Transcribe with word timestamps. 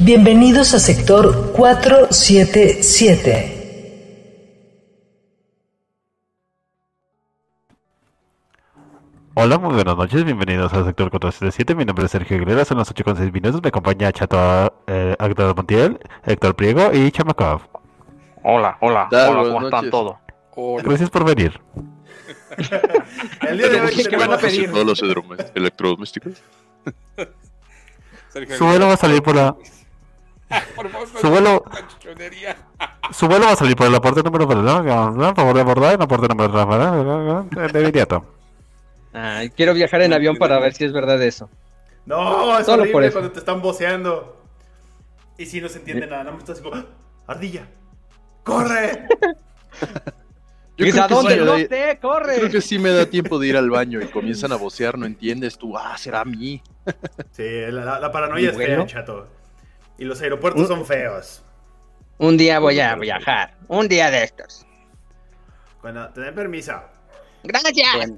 Bienvenidos 0.00 0.74
a 0.74 0.80
sector 0.80 1.52
477. 1.52 3.60
Hola, 9.36 9.58
muy 9.58 9.74
buenas 9.74 9.96
noches, 9.96 10.24
bienvenidos 10.24 10.72
al 10.72 10.84
sector 10.84 11.10
477. 11.10 11.74
Mi 11.74 11.84
nombre 11.84 12.04
es 12.06 12.10
Sergio 12.12 12.36
Aguilera, 12.36 12.64
son 12.64 12.78
las 12.78 12.88
8 12.90 13.02
con 13.04 13.16
6 13.16 13.32
minutos. 13.32 13.60
Me 13.62 13.68
acompaña 13.68 14.12
Chato 14.12 14.72
eh, 14.86 15.16
Héctor 15.18 15.56
Montiel, 15.56 15.98
Héctor 16.24 16.54
Priego 16.54 16.92
y 16.92 17.10
Chamakov. 17.10 17.62
Hola, 18.44 18.76
hola, 18.80 19.08
Tal, 19.10 19.30
hola, 19.30 19.40
buenas 19.40 19.54
¿cómo 19.54 19.66
están 19.66 19.84
noches. 19.86 19.90
todos? 19.90 20.16
Gracias 20.84 21.10
por 21.10 21.24
venir. 21.24 21.60
El 23.48 23.58
día 23.58 23.68
de 23.68 23.80
hoy 23.80 24.04
¿Qué 24.08 24.16
van 24.16 24.32
a 24.32 24.38
pedir? 24.38 24.70
Todos 24.70 24.86
los 24.86 25.02
electrodomés- 25.02 25.50
electrodomésticos. 25.54 26.42
Sergio 28.32 28.56
Su 28.56 28.66
vuelo 28.66 28.86
va 28.86 28.92
a 28.94 28.96
salir 28.96 29.20
por 29.22 29.34
la... 29.34 29.56
Por 30.76 30.88
favor, 30.90 31.08
Su 31.20 31.30
vuelo, 31.30 31.64
su 33.12 33.26
vuelo 33.28 33.46
va 33.46 33.52
a 33.52 33.56
salir 33.56 33.76
por 33.76 33.86
el 33.86 33.94
aporte 33.94 34.22
número... 34.22 34.46
Por 34.46 35.34
favor 35.36 35.54
de 35.54 35.60
abordar 35.60 35.94
el 35.94 36.02
aporte 36.02 36.28
número... 36.28 37.46
De 37.50 37.80
inmediato. 37.80 38.24
Ay, 39.12 39.50
quiero 39.50 39.74
viajar 39.74 40.02
en 40.02 40.12
avión 40.12 40.36
para 40.36 40.58
ver 40.58 40.74
si 40.74 40.84
es 40.84 40.92
verdad 40.92 41.22
eso. 41.22 41.48
No, 42.06 42.58
es 42.58 42.66
Solo 42.66 42.78
por 42.84 42.88
horrible 42.96 43.06
eso. 43.06 43.14
cuando 43.18 43.32
te 43.32 43.38
están 43.38 43.62
voceando. 43.62 44.42
Y 45.38 45.46
si 45.46 45.60
no 45.60 45.68
se 45.68 45.78
entiende 45.78 46.06
nada, 46.06 46.24
no 46.24 46.32
me 46.32 46.38
estás 46.38 46.60
como, 46.60 46.76
¡Ah! 46.76 46.84
¡Ardilla! 47.26 47.66
¡Corre! 48.42 49.06
Yo 50.76 50.86
creo, 50.90 51.04
¿a 51.04 51.08
que 51.08 51.14
dónde? 51.14 51.34
sí 51.34 51.40
No 51.94 52.00
corre. 52.00 52.34
creo 52.36 52.50
que 52.50 52.60
sí 52.60 52.78
me 52.80 52.90
da 52.90 53.06
tiempo 53.06 53.38
de 53.38 53.46
ir 53.46 53.56
al 53.56 53.70
baño 53.70 54.00
y 54.02 54.06
comienzan 54.06 54.50
a 54.50 54.56
vocear, 54.56 54.98
no 54.98 55.06
entiendes 55.06 55.56
tú, 55.56 55.78
ah, 55.78 55.96
será 55.96 56.22
a 56.22 56.24
mí. 56.24 56.60
Sí, 57.30 57.44
la, 57.70 57.84
la- 57.84 58.00
la 58.00 58.10
paranoia 58.10 58.50
es 58.50 58.56
Bueno. 58.56 58.84
fea, 58.84 58.86
chato. 58.86 59.28
Y 59.98 60.04
los 60.04 60.20
aeropuertos 60.20 60.68
son 60.68 60.84
feos. 60.84 61.42
Un 62.18 62.36
día 62.36 62.58
voy 62.58 62.80
a 62.80 62.94
viajar. 62.96 63.54
Un 63.68 63.88
día 63.88 64.10
de 64.10 64.24
estos. 64.24 64.66
Bueno, 65.82 66.08
ten 66.12 66.34
permiso. 66.34 66.72
Gracias. 67.42 68.10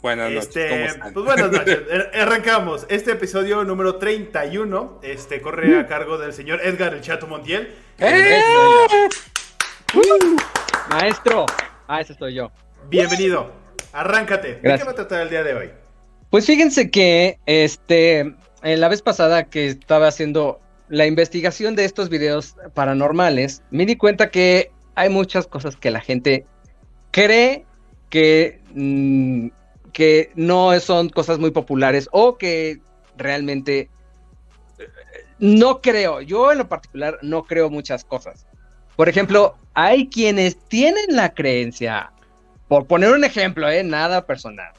Buenas 0.00 0.30
noches, 0.32 0.52
¿cómo 0.68 0.84
Este, 0.84 1.12
pues 1.12 1.24
buenas 1.26 1.50
noches. 1.50 1.78
Er- 1.90 2.10
Arrancamos. 2.20 2.86
Este 2.88 3.12
episodio 3.12 3.64
número 3.64 3.96
31 3.96 5.00
este, 5.02 5.40
corre 5.40 5.78
a 5.78 5.86
cargo 5.86 6.18
del 6.18 6.32
señor 6.32 6.60
Edgar 6.62 6.92
el 6.94 7.00
Chato 7.00 7.26
Montiel. 7.26 7.74
¡Eh! 7.98 8.40
Uh, 9.94 10.36
Maestro. 10.90 11.46
Ah, 11.88 12.00
ese 12.00 12.14
soy 12.14 12.34
yo. 12.34 12.50
Bienvenido. 12.88 13.50
Arráncate. 13.92 14.48
¿De 14.48 14.54
qué 14.56 14.60
Gracias. 14.68 14.88
va 14.88 14.92
a 14.92 14.94
tratar 14.94 15.20
el 15.22 15.30
día 15.30 15.42
de 15.42 15.54
hoy? 15.54 15.70
Pues 16.30 16.46
fíjense 16.46 16.90
que 16.90 17.38
este 17.46 18.20
en 18.62 18.80
la 18.80 18.88
vez 18.88 19.02
pasada 19.02 19.44
que 19.44 19.68
estaba 19.68 20.08
haciendo 20.08 20.60
la 20.88 21.06
investigación 21.06 21.76
de 21.76 21.84
estos 21.84 22.08
videos 22.08 22.56
paranormales, 22.74 23.62
me 23.70 23.86
di 23.86 23.96
cuenta 23.96 24.30
que 24.30 24.70
hay 24.94 25.08
muchas 25.08 25.46
cosas 25.46 25.76
que 25.76 25.90
la 25.90 26.00
gente 26.00 26.46
cree 27.10 27.64
que, 28.10 28.60
mm, 28.74 29.48
que 29.92 30.30
no 30.34 30.78
son 30.80 31.08
cosas 31.08 31.38
muy 31.38 31.50
populares 31.50 32.08
o 32.12 32.36
que 32.36 32.80
realmente 33.16 33.88
eh, 34.78 34.88
no 35.38 35.80
creo. 35.80 36.20
Yo 36.20 36.52
en 36.52 36.58
lo 36.58 36.68
particular 36.68 37.18
no 37.22 37.44
creo 37.44 37.70
muchas 37.70 38.04
cosas. 38.04 38.46
Por 38.96 39.08
ejemplo, 39.08 39.56
hay 39.74 40.08
quienes 40.08 40.58
tienen 40.68 41.06
la 41.08 41.34
creencia, 41.34 42.12
por 42.68 42.86
poner 42.86 43.10
un 43.10 43.24
ejemplo, 43.24 43.68
¿eh? 43.68 43.82
nada 43.82 44.26
personal 44.26 44.72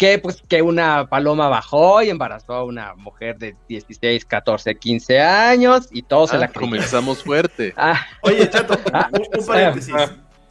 que 0.00 0.18
pues 0.18 0.42
que 0.48 0.62
una 0.62 1.06
paloma 1.10 1.48
bajó 1.50 2.00
y 2.02 2.08
embarazó 2.08 2.54
a 2.54 2.64
una 2.64 2.94
mujer 2.94 3.36
de 3.36 3.54
16, 3.68 4.24
14, 4.24 4.74
15 4.76 5.20
años 5.20 5.88
y 5.92 6.00
todos 6.02 6.30
se 6.30 6.38
la 6.38 6.46
Ah, 6.46 6.48
creyeron. 6.48 6.70
comenzamos 6.70 7.22
fuerte. 7.22 7.74
Ah, 7.76 8.00
Oye, 8.22 8.48
Chato, 8.48 8.78
Ah, 8.94 9.10
un, 9.12 9.26
un 9.40 9.46
paréntesis. 9.46 9.94
ah, 9.94 10.06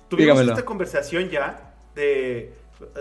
Tuvimos 0.07 0.35
dígamelo. 0.35 0.51
esta 0.53 0.63
conversación 0.65 1.29
ya 1.29 1.73
de, 1.95 2.53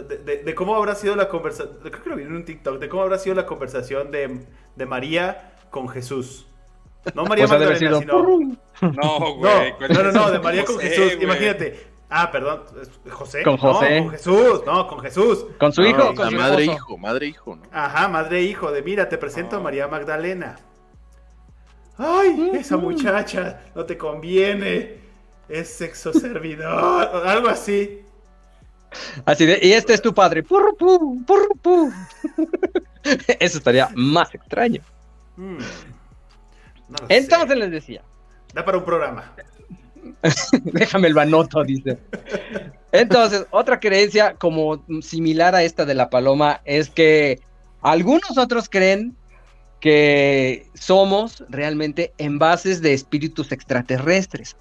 de, 0.09 0.17
de- 0.25 0.43
de 0.45 0.55
cómo 0.55 0.75
habrá 0.75 0.95
sido 0.95 1.15
la 1.17 1.29
conversación. 1.29 1.77
Creo 1.83 2.03
que 2.03 2.09
lo 2.09 2.17
vi 2.17 2.23
en 2.23 2.33
un 2.35 2.45
TikTok. 2.47 2.79
De 2.79 2.89
cómo 2.89 3.03
habrá 3.03 3.19
sido 3.19 3.35
la 3.37 3.45
conversación 3.45 4.11
de, 4.11 4.47
de 4.75 4.87
María 4.87 5.53
con 5.69 5.87
Jesús. 5.91 6.47
No 7.15 7.25
María 7.27 7.47
pues 7.47 7.61
de 7.61 7.67
haber 7.67 7.81
Magdalena, 7.83 8.01
sido 8.01 8.25
sino. 8.25 8.59
No, 8.81 9.19
No, 9.21 9.35
güey. 9.37 9.73
¿cuál 9.77 9.93
no, 9.93 10.03
no, 10.03 10.09
es? 10.09 10.15
no, 10.15 10.31
de 10.31 10.39
María 10.39 10.65
con 10.65 10.77
José, 10.77 10.89
Jesús. 10.89 11.05
güey. 11.15 11.25
Imagínate. 11.25 11.98
Ah, 12.11 12.31
perdón, 12.31 12.63
¿es 12.81 13.13
¿José? 13.13 13.43
Con 13.43 13.59
José. 13.59 14.01
No, 14.01 14.05
con 14.07 14.13
Jesús, 14.13 14.63
no, 14.65 14.87
con 14.89 15.01
Jesús. 15.01 15.45
con 15.59 15.73
su 15.73 15.83
No, 15.83 15.89
hijo, 15.89 16.13
y- 16.13 16.15
con 16.15 16.25
La 16.25 16.31
su 16.31 16.37
madre 16.37 16.63
esposo. 16.65 16.77
hijo, 16.79 16.99
madre 16.99 17.27
hijo, 17.27 17.57
¿no? 17.57 17.63
Ajá, 17.71 18.09
madre 18.09 18.39
e 18.39 18.43
hijo 18.45 18.73
de 18.73 18.83
mira, 18.83 19.09
te 19.09 19.19
presento 19.19 19.57
a 19.57 19.59
Ah. 19.59 19.63
María 19.63 19.89
Magdalena. 19.89 20.57
Ay, 21.99 22.53
esa 22.55 22.77
muchacha, 22.77 23.61
no 23.75 23.85
te 23.85 23.99
conviene. 23.99 24.99
Es 25.49 25.69
sexo 25.75 26.13
servidor, 26.13 27.27
algo 27.27 27.49
así. 27.49 28.03
Así 29.25 29.45
de, 29.47 29.59
y 29.63 29.73
este 29.73 29.95
es 29.95 30.01
tu 30.03 30.15
padre. 30.15 30.43
Purru, 30.43 30.77
pu, 30.77 31.25
purru, 31.27 31.57
pu. 31.61 31.93
Eso 33.41 33.59
estaría 33.59 33.89
más 33.95 34.35
extraño. 34.35 34.81
Hmm, 35.37 35.59
no 36.89 36.97
lo 37.01 37.07
sé. 37.07 37.17
Entonces 37.17 37.57
les 37.57 37.71
decía, 37.71 38.03
Da 38.55 38.65
para 38.65 38.79
un 38.79 38.85
programa. 38.85 39.33
déjame 40.65 41.09
el 41.09 41.19
anoto, 41.19 41.63
dice. 41.65 41.99
Entonces, 42.93 43.47
otra 43.51 43.79
creencia 43.81 44.35
como 44.35 44.85
similar 45.03 45.55
a 45.55 45.63
esta 45.63 45.85
de 45.85 45.95
la 45.95 46.11
paloma 46.11 46.61
es 46.65 46.91
que 46.91 47.41
algunos 47.83 48.37
otros 48.39 48.69
creen 48.69 49.17
que 49.81 50.67
somos 50.75 51.45
realmente 51.49 52.13
envases 52.19 52.81
de 52.81 52.95
espíritus 52.95 53.53
extraterrestres. 53.53 54.57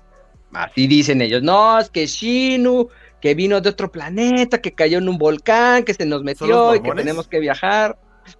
Así 0.53 0.88
dicen 0.88 1.22
ellos. 1.22 1.41
No, 1.41 1.79
es 1.79 1.90
que 1.90 2.06
Shinu, 2.06 2.90
que 3.22 3.34
vino 3.34 3.59
de 3.59 3.69
otro 3.69 3.91
planeta, 3.91 4.59
que 4.59 4.73
cayó 4.73 5.00
en 5.00 5.09
un 5.09 5.17
volcán, 5.17 5.84
que 5.84 5.94
se 5.94 6.06
nos 6.06 6.19
¿Son 6.19 6.25
metió 6.25 6.75
y 6.75 6.81
que 6.81 6.91
tenemos 6.91 7.28
que 7.28 7.40
viajar. 7.40 7.97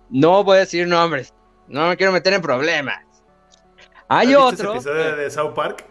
No 0.09 0.44
voy 0.44 0.57
a 0.57 0.59
decir 0.61 0.88
nombres. 0.88 1.33
No 1.67 1.89
me 1.89 1.97
quiero 1.97 2.11
meter 2.11 2.33
en 2.33 2.41
problemas. 2.41 3.00
Hay 4.07 4.33
¿Has 4.33 4.51
visto 4.51 4.53
ese 4.53 4.61
otro. 4.61 4.73
episodio 4.73 5.16
de 5.16 5.29
South 5.29 5.53
Park? 5.53 5.85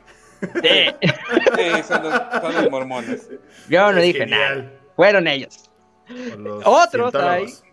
Sí. 0.62 1.08
Sí, 1.56 1.82
son 1.86 2.02
los, 2.04 2.12
son 2.42 2.54
los 2.54 2.70
mormones. 2.70 3.28
Yo 3.69 3.92
no 3.92 3.98
Es 3.98 4.04
dije 4.04 4.19
genial. 4.20 4.58
nada. 4.64 4.72
Fueron 4.97 5.26
ellos. 5.28 5.70
Otros 6.64 7.12
cientólogos. 7.12 7.64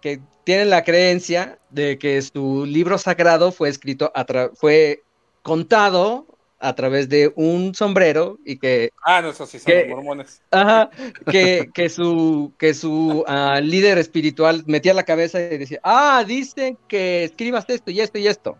que 0.00 0.20
tienen 0.44 0.70
la 0.70 0.84
creencia 0.84 1.58
de 1.70 1.98
que 1.98 2.20
su 2.22 2.64
libro 2.66 2.98
sagrado 2.98 3.52
fue 3.52 3.68
escrito, 3.68 4.10
a 4.14 4.24
tra- 4.26 4.50
fue 4.54 5.02
contado 5.42 6.26
a 6.60 6.74
través 6.74 7.08
de 7.08 7.32
un 7.36 7.74
sombrero 7.74 8.38
y 8.44 8.58
que, 8.58 8.90
Ah, 9.04 9.22
no, 9.22 9.30
esos 9.30 9.48
sí 9.48 9.58
son 9.60 9.72
los 9.76 9.88
mormones. 9.88 10.42
ajá, 10.50 10.90
que, 11.30 11.68
que 11.72 11.88
su, 11.88 12.52
que 12.58 12.74
su 12.74 13.24
ah, 13.28 13.60
líder 13.62 13.96
espiritual 13.98 14.64
metía 14.66 14.92
la 14.92 15.04
cabeza 15.04 15.40
y 15.40 15.56
decía, 15.58 15.78
ah, 15.84 16.24
dicen 16.26 16.76
que 16.88 17.24
escribas 17.24 17.64
esto 17.68 17.90
y 17.92 18.00
esto 18.00 18.18
y 18.18 18.26
esto. 18.26 18.56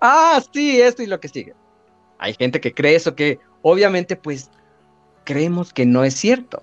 Ah, 0.00 0.42
sí, 0.52 0.80
esto 0.80 1.02
y 1.02 1.06
lo 1.06 1.20
que 1.20 1.28
sigue. 1.28 1.54
Hay 2.24 2.32
gente 2.32 2.58
que 2.58 2.72
cree 2.72 2.94
eso, 2.94 3.14
que 3.14 3.38
obviamente 3.60 4.16
pues 4.16 4.50
creemos 5.24 5.74
que 5.74 5.84
no 5.84 6.04
es 6.04 6.14
cierto. 6.14 6.62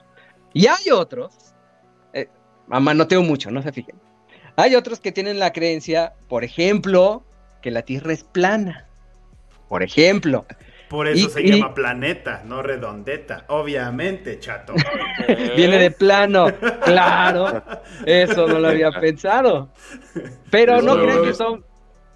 Y 0.54 0.66
hay 0.66 0.90
otros, 0.92 1.54
eh, 2.14 2.28
manoteo 2.68 3.22
mucho, 3.22 3.52
no 3.52 3.62
se 3.62 3.72
fijen. 3.72 3.96
Hay 4.56 4.74
otros 4.76 5.00
que 5.00 5.12
tienen 5.12 5.38
la 5.38 5.54
creencia, 5.54 6.14
por 6.28 6.44
ejemplo, 6.44 7.24
que 7.62 7.70
la 7.70 7.84
Tierra 7.84 8.12
es 8.12 8.24
plana. 8.24 8.88
Por 9.70 9.84
ejemplo. 9.84 10.48
Por 10.90 11.08
eso 11.08 11.28
Y- 11.28 11.30
se 11.30 11.42
y- 11.44 11.52
llama 11.60 11.76
planeta, 11.76 12.42
no 12.44 12.64
redondeta. 12.64 13.46
Obviamente, 13.48 14.40
chato. 14.40 14.74
Viene 15.56 15.78
de 15.78 15.92
plano, 15.92 16.48
claro. 16.84 17.64
Eso 18.06 18.48
no 18.48 18.58
lo 18.58 18.68
había 18.70 18.92
pensado. 18.92 19.70
Pero 20.50 20.82
no 20.82 20.94
Eso- 20.96 21.04
creen 21.04 21.24
que 21.24 21.34
son, 21.36 21.66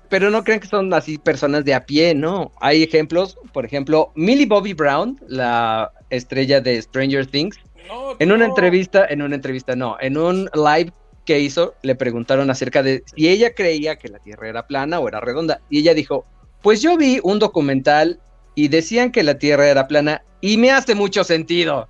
pero 0.09 0.29
no 0.29 0.43
creen 0.43 0.59
que 0.59 0.67
son 0.67 0.93
así 0.93 1.17
personas 1.17 1.65
de 1.65 1.73
a 1.73 1.85
pie, 1.85 2.13
¿no? 2.15 2.51
Hay 2.61 2.83
ejemplos, 2.83 3.37
por 3.53 3.65
ejemplo, 3.65 4.11
Millie 4.15 4.45
Bobby 4.45 4.73
Brown, 4.73 5.19
la 5.27 5.91
estrella 6.09 6.61
de 6.61 6.81
Stranger 6.81 7.25
Things, 7.27 7.57
No, 7.87 8.15
en 8.19 8.31
una 8.31 8.45
no. 8.45 8.51
entrevista, 8.51 9.05
en 9.07 9.21
una 9.21 9.35
entrevista 9.35 9.75
no, 9.75 9.97
en 9.99 10.17
un 10.17 10.49
live 10.53 10.91
que 11.25 11.39
hizo, 11.39 11.73
le 11.81 11.95
preguntaron 11.95 12.49
acerca 12.49 12.83
de 12.83 13.03
si 13.15 13.27
ella 13.29 13.53
creía 13.53 13.95
que 13.97 14.09
la 14.09 14.19
Tierra 14.19 14.47
era 14.47 14.67
plana 14.67 14.99
o 14.99 15.07
era 15.07 15.19
redonda. 15.19 15.61
Y 15.69 15.79
ella 15.79 15.93
dijo, 15.93 16.25
pues 16.61 16.81
yo 16.81 16.97
vi 16.97 17.19
un 17.23 17.39
documental 17.39 18.19
y 18.53 18.67
decían 18.69 19.11
que 19.11 19.23
la 19.23 19.37
Tierra 19.37 19.67
era 19.67 19.87
plana 19.87 20.23
y 20.41 20.57
me 20.57 20.71
hace 20.71 20.93
mucho 20.95 21.23
sentido. 21.23 21.89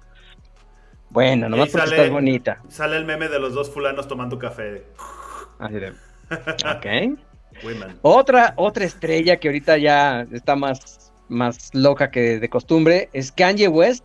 Bueno, 1.09 1.47
nomás 1.50 1.69
porque 1.69 1.89
estás 1.89 2.09
bonita. 2.09 2.62
Sale 2.69 2.97
el 2.97 3.06
meme 3.06 3.27
de 3.29 3.39
los 3.39 3.53
dos 3.53 3.69
fulanos 3.69 4.07
tomando 4.07 4.38
café. 4.39 4.83
Así 5.59 5.75
de, 5.75 5.89
ok. 6.29 7.19
Women. 7.63 7.99
Otra, 8.01 8.53
otra 8.57 8.85
estrella 8.85 9.37
que 9.37 9.47
ahorita 9.47 9.77
ya 9.77 10.27
está 10.31 10.55
más, 10.55 11.11
más 11.29 11.69
loca 11.73 12.11
que 12.11 12.39
de 12.39 12.49
costumbre 12.49 13.09
es 13.13 13.31
Kanye 13.31 13.67
West, 13.67 14.03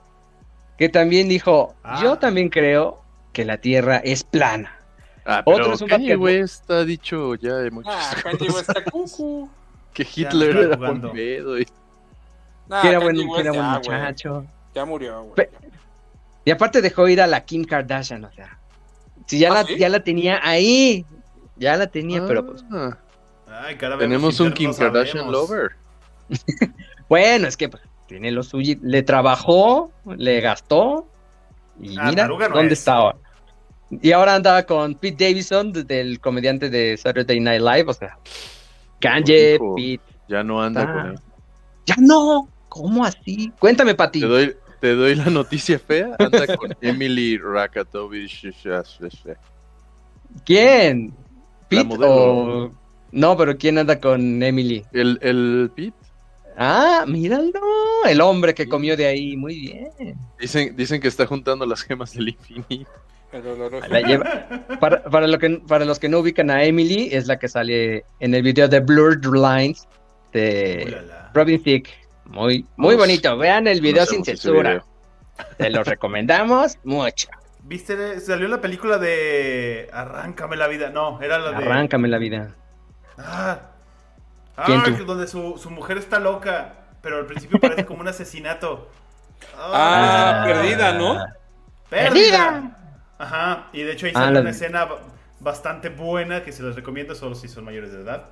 que 0.78 0.88
también 0.88 1.28
dijo, 1.28 1.74
Ah. 1.82 2.00
yo 2.02 2.18
también 2.18 2.48
creo 2.48 3.02
que 3.32 3.44
la 3.44 3.58
Tierra 3.58 3.98
es 3.98 4.24
plana. 4.24 4.76
Ah, 5.26 5.42
Otro 5.44 5.64
pero 5.64 5.74
es 5.74 5.80
un 5.82 5.88
Kanye 5.88 6.16
West 6.16 6.70
ha 6.70 6.84
dicho 6.84 7.34
ya 7.34 7.56
de 7.56 7.70
muchas 7.70 7.94
Ah, 7.94 8.08
cosas. 8.14 8.22
Kanye 8.38 8.50
West 8.50 8.68
está 8.70 8.84
cucu. 8.84 9.50
Que 9.92 10.06
Hitler 10.14 10.56
era 10.56 10.76
y- 11.58 11.66
Nah, 12.68 12.80
que 12.82 12.88
era 12.88 13.00
buen, 13.00 13.16
que 13.16 13.40
era 13.40 13.50
buen 13.50 13.62
ya, 13.64 13.78
muchacho. 13.78 14.46
Ya 14.72 14.84
murió, 14.84 15.24
güey. 15.24 15.48
Y 16.44 16.52
aparte 16.52 16.80
dejó 16.80 17.08
ir 17.08 17.20
a 17.20 17.26
la 17.26 17.44
Kim 17.44 17.64
Kardashian, 17.64 18.24
o 18.24 18.30
sea. 18.32 18.56
Si 19.26 19.40
ya, 19.40 19.50
¿Ah, 19.50 19.54
la, 19.54 19.64
sí? 19.64 19.76
ya 19.76 19.88
la 19.88 20.04
tenía 20.04 20.38
ahí. 20.42 21.04
Ya 21.56 21.76
la 21.76 21.88
tenía, 21.88 22.24
pero 22.24 22.46
pues. 22.46 22.64
Ay, 23.50 23.76
cara, 23.76 23.98
tenemos 23.98 24.38
un 24.40 24.52
Kim 24.52 24.72
Kardashian 24.72 25.24
sabemos. 25.24 25.32
lover. 25.50 25.70
Bueno, 27.08 27.48
es 27.48 27.56
que 27.56 27.68
tiene 28.06 28.30
lo 28.30 28.44
suyo. 28.44 28.76
Le 28.82 29.02
trabajó, 29.02 29.90
le 30.16 30.40
gastó. 30.40 31.08
Y 31.80 31.98
Ah, 31.98 32.10
mira, 32.10 32.28
no 32.28 32.38
¿dónde 32.38 32.66
es. 32.72 32.78
está 32.78 32.94
ahora? 32.94 33.18
Y 33.90 34.12
ahora 34.12 34.36
anda 34.36 34.64
con 34.64 34.94
Pete 34.94 35.24
Davidson, 35.28 35.72
de- 35.72 35.82
del 35.82 36.20
comediante 36.20 36.70
de 36.70 36.96
Saturday 36.96 37.40
Night 37.40 37.60
Live, 37.62 37.84
o 37.88 37.92
sea. 37.94 38.16
Kanye, 39.00 39.54
Hijo. 39.56 39.74
Pete. 39.74 40.00
Ya 40.28 40.44
no 40.44 40.62
anda 40.62 40.82
Ah. 40.82 40.92
con 40.92 41.06
él. 41.10 41.18
¡Ya 41.86 41.96
no! 41.98 42.48
¿Cómo 42.68 43.04
así? 43.04 43.52
Cuéntame, 43.58 43.96
Pati. 43.96 44.20
Te 44.20 44.26
doy, 44.26 44.56
te 44.80 44.94
doy 44.94 45.16
la 45.16 45.24
noticia 45.26 45.80
fea. 45.80 46.14
Anda 46.20 46.56
con 46.56 46.72
Emily 46.80 47.38
Ratajkowicz. 47.38 48.42
¿Quién? 50.44 51.08
La 51.08 51.68
¿Pete 51.68 51.84
modelo. 51.84 52.66
o.? 52.66 52.79
No, 53.12 53.36
pero 53.36 53.56
¿quién 53.56 53.78
anda 53.78 54.00
con 54.00 54.42
Emily? 54.42 54.84
El, 54.92 55.18
el 55.22 55.70
Pete. 55.74 55.94
Ah, 56.56 57.04
míralo. 57.06 57.60
El 58.06 58.20
hombre 58.20 58.54
que 58.54 58.68
comió 58.68 58.96
de 58.96 59.06
ahí. 59.06 59.36
Muy 59.36 59.58
bien. 59.58 60.14
Dicen, 60.38 60.76
dicen 60.76 61.00
que 61.00 61.08
está 61.08 61.26
juntando 61.26 61.64
las 61.64 61.82
gemas 61.82 62.12
del 62.14 62.28
infinito. 62.28 62.90
La 63.88 64.00
lleva. 64.00 64.48
Para, 64.80 65.02
para, 65.04 65.26
lo 65.26 65.38
que, 65.38 65.62
para 65.66 65.84
los 65.84 65.98
que 65.98 66.08
no 66.08 66.18
ubican 66.18 66.50
a 66.50 66.64
Emily, 66.64 67.08
es 67.12 67.26
la 67.26 67.38
que 67.38 67.48
sale 67.48 68.04
en 68.18 68.34
el 68.34 68.42
video 68.42 68.68
de 68.68 68.80
Blurred 68.80 69.24
Lines 69.24 69.86
de 70.32 70.84
Ulala. 70.88 71.30
Robin 71.32 71.62
Thicke. 71.62 71.90
Muy, 72.26 72.66
muy 72.76 72.94
Uf. 72.94 73.00
bonito. 73.00 73.36
Vean 73.38 73.66
el 73.66 73.80
video 73.80 74.04
sin 74.04 74.24
censura. 74.24 74.70
video. 74.70 74.86
Te 75.56 75.70
lo 75.70 75.82
recomendamos 75.84 76.76
mucho. 76.84 77.28
¿Viste? 77.62 78.20
Salió 78.20 78.48
la 78.48 78.60
película 78.60 78.98
de 78.98 79.88
Arráncame 79.92 80.56
la 80.56 80.66
vida. 80.68 80.90
No, 80.90 81.20
era 81.22 81.38
la 81.38 81.50
de. 81.52 81.56
Arráncame 81.56 82.08
la 82.08 82.18
vida. 82.18 82.54
Ah, 83.26 83.58
¿Quién 84.66 84.80
Ah, 84.84 84.90
donde 85.06 85.26
su, 85.26 85.56
su 85.58 85.70
mujer 85.70 85.96
está 85.98 86.18
loca, 86.18 86.74
pero 87.02 87.18
al 87.18 87.26
principio 87.26 87.58
parece 87.60 87.86
como 87.86 88.00
un 88.00 88.08
asesinato. 88.08 88.90
Ah, 89.56 90.42
perdida, 90.44 90.92
¿no? 90.92 91.18
¡Perdida! 91.88 92.76
Ajá, 93.18 93.68
y 93.72 93.82
de 93.82 93.92
hecho 93.92 94.04
ahí 94.06 94.12
Ah, 94.14 94.20
sale 94.20 94.34
la- 94.34 94.40
una 94.42 94.50
escena 94.50 94.84
ba- 94.84 94.98
bastante 95.40 95.88
buena 95.88 96.42
que 96.42 96.52
se 96.52 96.62
les 96.62 96.74
recomiendo 96.76 97.14
solo 97.14 97.34
si 97.34 97.48
son 97.48 97.64
mayores 97.64 97.90
de 97.92 98.02
edad. 98.02 98.26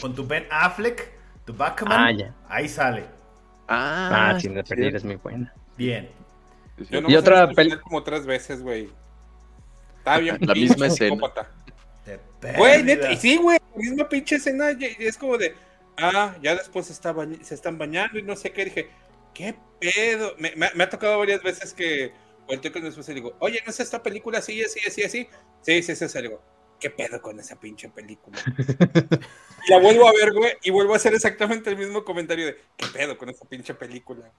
Con 0.00 0.14
tu 0.14 0.24
Ben 0.26 0.46
Affleck, 0.50 1.12
tu 1.44 1.52
Batman, 1.54 1.92
Ah, 2.00 2.12
ya. 2.12 2.32
ahí 2.48 2.68
sale. 2.68 3.06
Ah, 3.68 4.30
Ah, 4.34 4.40
sin 4.40 4.54
de 4.54 4.62
perder 4.64 4.94
es 4.96 5.04
muy 5.04 5.16
buena. 5.16 5.52
Bien. 5.76 6.08
Yo 6.90 7.00
no 7.00 7.10
Y 7.10 7.16
otra 7.16 7.48
peli- 7.50 7.78
como 7.80 8.02
tres 8.04 8.24
veces, 8.24 8.62
güey. 8.62 8.88
Está 9.98 10.18
bien. 10.18 10.38
La 10.40 10.54
misma 10.54 10.86
escena. 10.86 11.14
psicópata. 11.14 11.48
De 12.40 12.52
Güey, 12.54 12.72
pérdida. 12.84 12.94
neta, 12.94 13.12
y 13.12 13.16
sí, 13.16 13.36
güey, 13.36 13.58
la 13.74 13.76
misma 13.76 14.08
pinche 14.08 14.36
escena, 14.36 14.72
y- 14.72 14.96
y 14.98 15.06
es 15.06 15.16
como 15.18 15.36
de, 15.38 15.54
ah, 15.98 16.36
ya 16.42 16.54
después 16.54 16.86
se, 16.86 16.92
está 16.92 17.12
bañ- 17.14 17.42
se 17.42 17.54
están 17.54 17.78
bañando 17.78 18.18
y 18.18 18.22
no 18.22 18.34
sé 18.36 18.52
qué, 18.52 18.64
dije, 18.64 18.90
¿qué 19.34 19.54
pedo? 19.78 20.34
Me, 20.38 20.54
me- 20.56 20.70
me 20.74 20.84
ha 20.84 20.88
tocado 20.90 21.18
varias 21.18 21.42
veces 21.42 21.72
que 21.74 22.12
volteo 22.46 22.72
con 22.72 22.82
mi 22.82 22.88
esposa 22.88 23.12
y 23.12 23.16
digo, 23.16 23.36
oye, 23.40 23.60
¿no 23.64 23.70
es 23.70 23.80
esta 23.80 24.02
película 24.02 24.38
así, 24.38 24.62
así, 24.62 24.80
así, 24.86 25.02
así? 25.02 25.28
Sí, 25.62 25.82
sí, 25.82 25.94
sí, 25.94 26.08
sí, 26.08 26.22
digo, 26.22 26.42
¿qué 26.80 26.90
pedo 26.90 27.20
con 27.22 27.38
esa 27.38 27.58
pinche 27.60 27.88
película? 27.90 28.38
y 29.66 29.70
la 29.70 29.78
vuelvo 29.78 30.08
a 30.08 30.12
ver, 30.12 30.32
güey, 30.32 30.52
y 30.62 30.70
vuelvo 30.70 30.94
a 30.94 30.96
hacer 30.96 31.14
exactamente 31.14 31.70
el 31.70 31.76
mismo 31.76 32.04
comentario 32.04 32.46
de, 32.46 32.56
¿qué 32.76 32.86
pedo 32.92 33.16
con 33.18 33.28
esa 33.28 33.44
pinche 33.44 33.74
película? 33.74 34.30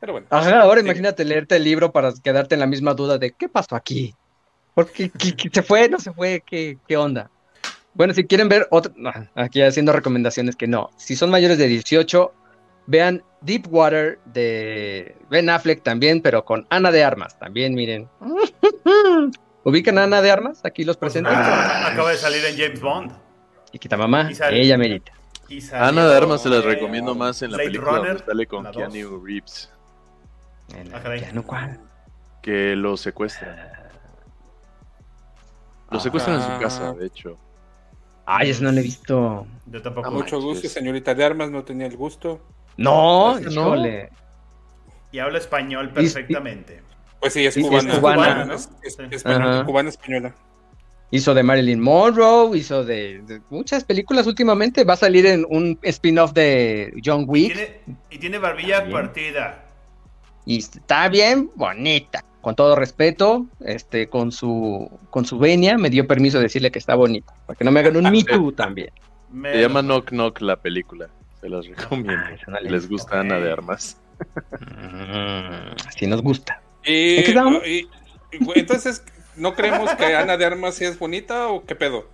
Pero 0.00 0.12
bueno. 0.12 0.26
Ajá, 0.30 0.60
ahora 0.60 0.80
Sí. 0.80 0.86
imagínate 0.86 1.24
leerte 1.24 1.56
el 1.56 1.64
libro 1.64 1.90
para 1.92 2.12
quedarte 2.22 2.54
en 2.54 2.60
la 2.60 2.66
misma 2.66 2.92
duda 2.92 3.16
de 3.16 3.32
¿qué 3.32 3.48
pasó 3.48 3.74
aquí? 3.76 4.14
¿Por 4.76 4.92
qué, 4.92 5.08
qué- 5.10 5.34
qué- 5.34 5.48
se 5.50 5.62
fue? 5.62 5.88
¿No 5.88 5.98
se 5.98 6.12
fue? 6.12 6.42
¿Qué, 6.46 6.76
qué 6.86 6.96
onda? 6.98 7.30
Bueno, 7.94 8.12
si 8.12 8.24
quieren 8.26 8.50
ver 8.50 8.68
otro, 8.70 8.92
no, 8.94 9.10
aquí 9.34 9.62
haciendo 9.62 9.90
recomendaciones 9.92 10.54
que 10.54 10.66
no. 10.66 10.90
Si 10.98 11.16
son 11.16 11.30
mayores 11.30 11.56
de 11.56 11.66
18, 11.66 12.30
vean 12.86 13.22
Deep 13.40 13.68
Water 13.72 14.18
de 14.26 15.16
Ben 15.30 15.48
Affleck 15.48 15.82
también, 15.82 16.20
pero 16.20 16.44
con 16.44 16.66
Ana 16.68 16.90
de 16.92 17.02
Armas. 17.02 17.38
También, 17.38 17.74
miren. 17.74 18.06
¿Ubican 19.64 19.96
a 19.96 20.04
Ana 20.04 20.20
de 20.20 20.30
Armas? 20.30 20.60
Aquí 20.64 20.84
los 20.84 20.98
presento. 20.98 21.30
Ah. 21.32 21.88
Acaba 21.90 22.10
de 22.10 22.18
salir 22.18 22.44
en 22.44 22.56
James 22.58 22.80
Bond. 22.80 23.12
Mamá, 23.96 24.28
Y 24.30 24.34
sale- 24.34 24.60
ella 24.60 24.76
merita. 24.76 25.12
Ana 25.72 26.06
de 26.06 26.16
Armas 26.16 26.42
se 26.42 26.48
las 26.50 26.62
en 26.64 26.70
recomiendo 26.70 27.14
más 27.14 27.40
en 27.40 27.50
la 27.52 27.56
Blade 27.56 27.70
película 27.70 27.92
Runner, 27.92 28.08
donde 28.18 28.24
sale 28.26 28.46
con. 28.46 28.70
Keanu 28.72 29.24
Reeves. 29.24 29.70
Ah. 30.74 31.14
Ya 31.16 31.32
no 31.32 31.42
cuál. 31.44 31.80
Que 32.42 32.76
lo 32.76 32.96
secuestran. 32.96 33.56
Lo 35.90 36.00
secuestran 36.00 36.36
en 36.36 36.42
su 36.42 36.60
casa, 36.60 36.92
de 36.94 37.06
hecho. 37.06 37.38
Ay, 38.24 38.50
eso 38.50 38.64
no 38.64 38.72
lo 38.72 38.78
he 38.80 38.82
visto. 38.82 39.46
Yo 39.66 39.82
tampoco. 39.82 40.08
Ah, 40.08 40.10
Mucho 40.10 40.36
manches. 40.40 40.44
gusto, 40.62 40.68
señorita 40.68 41.14
de 41.14 41.24
armas, 41.24 41.50
no 41.50 41.62
tenía 41.64 41.86
el 41.86 41.96
gusto. 41.96 42.40
No, 42.76 43.38
¿Ese 43.38 43.44
no? 43.54 43.68
híjole. 43.68 44.10
Y 45.12 45.18
habla 45.20 45.38
español 45.38 45.90
perfectamente. 45.92 46.82
Pues 47.20 47.32
sí, 47.32 47.46
es 47.46 47.54
Sí, 47.54 47.62
sí, 47.62 47.68
cubana. 47.68 47.92
es 47.92 47.98
cubana. 47.98 48.54
Es, 48.54 48.98
es- 49.12 49.22
cubana 49.64 49.88
española. 49.88 50.34
Hizo 51.12 51.34
de 51.34 51.42
Marilyn 51.44 51.80
Monroe, 51.80 52.58
hizo 52.58 52.84
de, 52.84 53.22
de 53.22 53.40
muchas 53.48 53.84
películas 53.84 54.26
últimamente. 54.26 54.82
Va 54.82 54.94
a 54.94 54.96
salir 54.96 55.24
en 55.24 55.46
un 55.48 55.78
spin-off 55.82 56.32
de 56.32 56.92
John 57.04 57.22
Y 57.22 57.24
Wick. 57.26 57.54
tiene, 57.54 57.80
y 58.10 58.18
tiene 58.18 58.38
barbilla 58.38 58.90
partida. 58.90 59.64
Y 60.44 60.58
está 60.58 61.08
bien 61.08 61.48
bonita. 61.54 62.24
Con 62.46 62.54
todo 62.54 62.76
respeto, 62.76 63.44
este, 63.64 64.06
con 64.08 64.30
su, 64.30 64.88
con 65.10 65.24
su 65.24 65.36
venia, 65.36 65.76
me 65.78 65.90
dio 65.90 66.06
permiso 66.06 66.36
de 66.38 66.44
decirle 66.44 66.70
que 66.70 66.78
está 66.78 66.94
bonita. 66.94 67.34
Para 67.44 67.56
que 67.58 67.64
no 67.64 67.72
me 67.72 67.80
hagan 67.80 67.96
un 67.96 68.08
Me 68.08 68.22
Too 68.22 68.52
también. 68.52 68.90
Me- 69.32 69.50
Se 69.52 69.62
llama 69.62 69.82
Knock 69.82 70.10
Knock 70.10 70.40
la 70.42 70.54
película. 70.54 71.08
Se 71.40 71.48
las 71.48 71.66
recomiendo. 71.66 72.22
Ah, 72.46 72.58
Si 72.60 72.64
le- 72.66 72.70
les 72.70 72.88
gusta 72.88 73.18
Ana 73.18 73.40
de 73.40 73.50
Armas. 73.50 74.00
Mm, 74.60 75.74
Así 75.88 76.06
nos 76.06 76.22
gusta. 76.22 76.62
Y, 76.84 77.16
¿En 77.16 77.22
qué 77.24 77.28
estábamos? 77.30 77.66
y- 77.66 77.88
y, 78.30 78.44
güey, 78.44 78.60
entonces, 78.60 79.02
¿no 79.34 79.54
creemos 79.54 79.92
que 79.96 80.14
Ana 80.14 80.36
de 80.36 80.44
Armas 80.44 80.76
sí 80.76 80.84
es 80.84 80.96
bonita 81.00 81.48
o 81.48 81.64
qué 81.64 81.74
pedo? 81.74 82.08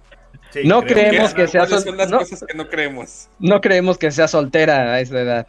Sí, 0.48 0.60
No 0.64 0.80
creemos 0.82 1.34
que 1.34 1.46
sea 1.46 1.60
¿Cuáles 1.66 1.80
sol- 1.82 1.88
son 1.90 1.96
las 1.98 2.10
no. 2.10 2.18
cosas 2.20 2.42
que 2.48 2.56
no 2.56 2.68
creemos? 2.70 3.28
No 3.38 3.60
creemos 3.60 3.98
que 3.98 4.10
sea 4.10 4.28
soltera 4.28 4.94
a 4.94 5.00
esa 5.00 5.20
edad. 5.20 5.46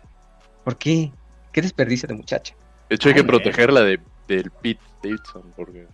¿Por 0.66 0.76
qué? 0.78 1.10
¿Qué 1.54 1.62
desperdicio 1.62 2.06
de 2.08 2.16
muchacha? 2.16 2.54
De 2.90 2.96
hecho, 2.96 3.08
hay 3.08 3.16
que 3.16 3.22
Ay, 3.22 3.28
protegerla 3.28 3.80
de, 3.82 4.02
del 4.28 4.52
Pete 4.62 4.82
Davidson. 5.02 5.44
Porque... 5.56 5.88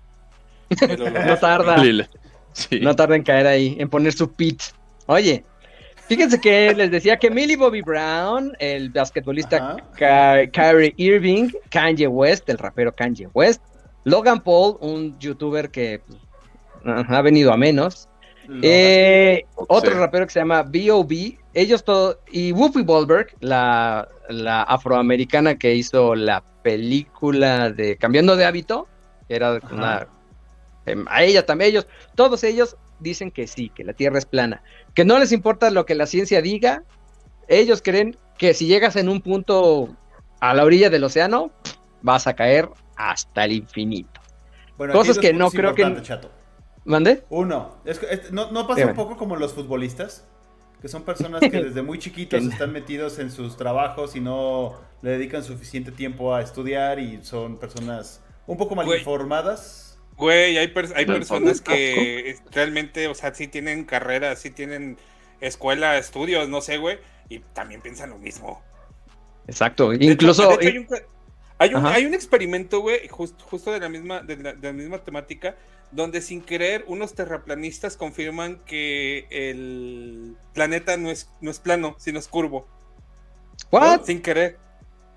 No 1.27 1.37
tarda. 1.37 1.83
Sí. 2.51 2.79
No 2.81 2.95
tarda 2.95 3.15
en 3.15 3.23
caer 3.23 3.45
ahí, 3.45 3.77
en 3.79 3.89
poner 3.89 4.11
su 4.11 4.33
pit. 4.33 4.61
Oye, 5.05 5.45
fíjense 6.07 6.41
que 6.41 6.73
les 6.73 6.89
decía 6.89 7.17
que 7.17 7.29
Millie 7.29 7.55
Bobby 7.55 7.81
Brown, 7.81 8.53
el 8.59 8.89
basquetbolista 8.89 9.77
Kyrie 9.95 10.93
Irving, 10.97 11.49
Kanye 11.69 12.07
West, 12.07 12.49
el 12.49 12.57
rapero 12.57 12.93
Kanye 12.93 13.27
West, 13.33 13.61
Logan 14.03 14.41
Paul, 14.41 14.77
un 14.81 15.17
youtuber 15.19 15.69
que 15.69 16.01
pues, 16.05 16.19
ha 17.07 17.21
venido 17.21 17.53
a 17.53 17.57
menos, 17.57 18.09
eh, 18.63 19.45
otro 19.55 19.93
rapero 19.99 20.25
que 20.25 20.33
se 20.33 20.39
llama 20.39 20.63
B.O.B., 20.63 21.37
ellos 21.53 21.83
todos, 21.83 22.17
y 22.31 22.51
Whoopi 22.51 22.83
Goldberg, 22.83 23.35
la, 23.41 24.07
la 24.27 24.63
afroamericana 24.63 25.57
que 25.57 25.75
hizo 25.75 26.15
la 26.15 26.43
película 26.73 27.69
de 27.71 27.97
Cambiando 27.97 28.35
de 28.35 28.45
Hábito, 28.45 28.87
era 29.27 29.55
Ajá. 29.55 29.75
una... 29.75 30.07
em, 30.85 31.05
A 31.09 31.23
ella 31.23 31.45
también, 31.45 31.71
ellos, 31.71 31.87
todos 32.15 32.43
ellos 32.43 32.77
dicen 32.99 33.31
que 33.31 33.47
sí, 33.47 33.69
que 33.69 33.83
la 33.83 33.93
Tierra 33.93 34.19
es 34.19 34.25
plana, 34.25 34.61
que 34.93 35.05
no 35.05 35.17
les 35.19 35.31
importa 35.31 35.69
lo 35.71 35.85
que 35.85 35.95
la 35.95 36.05
ciencia 36.05 36.41
diga, 36.41 36.83
ellos 37.47 37.81
creen 37.83 38.17
que 38.37 38.53
si 38.53 38.67
llegas 38.67 38.95
en 38.95 39.09
un 39.09 39.21
punto 39.21 39.95
a 40.39 40.53
la 40.53 40.63
orilla 40.63 40.89
del 40.89 41.03
océano, 41.03 41.51
vas 42.01 42.27
a 42.27 42.35
caer 42.35 42.69
hasta 42.95 43.45
el 43.45 43.53
infinito. 43.53 44.19
Bueno, 44.77 44.93
cosas 44.93 45.17
que 45.17 45.33
no 45.33 45.49
creo 45.51 45.73
que- 45.75 46.01
Chato. 46.01 46.29
¿Mande? 46.85 47.23
Uno. 47.29 47.75
Es 47.85 47.99
que- 47.99 48.07
es- 48.09 48.31
¿no, 48.31 48.51
¿No 48.51 48.65
pasa 48.67 48.85
un 48.85 48.93
poco 48.95 49.17
como 49.17 49.35
los 49.35 49.53
futbolistas? 49.53 50.25
Que 50.81 50.87
son 50.87 51.03
personas 51.03 51.41
que 51.41 51.49
desde 51.63 51.81
muy 51.81 51.99
chiquitos 51.99 52.43
están 52.45 52.71
metidos 52.71 53.19
en 53.19 53.31
sus 53.31 53.57
trabajos 53.57 54.15
y 54.15 54.21
no 54.21 54.79
le 55.01 55.11
dedican 55.11 55.43
suficiente 55.43 55.91
tiempo 55.91 56.33
a 56.35 56.41
estudiar 56.41 56.99
y 56.99 57.23
son 57.23 57.57
personas 57.57 58.21
un 58.47 58.57
poco 58.57 58.75
mal 58.75 58.85
Güey. 58.85 58.99
informadas. 58.99 59.99
Güey, 60.17 60.57
hay, 60.57 60.73
hay 60.95 61.05
personas 61.05 61.61
que 61.61 62.35
realmente, 62.51 63.07
o 63.07 63.15
sea, 63.15 63.33
sí 63.33 63.47
tienen 63.47 63.85
carrera, 63.85 64.35
sí 64.35 64.49
tienen 64.51 64.97
escuela, 65.39 65.97
estudios, 65.97 66.49
no 66.49 66.59
sé, 66.59 66.77
güey, 66.77 66.99
y 67.29 67.39
también 67.39 67.81
piensan 67.81 68.09
lo 68.09 68.17
mismo. 68.17 68.61
Exacto. 69.47 69.89
De 69.91 69.95
hecho- 69.95 70.11
Incluso. 70.11 70.47
de 70.57 70.67
hecho, 70.67 70.67
hay, 70.67 70.77
un, 70.77 70.87
hay, 71.57 71.73
un, 71.73 71.85
hay 71.85 72.05
un 72.05 72.13
experimento, 72.13 72.81
güey, 72.81 73.07
jus- 73.07 73.33
justo 73.43 73.71
de 73.71 73.79
la, 73.79 73.87
misma, 73.89 74.21
de, 74.21 74.35
la, 74.37 74.53
de 74.53 74.67
la 74.67 74.73
misma 74.73 75.03
temática, 75.03 75.55
donde 75.91 76.21
sin 76.21 76.41
querer 76.41 76.83
unos 76.87 77.15
terraplanistas 77.15 77.97
confirman 77.97 78.59
que 78.65 79.27
el 79.31 80.35
planeta 80.53 80.97
no 80.97 81.09
es, 81.09 81.29
no 81.41 81.49
es 81.51 81.59
plano, 81.59 81.95
sino 81.97 82.19
es 82.19 82.27
curvo. 82.27 82.67
¿What? 83.71 84.03
Sin 84.05 84.21
querer. 84.21 84.57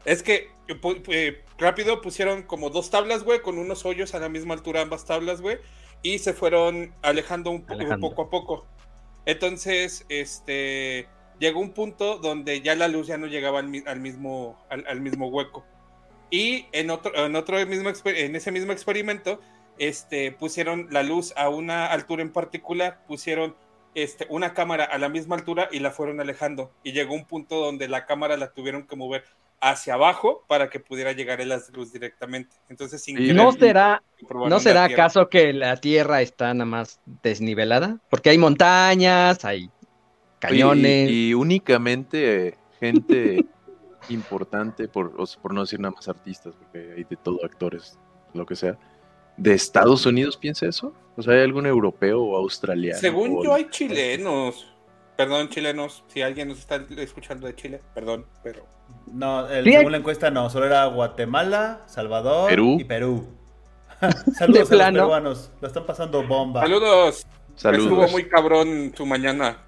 Es 0.05 0.23
que 0.23 0.51
eh, 0.69 0.81
eh, 1.09 1.45
rápido 1.59 2.01
pusieron 2.01 2.43
como 2.43 2.71
dos 2.71 2.91
tablas, 2.91 3.23
güey, 3.23 3.41
con 3.43 3.59
unos 3.59 3.85
hoyos 3.85 4.15
a 4.15 4.19
la 4.19 4.29
misma 4.29 4.55
altura 4.55 4.81
ambas 4.81 5.05
tablas, 5.05 5.41
güey, 5.41 5.59
y 6.03 6.19
se 6.19 6.33
fueron 6.33 6.93
alejando 7.03 7.51
un 7.51 7.63
po- 7.65 7.75
Alejando. 7.75 8.09
poco 8.11 8.23
a 8.23 8.31
poco. 8.31 8.67
Entonces, 9.27 10.05
este, 10.09 11.07
llegó 11.39 11.61
un 11.61 11.73
punto 11.73 12.19
donde 12.19 12.61
ya 12.63 12.75
la 12.75 12.89
luz 12.89 13.07
ya 13.07 13.19
no 13.19 13.27
llegaba 13.27 13.61
al, 13.61 13.69
mi- 13.69 13.85
al 13.87 14.01
mismo, 14.01 14.59
al, 14.71 14.85
al 14.89 15.01
mismo 15.01 15.29
hueco. 15.29 15.65
Y 16.31 16.67
en 16.73 16.91
otro, 16.91 17.15
en 17.15 17.37
otro 17.37 17.65
mismo, 17.67 17.91
en 18.07 18.35
ese 18.37 18.51
mismo 18.51 18.73
experimento, 18.73 19.41
este, 19.79 20.33
pusieron 20.33 20.89
la 20.91 21.03
luz 21.03 21.33
a 21.37 21.49
una 21.49 21.87
altura 21.87 22.23
en 22.23 22.33
particular, 22.33 23.01
pusieron 23.07 23.55
este, 23.95 24.27
una 24.31 24.55
cámara 24.55 24.85
a 24.85 24.99
la 24.99 25.09
misma 25.09 25.37
altura 25.37 25.69
y 25.71 25.81
la 25.81 25.91
fueron 25.91 26.21
alejando. 26.21 26.73
Y 26.83 26.93
llegó 26.93 27.15
un 27.15 27.25
punto 27.25 27.57
donde 27.57 27.89
la 27.89 28.07
cámara 28.07 28.37
la 28.37 28.53
tuvieron 28.53 28.87
que 28.87 28.97
mover 28.97 29.25
hacia 29.61 29.95
abajo 29.95 30.45
para 30.49 30.71
que 30.71 30.81
pudiera 30.81 31.13
llegar 31.13 31.41
a 31.41 31.45
la 31.45 31.61
luz 31.73 31.93
directamente. 31.93 32.57
Entonces, 32.69 33.03
sin 33.03 33.17
querer, 33.17 33.37
¿No 33.37 33.53
será, 33.53 34.03
¿no 34.49 34.59
será 34.59 34.85
acaso 34.85 35.29
que 35.29 35.53
la 35.53 35.77
Tierra 35.77 36.21
está 36.21 36.53
nada 36.53 36.65
más 36.65 37.01
desnivelada? 37.23 37.99
Porque 38.11 38.31
hay 38.31 38.39
montañas, 38.39 39.45
hay 39.45 39.71
cañones. 40.41 41.11
Y, 41.11 41.29
y 41.29 41.35
únicamente 41.35 42.59
gente 42.81 43.45
importante, 44.09 44.89
por, 44.89 45.15
o 45.17 45.27
sea, 45.27 45.41
por 45.41 45.55
no 45.55 45.61
decir 45.61 45.79
nada 45.79 45.95
más 45.95 46.09
artistas, 46.09 46.55
porque 46.57 46.95
hay 46.97 47.05
de 47.05 47.17
todo, 47.17 47.45
actores, 47.45 47.99
lo 48.35 48.45
que 48.45 48.57
sea, 48.57 48.77
de 49.43 49.55
Estados 49.55 50.07
Unidos 50.07 50.37
piensa 50.37 50.67
eso. 50.67 50.95
O 51.17 51.23
sea, 51.23 51.35
¿hay 51.35 51.41
algún 51.41 51.67
europeo 51.67 52.23
o 52.23 52.37
australiano? 52.37 52.99
Según 52.99 53.39
o- 53.39 53.45
yo, 53.45 53.55
hay 53.55 53.69
chilenos. 53.71 54.69
Perdón, 55.17 55.49
chilenos, 55.51 56.05
si 56.09 56.23
alguien 56.23 56.49
nos 56.49 56.59
está 56.59 56.83
escuchando 56.97 57.47
de 57.47 57.55
Chile, 57.55 57.81
perdón, 57.95 58.27
pero. 58.43 58.67
No, 59.13 59.49
el- 59.49 59.65
Sí, 59.65 59.71
hay- 59.71 59.77
según 59.79 59.93
la 59.93 59.99
encuesta 59.99 60.31
no, 60.31 60.49
solo 60.49 60.67
era 60.67 60.87
Guatemala, 60.87 61.83
Salvador 61.87 62.49
Perú. 62.49 62.77
y 62.81 62.85
Perú. 62.85 63.27
De 64.01 64.13
Saludos 64.35 64.73
a 64.73 64.77
los 64.77 64.93
peruanos, 64.93 65.53
lo 65.61 65.69
están 65.69 65.87
pasando 65.87 66.23
bomba. 66.27 66.63
Saludos. 66.63 67.27
Saludos. 67.57 67.85
Estuvo 67.85 68.09
muy 68.09 68.29
cabrón 68.29 68.93
su 68.97 69.05
mañana. 69.05 69.59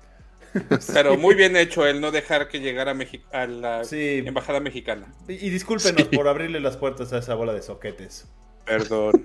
Pero 0.94 1.18
muy 1.18 1.34
bien 1.34 1.56
hecho 1.56 1.84
el 1.86 2.00
no 2.00 2.10
dejar 2.12 2.48
que 2.48 2.60
llegara 2.60 2.92
a, 2.92 2.94
Mexi- 2.94 3.22
a 3.32 3.46
la 3.46 3.84
Sí, 3.84 4.22
embajada 4.24 4.60
mexicana. 4.60 5.12
y, 5.28 5.32
y 5.32 5.50
discúlpenos 5.50 6.04
por 6.08 6.28
abrirle 6.28 6.60
las 6.60 6.76
puertas 6.76 7.12
a 7.12 7.18
esa 7.18 7.34
bola 7.34 7.52
de 7.52 7.60
soquetes. 7.60 8.30
Perdón. 8.64 9.22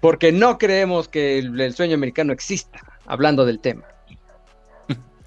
Porque 0.00 0.32
no 0.32 0.58
creemos 0.58 1.08
que 1.08 1.38
el, 1.38 1.60
el 1.60 1.74
sueño 1.74 1.94
americano 1.94 2.32
exista, 2.32 2.80
hablando 3.06 3.44
del 3.44 3.60
tema. 3.60 3.84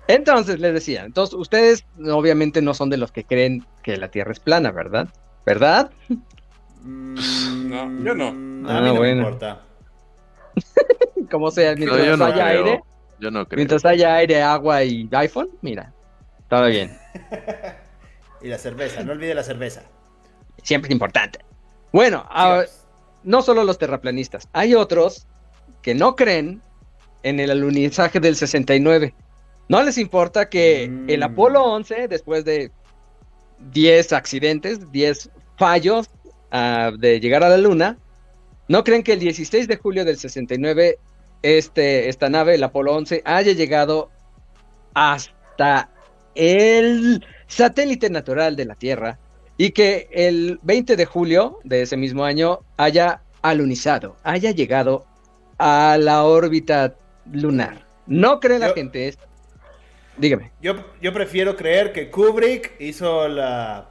Entonces, 0.08 0.60
les 0.60 0.74
decía, 0.74 1.04
entonces 1.04 1.34
ustedes 1.34 1.84
obviamente 2.12 2.62
no 2.62 2.74
son 2.76 2.90
de 2.92 2.98
los 2.98 3.12
que 3.12 3.24
creen 3.24 3.66
que 3.82 3.98
la 3.98 4.10
Tierra 4.10 4.32
es 4.34 4.40
plana, 4.40 4.72
¿verdad? 4.72 5.08
¿Verdad? 5.46 5.90
Mm, 6.84 7.70
No, 7.70 8.04
yo 8.04 8.14
no. 8.14 8.28
A 8.28 8.32
mí 8.32 8.64
Ah, 8.68 8.82
no 8.82 8.94
me 8.94 8.98
bueno. 9.00 9.22
importa. 9.22 9.62
Como 11.32 11.50
sea, 11.50 11.72
No, 11.72 11.78
mientras 11.80 12.06
yo 12.06 12.18
no 12.18 12.26
haya 12.26 12.50
creo. 12.50 12.66
aire, 12.66 12.82
Yo 13.20 13.32
no 13.32 13.48
creo. 13.48 13.58
mientras 13.58 13.84
haya 13.86 14.16
aire, 14.16 14.44
agua 14.44 14.84
y 14.84 15.10
iPhone, 15.12 15.50
mira, 15.62 15.92
todo 16.50 16.68
bien. 16.68 16.96
Y 18.42 18.48
la 18.48 18.60
cerveza, 18.60 19.02
no 19.04 19.14
olvide 19.14 19.34
la 19.34 19.42
cerveza. 19.42 19.82
Siempre 20.62 20.90
es 20.90 20.92
importante. 20.92 21.40
Bueno, 21.96 22.26
Sigamos. 22.28 22.66
no 23.24 23.42
solo 23.42 23.64
los 23.64 23.78
terraplanistas, 23.78 24.50
hay 24.52 24.76
otros 24.76 25.28
que 25.82 25.96
no 25.96 26.18
creen 26.18 26.62
en 27.24 27.40
el 27.40 27.52
alunizaje 27.52 28.20
del 28.20 28.36
69. 28.36 29.16
No 29.70 29.82
les 29.82 29.98
importa 29.98 30.50
que 30.50 30.90
Mm. 30.90 31.10
el 31.10 31.24
Apolo 31.24 31.64
11, 31.64 32.10
después 32.10 32.44
de 32.44 32.70
10 33.72 34.12
accidentes, 34.12 34.92
10 34.92 35.30
fallos 35.58 36.10
ah, 36.52 36.92
de 37.00 37.22
llegar 37.22 37.46
a 37.46 37.50
la 37.50 37.58
Luna, 37.58 37.98
no 38.68 38.84
creen 38.84 39.02
que 39.02 39.14
el 39.14 39.20
16 39.20 39.66
de 39.70 39.78
julio 39.78 40.04
del 40.04 40.18
69 40.18 41.00
este, 41.44 42.10
esta 42.10 42.28
nave, 42.30 42.56
el 42.56 42.64
Apolo 42.66 42.94
11, 42.94 43.22
haya 43.24 43.54
llegado 43.54 44.10
hasta 44.94 45.90
el 46.36 47.26
satélite 47.48 48.10
natural 48.10 48.58
de 48.58 48.66
la 48.66 48.76
Tierra 48.76 49.18
y 49.58 49.72
que 49.72 50.08
el 50.12 50.60
20 50.64 50.96
de 50.96 51.06
julio 51.06 51.60
de 51.64 51.82
ese 51.84 51.98
mismo 51.98 52.24
año 52.26 52.60
haya 52.78 53.22
alunizado, 53.42 54.18
haya 54.24 54.52
llegado 54.52 55.06
a 55.58 55.98
la 56.00 56.24
órbita 56.24 56.96
lunar. 57.32 57.86
No 58.08 58.40
cree 58.40 58.60
la 58.60 58.68
Yo- 58.70 58.74
gente 58.76 59.08
esto. 59.08 59.24
Dígame. 60.18 60.52
Yo, 60.62 60.76
yo 61.02 61.12
prefiero 61.14 61.56
creer 61.58 61.92
que 61.92 62.10
Kubrick 62.10 62.74
hizo 62.80 63.28
la 63.28 63.90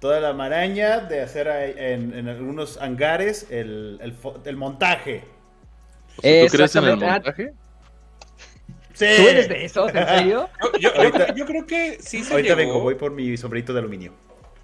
toda 0.00 0.18
la 0.18 0.32
maraña 0.32 0.98
de 0.98 1.20
hacer 1.20 1.46
en, 1.78 2.12
en 2.18 2.28
algunos 2.28 2.76
hangares 2.78 3.46
el, 3.50 3.98
el 4.02 4.20
fo- 4.20 4.40
el 4.44 4.56
montaje. 4.56 5.22
O 6.18 6.22
sea, 6.22 6.46
¿Tú 6.46 6.52
crees 6.56 6.74
en 6.76 6.84
el 6.84 6.96
montaje? 6.96 7.52
Sí. 8.94 9.06
¿Tú 9.16 9.28
eres 9.28 9.48
de 9.48 9.64
esos, 9.64 9.94
en 9.94 10.06
serio? 10.06 10.48
Yo, 10.62 10.72
yo- 10.72 10.78
yo 10.80 10.98
Ahorita- 11.00 11.24
creo- 11.26 11.36
yo 11.36 11.46
creo 11.46 11.66
que 11.66 11.98
sí 12.00 12.24
se 12.24 12.32
Ahorita 12.34 12.56
llegó. 12.56 12.72
vengo, 12.72 12.80
voy 12.82 12.94
por 12.96 13.12
mi 13.12 13.36
sombrerito 13.36 13.72
de 13.72 13.78
aluminio. 13.78 14.12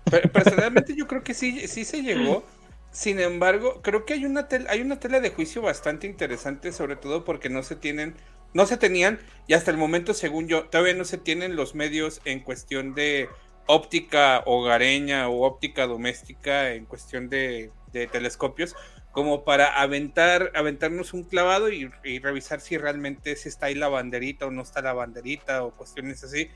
Pe- 0.09 0.29
Personalmente 0.29 0.95
yo 0.97 1.07
creo 1.07 1.23
que 1.25 1.35
sí, 1.35 1.67
sí 1.69 1.85
se 1.85 2.03
llegó. 2.03 2.47
Sin 2.91 3.21
embargo, 3.21 3.83
creo 3.83 4.05
que 4.07 4.15
hay 4.15 4.25
una 4.25 4.49
hay 4.69 4.81
una 4.81 4.99
tela 4.99 5.21
de 5.21 5.31
juicio 5.31 5.61
bastante 5.62 6.07
interesante, 6.07 6.73
sobre 6.73 6.97
todo 6.97 7.25
porque 7.25 7.50
no 7.50 7.62
se 7.62 7.77
tienen, 7.77 8.17
no 8.55 8.65
se 8.67 8.79
tenían, 8.79 9.21
y 9.47 9.53
hasta 9.55 9.71
el 9.71 9.77
momento, 9.77 10.15
según 10.15 10.49
yo, 10.49 10.69
todavía 10.71 10.95
no 10.95 11.05
se 11.05 11.19
tienen 11.19 11.55
los 11.55 11.75
medios 11.75 12.21
en 12.25 12.41
cuestión 12.41 12.95
de 12.95 13.37
óptica 13.67 14.43
hogareña 14.47 15.29
o 15.29 15.43
óptica 15.47 15.87
doméstica, 15.87 16.73
en 16.73 16.87
cuestión 16.87 17.29
de, 17.29 17.75
telescopios, 18.11 18.75
como 19.11 19.45
para 19.45 19.81
aventar, 19.81 20.50
aventarnos 20.55 21.12
un 21.12 21.25
clavado 21.25 21.71
y, 21.71 21.91
y 22.05 22.19
revisar 22.21 22.61
si 22.61 22.79
realmente 22.79 23.37
si 23.37 23.49
está 23.50 23.67
ahí 23.67 23.75
la 23.75 23.88
banderita 23.88 24.47
o 24.47 24.50
no 24.50 24.62
está 24.62 24.81
la 24.83 24.93
banderita 24.95 25.65
o 25.65 25.75
cuestiones 25.77 26.25
así. 26.25 26.49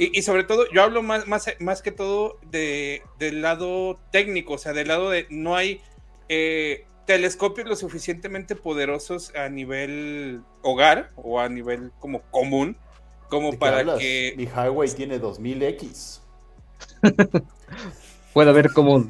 Y, 0.00 0.18
y 0.18 0.22
sobre 0.22 0.44
todo, 0.44 0.64
yo 0.72 0.82
hablo 0.82 1.02
más, 1.02 1.28
más, 1.28 1.46
más 1.58 1.82
que 1.82 1.92
todo 1.92 2.38
de, 2.50 3.02
del 3.18 3.42
lado 3.42 4.00
técnico, 4.10 4.54
o 4.54 4.58
sea, 4.58 4.72
del 4.72 4.88
lado 4.88 5.10
de 5.10 5.26
no 5.28 5.56
hay 5.56 5.82
eh, 6.30 6.86
telescopios 7.04 7.68
lo 7.68 7.76
suficientemente 7.76 8.56
poderosos 8.56 9.34
a 9.34 9.50
nivel 9.50 10.40
hogar 10.62 11.10
o 11.16 11.38
a 11.38 11.50
nivel 11.50 11.92
como 11.98 12.22
común, 12.30 12.78
como 13.28 13.48
¿De 13.48 13.50
qué 13.52 13.58
para 13.58 13.80
hablas? 13.80 13.98
que... 13.98 14.32
Mi 14.38 14.44
highway 14.44 14.88
tiene 14.88 15.20
2000X. 15.20 16.20
Puedo 18.32 18.54
ver 18.54 18.72
cómo... 18.72 19.04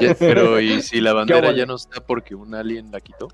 Ya, 0.00 0.14
pero 0.14 0.60
¿y 0.60 0.80
si 0.80 1.02
la 1.02 1.12
bandera 1.14 1.52
ya 1.52 1.66
no 1.66 1.74
está 1.74 2.00
porque 2.00 2.34
un 2.34 2.54
alien 2.54 2.90
la 2.90 3.02
quitó? 3.02 3.28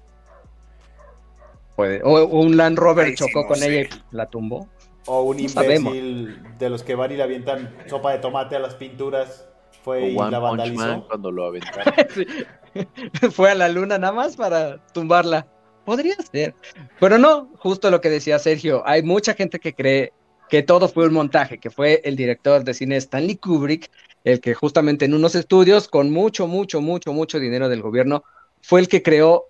Puede. 1.76 2.02
O, 2.02 2.14
o 2.24 2.40
un 2.40 2.56
Land 2.56 2.76
Rover 2.76 3.06
Ay, 3.06 3.12
sí, 3.12 3.18
chocó 3.18 3.42
no 3.42 3.46
con 3.46 3.58
sé. 3.58 3.82
ella 3.82 3.88
y 4.10 4.16
la 4.16 4.26
tumbó. 4.26 4.68
O 5.08 5.22
un 5.22 5.38
No 5.38 5.42
imbécil 5.42 6.38
de 6.58 6.70
los 6.70 6.82
que 6.82 6.94
van 6.94 7.10
y 7.12 7.16
le 7.16 7.22
avientan 7.22 7.74
sopa 7.88 8.12
de 8.12 8.18
tomate 8.18 8.56
a 8.56 8.58
las 8.58 8.74
pinturas. 8.74 9.48
Fue 9.82 10.02
O 10.02 10.06
y 10.08 10.16
One 10.18 10.30
la 10.30 10.40
Punch 10.40 10.58
Man 10.58 10.76
vandalizó. 10.76 11.08
cuando 11.08 11.32
lo 11.32 11.46
aventaron. 11.46 11.94
Fue 13.32 13.50
a 13.50 13.54
la 13.54 13.68
luna 13.68 13.98
nada 13.98 14.12
más 14.12 14.36
para 14.36 14.78
tumbarla. 14.92 15.46
Podría 15.84 16.16
ser. 16.16 16.54
Pero 17.00 17.18
no, 17.18 17.48
justo 17.58 17.90
lo 17.90 18.00
que 18.00 18.10
decía 18.10 18.38
Sergio. 18.38 18.82
Hay 18.86 19.02
mucha 19.02 19.34
gente 19.34 19.58
que 19.58 19.74
cree 19.74 20.12
que 20.48 20.62
todo 20.62 20.88
fue 20.88 21.06
un 21.06 21.14
montaje, 21.14 21.58
que 21.58 21.70
fue 21.70 22.00
el 22.04 22.16
director 22.16 22.64
de 22.64 22.74
cine 22.74 22.96
Stanley 22.96 23.36
Kubrick, 23.36 23.90
el 24.24 24.40
que 24.40 24.54
justamente 24.54 25.04
en 25.04 25.14
unos 25.14 25.34
estudios 25.34 25.88
con 25.88 26.10
mucho, 26.10 26.46
mucho, 26.46 26.80
mucho, 26.80 27.12
mucho 27.12 27.38
dinero 27.38 27.68
del 27.68 27.82
gobierno, 27.82 28.24
fue 28.62 28.80
el 28.80 28.88
que 28.88 29.02
creó 29.02 29.46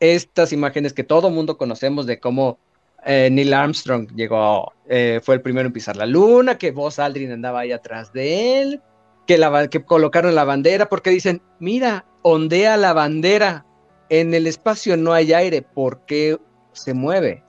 estas 0.00 0.52
imágenes 0.52 0.92
que 0.92 1.04
todo 1.04 1.30
mundo 1.30 1.58
conocemos 1.58 2.06
de 2.06 2.20
cómo 2.20 2.58
eh, 3.06 3.28
Neil 3.30 3.52
Armstrong 3.54 4.08
llegó, 4.14 4.72
eh, 4.88 5.20
fue 5.22 5.36
el 5.36 5.42
primero 5.42 5.66
en 5.66 5.72
pisar 5.72 5.96
la 5.96 6.06
luna, 6.06 6.58
que 6.58 6.70
Buzz 6.70 6.98
Aldrin 6.98 7.32
andaba 7.32 7.60
ahí 7.60 7.72
atrás 7.72 8.12
de 8.12 8.60
él, 8.60 8.80
que, 9.26 9.38
la, 9.38 9.68
que 9.68 9.82
colocaron 9.84 10.34
la 10.34 10.44
bandera, 10.44 10.88
porque 10.88 11.10
dicen, 11.10 11.40
mira, 11.58 12.04
ondea 12.22 12.76
la 12.76 12.92
bandera. 12.92 13.64
en 14.08 14.34
el 14.34 14.46
espacio 14.48 14.96
no 14.96 15.12
hay 15.12 15.32
aire, 15.32 15.62
¿por 15.62 16.04
qué 16.04 16.36
se 16.72 16.94
mueve? 16.94 17.44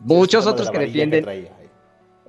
Muchos 0.00 0.46
otros 0.46 0.70
que 0.70 0.78
defienden, 0.78 1.24
traía. 1.24 1.52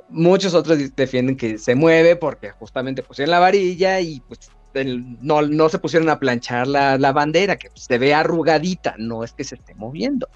muchos 0.10 0.54
otros 0.54 0.78
defienden 0.96 1.38
que 1.38 1.58
se 1.58 1.74
mueve 1.76 2.18
porque 2.18 2.52
justamente 2.52 3.02
pusieron 3.02 3.32
la 3.32 3.40
varilla 3.40 4.02
y 4.02 4.20
pues 4.28 4.52
el- 4.74 5.18
no, 5.22 5.42
no 5.42 5.70
se 5.70 5.80
pusieron 5.80 6.10
a 6.10 6.20
planchar 6.20 6.68
la, 6.68 6.98
la 6.98 7.14
bandera, 7.14 7.56
que 7.56 7.70
se 7.76 7.98
ve 7.98 8.14
arrugadita, 8.14 8.96
no 8.98 9.24
es 9.24 9.32
que 9.32 9.46
se 9.46 9.56
esté 9.56 9.74
moviendo. 9.74 10.28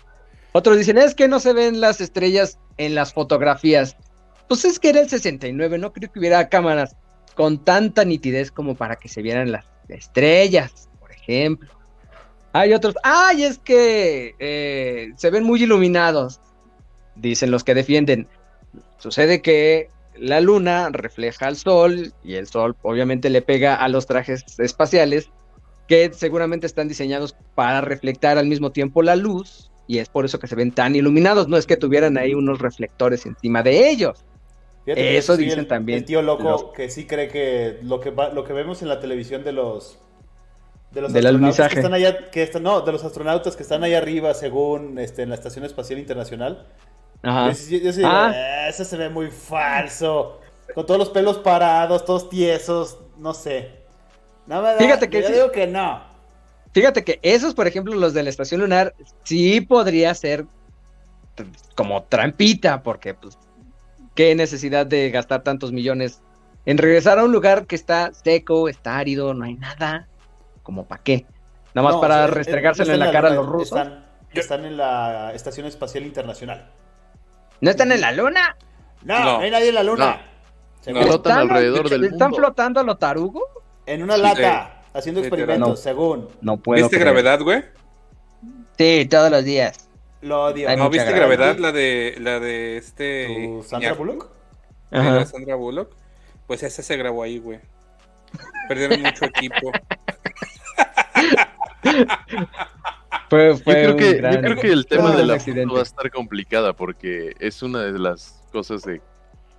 Otros 0.57 0.77
dicen, 0.77 0.97
es 0.97 1.13
que 1.15 1.27
no 1.27 1.41
se 1.41 1.51
ven 1.51 1.81
las 1.81 1.99
estrellas 1.99 2.59
en 2.77 2.95
las 2.95 3.11
fotografías. 3.11 3.97
Pues 4.47 4.63
es 4.63 4.79
que 4.79 4.87
era 4.87 5.01
el 5.01 5.09
69, 5.09 5.77
no 5.77 5.91
creo 5.91 6.09
que 6.09 6.17
hubiera 6.17 6.47
cámaras 6.47 6.95
con 7.35 7.61
tanta 7.61 8.05
nitidez 8.05 8.51
como 8.51 8.73
para 8.73 8.95
que 8.95 9.09
se 9.09 9.21
vieran 9.21 9.51
las 9.51 9.65
estrellas, 9.89 10.87
por 11.01 11.11
ejemplo. 11.11 11.69
Hay 12.53 12.73
otros, 12.73 12.95
ay, 13.03 13.43
es 13.43 13.57
que 13.57 14.33
eh, 14.39 15.11
se 15.17 15.29
ven 15.29 15.43
muy 15.43 15.61
iluminados, 15.61 16.39
dicen 17.17 17.51
los 17.51 17.65
que 17.65 17.73
defienden. 17.73 18.25
Sucede 18.97 19.41
que 19.41 19.89
la 20.15 20.39
luna 20.39 20.87
refleja 20.89 21.47
al 21.47 21.57
sol 21.57 22.13
y 22.23 22.35
el 22.35 22.47
sol 22.47 22.77
obviamente 22.81 23.29
le 23.29 23.41
pega 23.41 23.75
a 23.75 23.89
los 23.89 24.05
trajes 24.05 24.45
espaciales 24.57 25.29
que 25.89 26.13
seguramente 26.13 26.65
están 26.65 26.87
diseñados 26.87 27.35
para 27.55 27.81
reflectar 27.81 28.37
al 28.37 28.47
mismo 28.47 28.71
tiempo 28.71 29.01
la 29.01 29.17
luz 29.17 29.69
y 29.87 29.99
es 29.99 30.09
por 30.09 30.25
eso 30.25 30.39
que 30.39 30.47
se 30.47 30.55
ven 30.55 30.71
tan 30.71 30.95
iluminados, 30.95 31.47
no 31.47 31.57
es 31.57 31.65
que 31.67 31.77
tuvieran 31.77 32.17
ahí 32.17 32.33
unos 32.33 32.59
reflectores 32.59 33.25
encima 33.25 33.61
de 33.63 33.89
ellos. 33.89 34.23
Fíjate 34.85 35.17
Eso 35.17 35.35
dicen 35.35 35.59
el- 35.59 35.67
también 35.67 35.99
El 35.99 36.05
tío 36.05 36.21
loco 36.21 36.43
los- 36.43 36.63
que 36.75 36.89
sí 36.89 37.05
cree 37.07 37.27
que 37.27 37.79
lo 37.83 37.99
que 37.99 38.11
va- 38.11 38.29
lo 38.29 38.43
que 38.43 38.53
vemos 38.53 38.81
en 38.81 38.87
la 38.89 38.99
televisión 38.99 39.43
de 39.43 39.51
los 39.51 39.99
de 40.91 41.01
los 41.01 41.11
Del 41.11 41.25
astronautas 41.25 41.69
que 41.73 41.79
están 41.79 41.93
allá, 41.93 42.29
que 42.31 42.43
están, 42.43 42.63
no, 42.63 42.79
de 42.81 42.91
los 42.93 43.03
astronautas 43.03 43.55
que 43.57 43.63
están 43.63 43.83
ahí 43.83 43.93
arriba 43.93 44.33
según 44.33 44.97
este 44.97 45.23
en 45.23 45.29
la 45.29 45.35
estación 45.35 45.65
espacial 45.65 45.99
internacional. 45.99 46.67
Ajá. 47.21 47.51
Yo, 47.51 47.77
yo 47.79 47.91
digo, 47.91 48.07
Ah. 48.09 48.31
"Eh, 48.33 48.69
eso 48.69 48.85
se 48.85 48.95
ve 48.95 49.09
muy 49.09 49.29
falso, 49.31 50.39
con 50.73 50.85
todos 50.85 50.97
los 50.99 51.09
pelos 51.09 51.39
parados, 51.39 52.05
todos 52.05 52.29
tiesos, 52.29 52.99
no 53.17 53.33
sé. 53.33 53.71
No 54.47 54.61
me 54.61 54.69
da- 54.69 54.77
Fíjate 54.77 55.09
que 55.09 55.21
yo 55.21 55.27
sí. 55.27 55.33
digo 55.33 55.51
que 55.51 55.67
no. 55.67 56.01
Fíjate 56.75 57.05
que 57.05 57.19
esos, 57.21 57.53
por 57.53 57.67
ejemplo, 57.67 57.95
los 57.95 58.13
de 58.13 58.21
la 58.21 58.29
estación 58.29 58.59
lunar, 58.59 58.93
sí 59.23 59.61
podría 59.61 60.13
ser 60.13 60.45
t- 61.35 61.45
como 61.73 62.03
trampita, 62.03 62.83
porque 62.83 63.13
pues, 63.13 63.37
qué 64.13 64.35
necesidad 64.35 64.85
de 64.85 65.09
gastar 65.09 65.41
tantos 65.41 65.71
millones 65.71 66.21
en 66.65 66.77
regresar 66.77 67.17
a 67.17 67.23
un 67.23 67.31
lugar 67.31 67.65
que 67.65 67.77
está 67.77 68.11
seco, 68.13 68.67
está 68.67 68.97
árido, 68.97 69.33
no 69.33 69.45
hay 69.45 69.53
nada, 69.53 70.09
como 70.63 70.85
para 70.85 71.01
qué, 71.01 71.25
nada 71.73 71.85
más 71.85 71.95
No, 71.95 72.01
para 72.01 72.15
o 72.15 72.27
sea, 72.27 72.35
restregárselo 72.35 72.91
en 72.91 72.99
la 72.99 73.09
cara 73.13 73.29
a 73.29 73.31
luna, 73.31 73.41
los 73.43 73.49
rusos. 73.53 73.77
Están, 73.79 74.05
están 74.33 74.65
en 74.65 74.75
la 74.75 75.31
estación 75.33 75.67
espacial 75.67 76.03
internacional. 76.03 76.69
¿No 77.61 77.69
están 77.69 77.89
en 77.93 78.01
la 78.01 78.11
luna? 78.11 78.57
No, 79.01 79.17
No. 79.17 79.23
no 79.37 79.39
hay 79.39 79.51
nadie 79.51 79.69
en 79.69 79.75
la 79.75 79.83
luna. 79.83 80.05
No. 80.07 80.17
Según- 80.81 80.99
No. 81.03 81.07
Flotan 81.07 81.31
¿Están- 81.31 81.49
alrededor 81.51 81.89
del 81.89 82.03
¿Están 82.03 82.31
mundo. 82.31 82.35
flotando 82.37 82.79
a 82.81 82.83
lo 82.83 82.97
tarugo? 82.97 83.41
En 83.85 84.03
una 84.03 84.15
Sí. 84.15 84.21
lata, 84.21 84.74
haciendo 84.95 85.21
experimentos, 85.21 85.69
No. 85.69 85.75
según. 85.75 86.27
No 86.41 86.57
puedo. 86.57 86.81
¿Viste 86.83 86.97
creer. 86.97 87.13
gravedad, 87.13 87.41
güey? 87.41 87.63
Sí, 88.77 89.07
todos 89.09 89.29
los 89.31 89.43
días. 89.43 89.89
Lo 90.21 90.45
odio. 90.45 90.67
Hay 90.69 90.77
¿No 90.77 90.89
viste 90.89 91.11
gravedad. 91.11 91.37
gravedad? 91.55 91.59
La 91.59 91.71
de, 91.71 92.15
la 92.19 92.39
de 92.39 92.77
este... 92.77 93.27
¿Tu 93.27 93.63
Sandra? 93.63 93.93
Bullock? 93.93 94.29
Ajá. 94.91 95.25
Sandra 95.25 95.55
Bullock. 95.55 95.95
Pues 96.47 96.63
esa 96.63 96.81
se 96.81 96.97
grabó 96.97 97.23
ahí, 97.23 97.37
güey. 97.39 97.59
Perdieron 98.67 99.01
mucho 99.01 99.25
equipo. 99.25 99.71
Fue, 103.29 103.47
Yo 103.49 103.57
fue 103.57 103.73
creo, 103.73 103.91
un 103.91 103.97
que, 103.97 104.21
yo 104.21 104.41
creo 104.41 104.55
que 104.57 104.67
el 104.71 104.85
tema 104.85 105.15
de 105.15 105.25
la 105.25 105.39
foto 105.39 105.73
va 105.73 105.79
a 105.79 105.83
estar 105.83 106.11
complicada 106.11 106.73
porque 106.73 107.35
es 107.39 107.63
una 107.63 107.79
de 107.81 107.97
las 107.97 108.43
cosas 108.51 108.83
de 108.83 109.01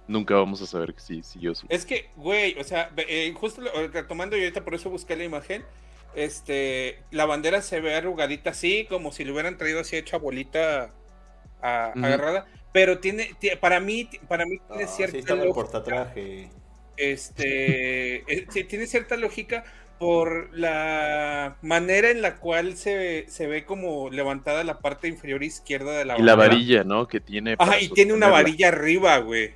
nunca 0.08 0.34
vamos 0.34 0.62
a 0.62 0.66
saber 0.66 0.94
si, 0.98 1.22
si 1.22 1.40
yo 1.40 1.54
sí. 1.54 1.66
Es 1.68 1.86
que, 1.86 2.10
güey, 2.16 2.58
o 2.58 2.64
sea, 2.64 2.90
eh, 2.96 3.32
justo 3.36 3.60
lo- 3.62 3.88
retomando 3.88 4.36
y 4.36 4.40
ahorita 4.42 4.64
por 4.64 4.74
eso 4.74 4.90
busqué 4.90 5.16
la 5.16 5.24
imagen. 5.24 5.64
Este, 6.14 7.02
la 7.10 7.26
bandera 7.26 7.60
se 7.62 7.80
ve 7.80 7.94
arrugadita 7.94 8.50
así, 8.50 8.86
como 8.88 9.12
si 9.12 9.24
le 9.24 9.32
hubieran 9.32 9.58
traído 9.58 9.80
así 9.80 9.96
hecha 9.96 10.16
bolita 10.18 10.94
a- 11.62 11.96
Ujú. 11.96 12.06
agarrada. 12.06 12.46
Pero 12.72 12.98
tiene, 13.00 13.34
ti- 13.38 13.50
para 13.60 13.80
mí, 13.80 14.08
para 14.28 14.46
mí 14.46 14.58
tiene 14.68 14.86
sí, 14.88 14.94
cierta 14.96 15.16
estaba 15.18 15.42
el 15.42 15.48
lógica. 15.48 15.54
portatraje. 15.54 16.50
Este, 16.96 18.24
sí, 18.50 18.64
tiene 18.64 18.86
cierta 18.86 19.16
lógica 19.16 19.64
por 19.98 20.50
la 20.56 21.56
manera 21.62 22.10
en 22.10 22.20
la 22.22 22.36
cual 22.36 22.76
se, 22.76 23.24
se 23.28 23.46
ve 23.46 23.64
como 23.64 24.10
levantada 24.10 24.62
la 24.64 24.80
parte 24.80 25.08
inferior 25.08 25.42
izquierda 25.42 25.92
de 25.98 26.04
la 26.04 26.18
Y 26.18 26.22
la 26.22 26.34
varilla, 26.34 26.84
¿no? 26.84 27.08
Que 27.08 27.20
tiene. 27.20 27.56
Ajá, 27.58 27.80
y 27.80 27.88
tiene 27.88 28.12
una 28.12 28.28
varilla 28.28 28.68
arriba, 28.68 29.18
güey. 29.18 29.54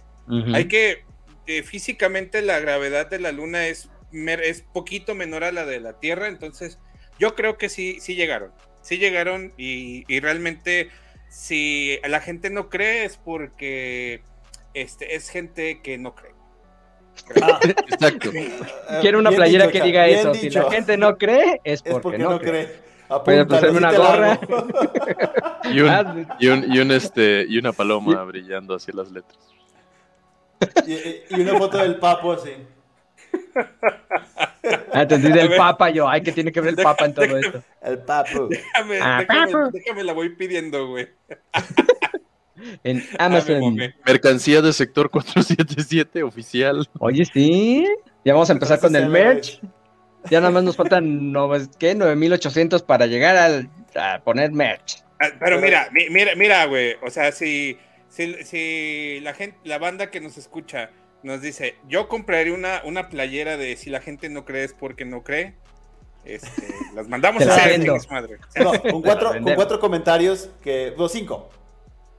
Hay 0.54 0.66
que. 0.68 1.04
eh, 1.46 1.62
físicamente 1.62 2.42
la 2.42 2.58
gravedad 2.60 3.08
de 3.10 3.18
la 3.18 3.32
luna 3.32 3.66
es, 3.66 3.88
es 4.12 4.62
poquito 4.62 5.14
menor 5.14 5.42
a 5.44 5.52
la 5.52 5.64
de 5.66 5.80
la 5.80 5.98
Tierra, 5.98 6.28
entonces 6.28 6.78
yo 7.18 7.34
creo 7.34 7.58
que 7.58 7.68
sí, 7.68 7.98
sí 8.00 8.14
llegaron. 8.14 8.52
Sí 8.82 8.98
llegaron 8.98 9.52
y, 9.58 10.04
y 10.08 10.20
realmente 10.20 10.90
si 11.28 11.98
la 12.08 12.20
gente 12.20 12.50
no 12.50 12.68
cree 12.70 13.04
es 13.04 13.16
porque 13.18 14.22
este, 14.74 15.14
es 15.14 15.28
gente 15.28 15.80
que 15.82 15.98
no 15.98 16.14
cree. 16.14 16.32
Ah, 17.42 17.58
Exacto. 17.90 18.30
Quiero 19.00 19.18
una 19.18 19.30
bien 19.30 19.38
playera 19.40 19.66
dicho, 19.66 19.78
que 19.78 19.84
diga 19.86 20.06
eso. 20.08 20.34
Si 20.34 20.48
la 20.50 20.70
gente 20.70 20.96
no 20.96 21.18
cree, 21.18 21.60
es 21.64 21.82
porque, 21.82 21.90
Es 21.96 22.02
porque 22.02 22.18
no, 22.18 22.30
no 22.30 22.38
cree. 22.38 22.66
cree. 22.66 22.90
Puedes 23.24 23.50
hacerme 23.50 23.78
una 23.78 23.92
gorra. 23.92 24.40
Y, 25.72 25.80
un, 25.80 25.88
Ah, 25.88 26.26
y, 26.40 26.48
un, 26.48 26.72
y, 26.72 26.78
un, 26.80 26.90
este, 26.90 27.44
y 27.48 27.58
una 27.58 27.72
paloma 27.72 28.24
brillando 28.24 28.74
hacia 28.74 28.94
las 28.94 29.10
letras. 29.12 29.38
Y, 30.86 31.40
una 31.40 31.56
foto 31.58 31.78
del 31.78 31.96
papo 31.96 32.32
así. 32.32 32.50
ah, 34.92 35.02
entendí 35.02 35.30
del. 35.32 35.56
Papa 35.56 35.90
yo. 35.90 36.08
Ay, 36.08 36.22
que 36.22 36.32
tiene 36.32 36.52
que 36.52 36.60
ver 36.60 36.70
el 36.70 36.76
Deja- 36.76 36.90
Papa 36.90 37.04
en 37.06 37.14
todo 37.14 37.36
esto. 37.38 37.62
El 37.82 37.98
papo. 37.98 38.48
Déjame, 38.48 38.98
Ah, 39.00 39.24
déjame, 39.26 39.52
papu. 39.52 39.70
déjame 39.72 40.04
la 40.04 40.12
voy 40.12 40.28
pidiendo, 40.36 40.88
güey. 40.88 41.08
En 42.84 42.98
Ah, 43.18 43.30
me 43.30 43.36
Amazon. 43.36 43.60
mamé. 43.60 43.94
Mercancía 44.04 44.60
de 44.60 44.72
sector 44.74 45.08
477 45.10 46.22
oficial. 46.22 46.86
Oye, 46.98 47.24
sí. 47.24 47.86
Ya 48.22 48.34
vamos 48.34 48.50
a 48.50 48.52
empezar 48.52 48.78
con 48.80 48.94
el 48.94 49.08
merch. 49.08 49.60
Ya 50.28 50.40
nada 50.40 50.50
más 50.52 50.62
nos 50.62 50.76
faltan, 50.76 51.32
no, 51.32 51.48
¿qué? 51.78 51.94
9800 51.94 52.82
para 52.82 53.06
llegar 53.06 53.36
al, 53.36 53.70
a 53.96 54.20
poner 54.22 54.52
merch. 54.52 55.02
Ah, 55.18 55.28
Pero 55.40 55.58
mira, 55.58 55.88
mi- 55.92 56.10
mira, 56.10 56.34
mira, 56.36 56.66
güey. 56.66 56.96
O 57.02 57.08
sea, 57.08 57.32
si, 57.32 57.78
si, 58.10 58.34
si 58.44 59.20
la 59.22 59.32
gente, 59.32 59.56
la 59.64 59.78
banda 59.78 60.10
que 60.10 60.20
nos 60.20 60.36
escucha 60.36 60.90
nos 61.22 61.40
dice, 61.40 61.76
yo 61.88 62.08
compraría 62.08 62.52
una, 62.52 62.82
una 62.84 63.08
playera 63.08 63.56
de 63.56 63.76
si 63.76 63.88
la 63.90 64.00
gente 64.00 64.28
no 64.28 64.44
cree 64.44 64.64
es 64.64 64.74
porque 64.74 65.04
no 65.06 65.22
cree. 65.22 65.54
Este, 66.24 66.68
las 66.94 67.08
mandamos 67.08 67.42
a 67.42 67.46
la 67.46 67.54
hacer, 67.54 67.80
madre. 68.10 68.36
No, 68.56 68.72
con 68.90 69.00
cuatro, 69.02 69.30
con 69.42 69.54
cuatro 69.54 69.80
comentarios 69.80 70.50
que. 70.62 70.92
No, 70.98 71.08
cinco. 71.08 71.48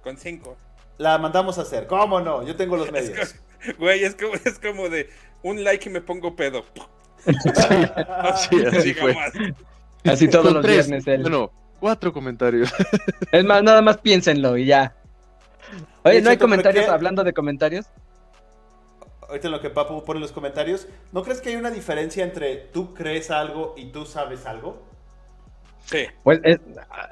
Con 0.04 0.18
cinco. 0.18 0.58
La 0.98 1.18
mandamos 1.20 1.60
a 1.60 1.62
hacer. 1.62 1.86
¿Cómo 1.86 2.20
no? 2.20 2.42
Yo 2.44 2.56
tengo 2.56 2.76
los 2.78 2.88
Es 2.88 2.92
medios. 2.94 3.34
co- 3.34 3.74
Güey, 3.78 4.04
es 4.04 4.16
como, 4.16 4.34
es 4.34 4.58
como 4.58 4.90
de 4.90 5.08
un 5.44 5.64
like 5.64 5.88
y 5.88 5.92
me 5.92 6.02
pongo 6.02 6.36
pedo. 6.36 6.66
Sí, 8.50 8.66
así 8.66 8.94
fue. 8.96 9.16
Así 10.06 10.28
todos 10.28 10.46
Con 10.46 10.54
los 10.56 10.64
tres, 10.66 10.88
viernes. 10.88 11.08
él. 11.08 11.22
Bueno, 11.22 11.52
cuatro 11.80 12.12
comentarios. 12.12 12.74
Es 13.32 13.44
más, 13.44 13.62
nada 13.62 13.82
más 13.82 13.98
piénsenlo 13.98 14.58
y 14.58 14.66
ya. 14.66 14.96
Oye, 16.04 16.22
¿no 16.22 16.30
hay 16.30 16.36
Cheto, 16.36 16.46
¿por 16.46 16.50
comentarios 16.50 16.88
hablando 16.88 17.24
de 17.24 17.34
comentarios? 17.34 17.86
Ahorita 19.28 19.48
en 19.48 19.52
lo 19.54 19.62
que 19.62 19.70
Papu 19.70 20.04
pone 20.04 20.18
en 20.18 20.22
los 20.22 20.32
comentarios. 20.32 20.88
¿No 21.12 21.24
crees 21.24 21.40
que 21.42 21.50
hay 21.50 21.56
una 21.56 21.72
diferencia 21.72 22.24
entre 22.24 22.56
tú 22.56 22.94
crees 22.94 23.32
algo 23.32 23.74
y 23.78 23.86
tú 23.92 24.06
sabes 24.06 24.46
algo? 24.46 24.82
Sí. 25.86 26.06
Pues 26.24 26.40
es- 26.44 26.60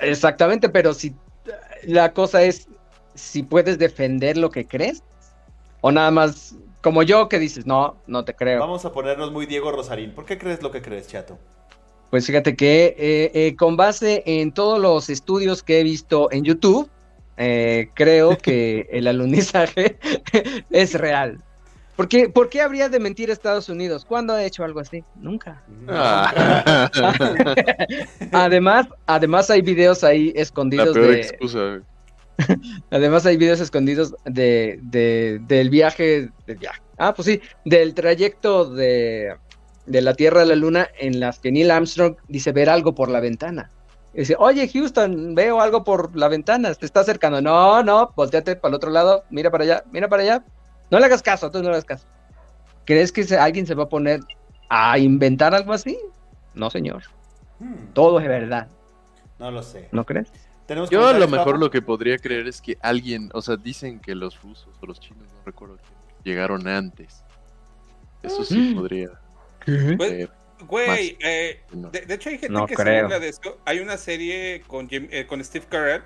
exactamente, 0.01 0.69
pero 0.69 0.93
si 0.93 1.15
la 1.83 2.13
cosa 2.13 2.41
es 2.43 2.67
si 3.15 3.43
puedes 3.43 3.77
defender 3.77 4.37
lo 4.37 4.49
que 4.49 4.65
crees 4.67 5.03
o 5.81 5.91
nada 5.91 6.11
más 6.11 6.55
como 6.81 7.03
yo 7.03 7.27
que 7.27 7.39
dices, 7.39 7.65
no, 7.65 7.97
no 8.07 8.23
te 8.23 8.33
creo. 8.33 8.59
Vamos 8.59 8.85
a 8.85 8.91
ponernos 8.93 9.31
muy 9.31 9.45
Diego 9.45 9.71
Rosarín. 9.71 10.13
¿Por 10.13 10.25
qué 10.25 10.37
crees 10.37 10.61
lo 10.61 10.71
que 10.71 10.81
crees, 10.81 11.07
chato? 11.07 11.37
Pues 12.09 12.25
fíjate 12.25 12.55
que 12.55 12.95
eh, 12.97 13.31
eh, 13.33 13.55
con 13.55 13.75
base 13.77 14.23
en 14.25 14.51
todos 14.53 14.79
los 14.79 15.09
estudios 15.09 15.61
que 15.61 15.79
he 15.79 15.83
visto 15.83 16.31
en 16.31 16.43
YouTube, 16.43 16.89
eh, 17.39 17.89
creo 17.95 18.37
que 18.37 18.87
el 18.91 19.07
alunizaje 19.07 19.97
es 20.69 20.93
real. 20.93 21.41
¿Por 21.95 22.07
qué, 22.07 22.29
¿Por 22.29 22.47
qué 22.49 22.61
habría 22.61 22.87
de 22.87 22.99
mentir 22.99 23.29
Estados 23.29 23.67
Unidos? 23.67 24.05
¿Cuándo 24.05 24.33
ha 24.33 24.43
hecho 24.43 24.63
algo 24.63 24.79
así? 24.79 25.03
Nunca. 25.15 25.63
Ah. 25.87 26.89
Además, 28.31 28.87
además 29.05 29.49
hay 29.49 29.61
videos 29.61 30.03
ahí 30.03 30.31
La 30.35 30.41
escondidos 30.41 30.93
peor 30.93 31.07
de, 31.11 31.21
excusa. 31.21 31.81
Además 32.91 33.25
hay 33.25 33.35
videos 33.37 33.59
escondidos 33.59 34.15
de, 34.25 34.79
de- 34.83 35.39
del 35.47 35.69
viaje, 35.69 36.29
del 36.47 36.57
viaje. 36.57 36.79
Ah, 36.97 37.13
pues 37.13 37.25
sí, 37.25 37.41
del 37.65 37.93
trayecto 37.93 38.69
de, 38.69 39.35
de 39.85 40.01
la 40.01 40.13
Tierra 40.13 40.41
a 40.43 40.45
la 40.45 40.55
Luna 40.55 40.87
en 40.99 41.19
las 41.19 41.39
que 41.39 41.51
Neil 41.51 41.71
Armstrong 41.71 42.15
dice 42.27 42.51
ver 42.53 42.69
algo 42.69 42.95
por 42.95 43.09
la 43.09 43.19
ventana. 43.19 43.71
Y 44.13 44.19
dice, 44.19 44.35
oye, 44.39 44.67
Houston, 44.67 45.35
veo 45.35 45.61
algo 45.61 45.83
por 45.83 46.15
la 46.17 46.27
ventana, 46.27 46.73
te 46.73 46.85
está 46.85 47.01
acercando. 47.01 47.41
No, 47.41 47.83
no, 47.83 48.11
volteate 48.15 48.55
para 48.55 48.69
el 48.71 48.75
otro 48.75 48.89
lado, 48.89 49.23
mira 49.29 49.51
para 49.51 49.63
allá, 49.63 49.83
mira 49.91 50.07
para 50.07 50.23
allá. 50.23 50.43
No 50.89 50.99
le 50.99 51.05
hagas 51.05 51.21
caso, 51.21 51.51
tú 51.51 51.59
no 51.59 51.65
le 51.65 51.69
hagas 51.71 51.85
caso. 51.85 52.07
¿Crees 52.85 53.11
que 53.11 53.23
se- 53.23 53.37
alguien 53.37 53.67
se 53.67 53.75
va 53.75 53.83
a 53.83 53.89
poner 53.89 54.21
a 54.69 54.97
inventar 54.97 55.53
algo 55.53 55.73
así? 55.73 55.99
No, 56.55 56.69
señor. 56.71 57.03
Hmm, 57.59 57.93
Todo 57.93 58.19
es 58.19 58.27
verdad, 58.27 58.67
no 59.37 59.51
lo 59.51 59.61
sé. 59.61 59.89
¿no 59.91 60.05
crees? 60.05 60.31
¿Tenemos 60.65 60.89
Yo 60.89 61.07
a 61.07 61.13
lo 61.13 61.27
mejor 61.27 61.59
lo 61.59 61.69
que 61.69 61.81
podría 61.81 62.17
creer 62.17 62.47
es 62.47 62.61
que 62.61 62.77
alguien, 62.81 63.29
o 63.33 63.41
sea, 63.41 63.57
dicen 63.57 63.99
que 63.99 64.15
los 64.15 64.41
rusos 64.41 64.73
o 64.81 64.85
los 64.85 64.99
chinos, 64.99 65.27
no 65.33 65.41
recuerdo 65.45 65.77
quién, 65.77 65.99
llegaron 66.23 66.67
antes. 66.67 67.23
Eso 68.23 68.43
sí 68.43 68.59
Mm. 68.59 68.75
podría 68.75 69.09
Pues, 69.97 70.09
ser. 70.09 70.29
Güey, 70.67 71.17
eh, 71.21 71.61
de, 71.71 72.01
de 72.01 72.13
hecho 72.13 72.29
hay 72.29 72.37
gente 72.37 72.53
No 72.53 72.65
que 72.67 72.75
se 72.75 72.81
burla 73.03 73.19
de 73.19 73.29
esto. 73.29 73.59
Hay 73.65 73.79
una 73.79 73.97
serie 73.97 74.61
con, 74.67 74.89
Jim- 74.89 75.07
eh, 75.11 75.25
con 75.25 75.43
Steve 75.43 75.65
Carell 75.69 76.03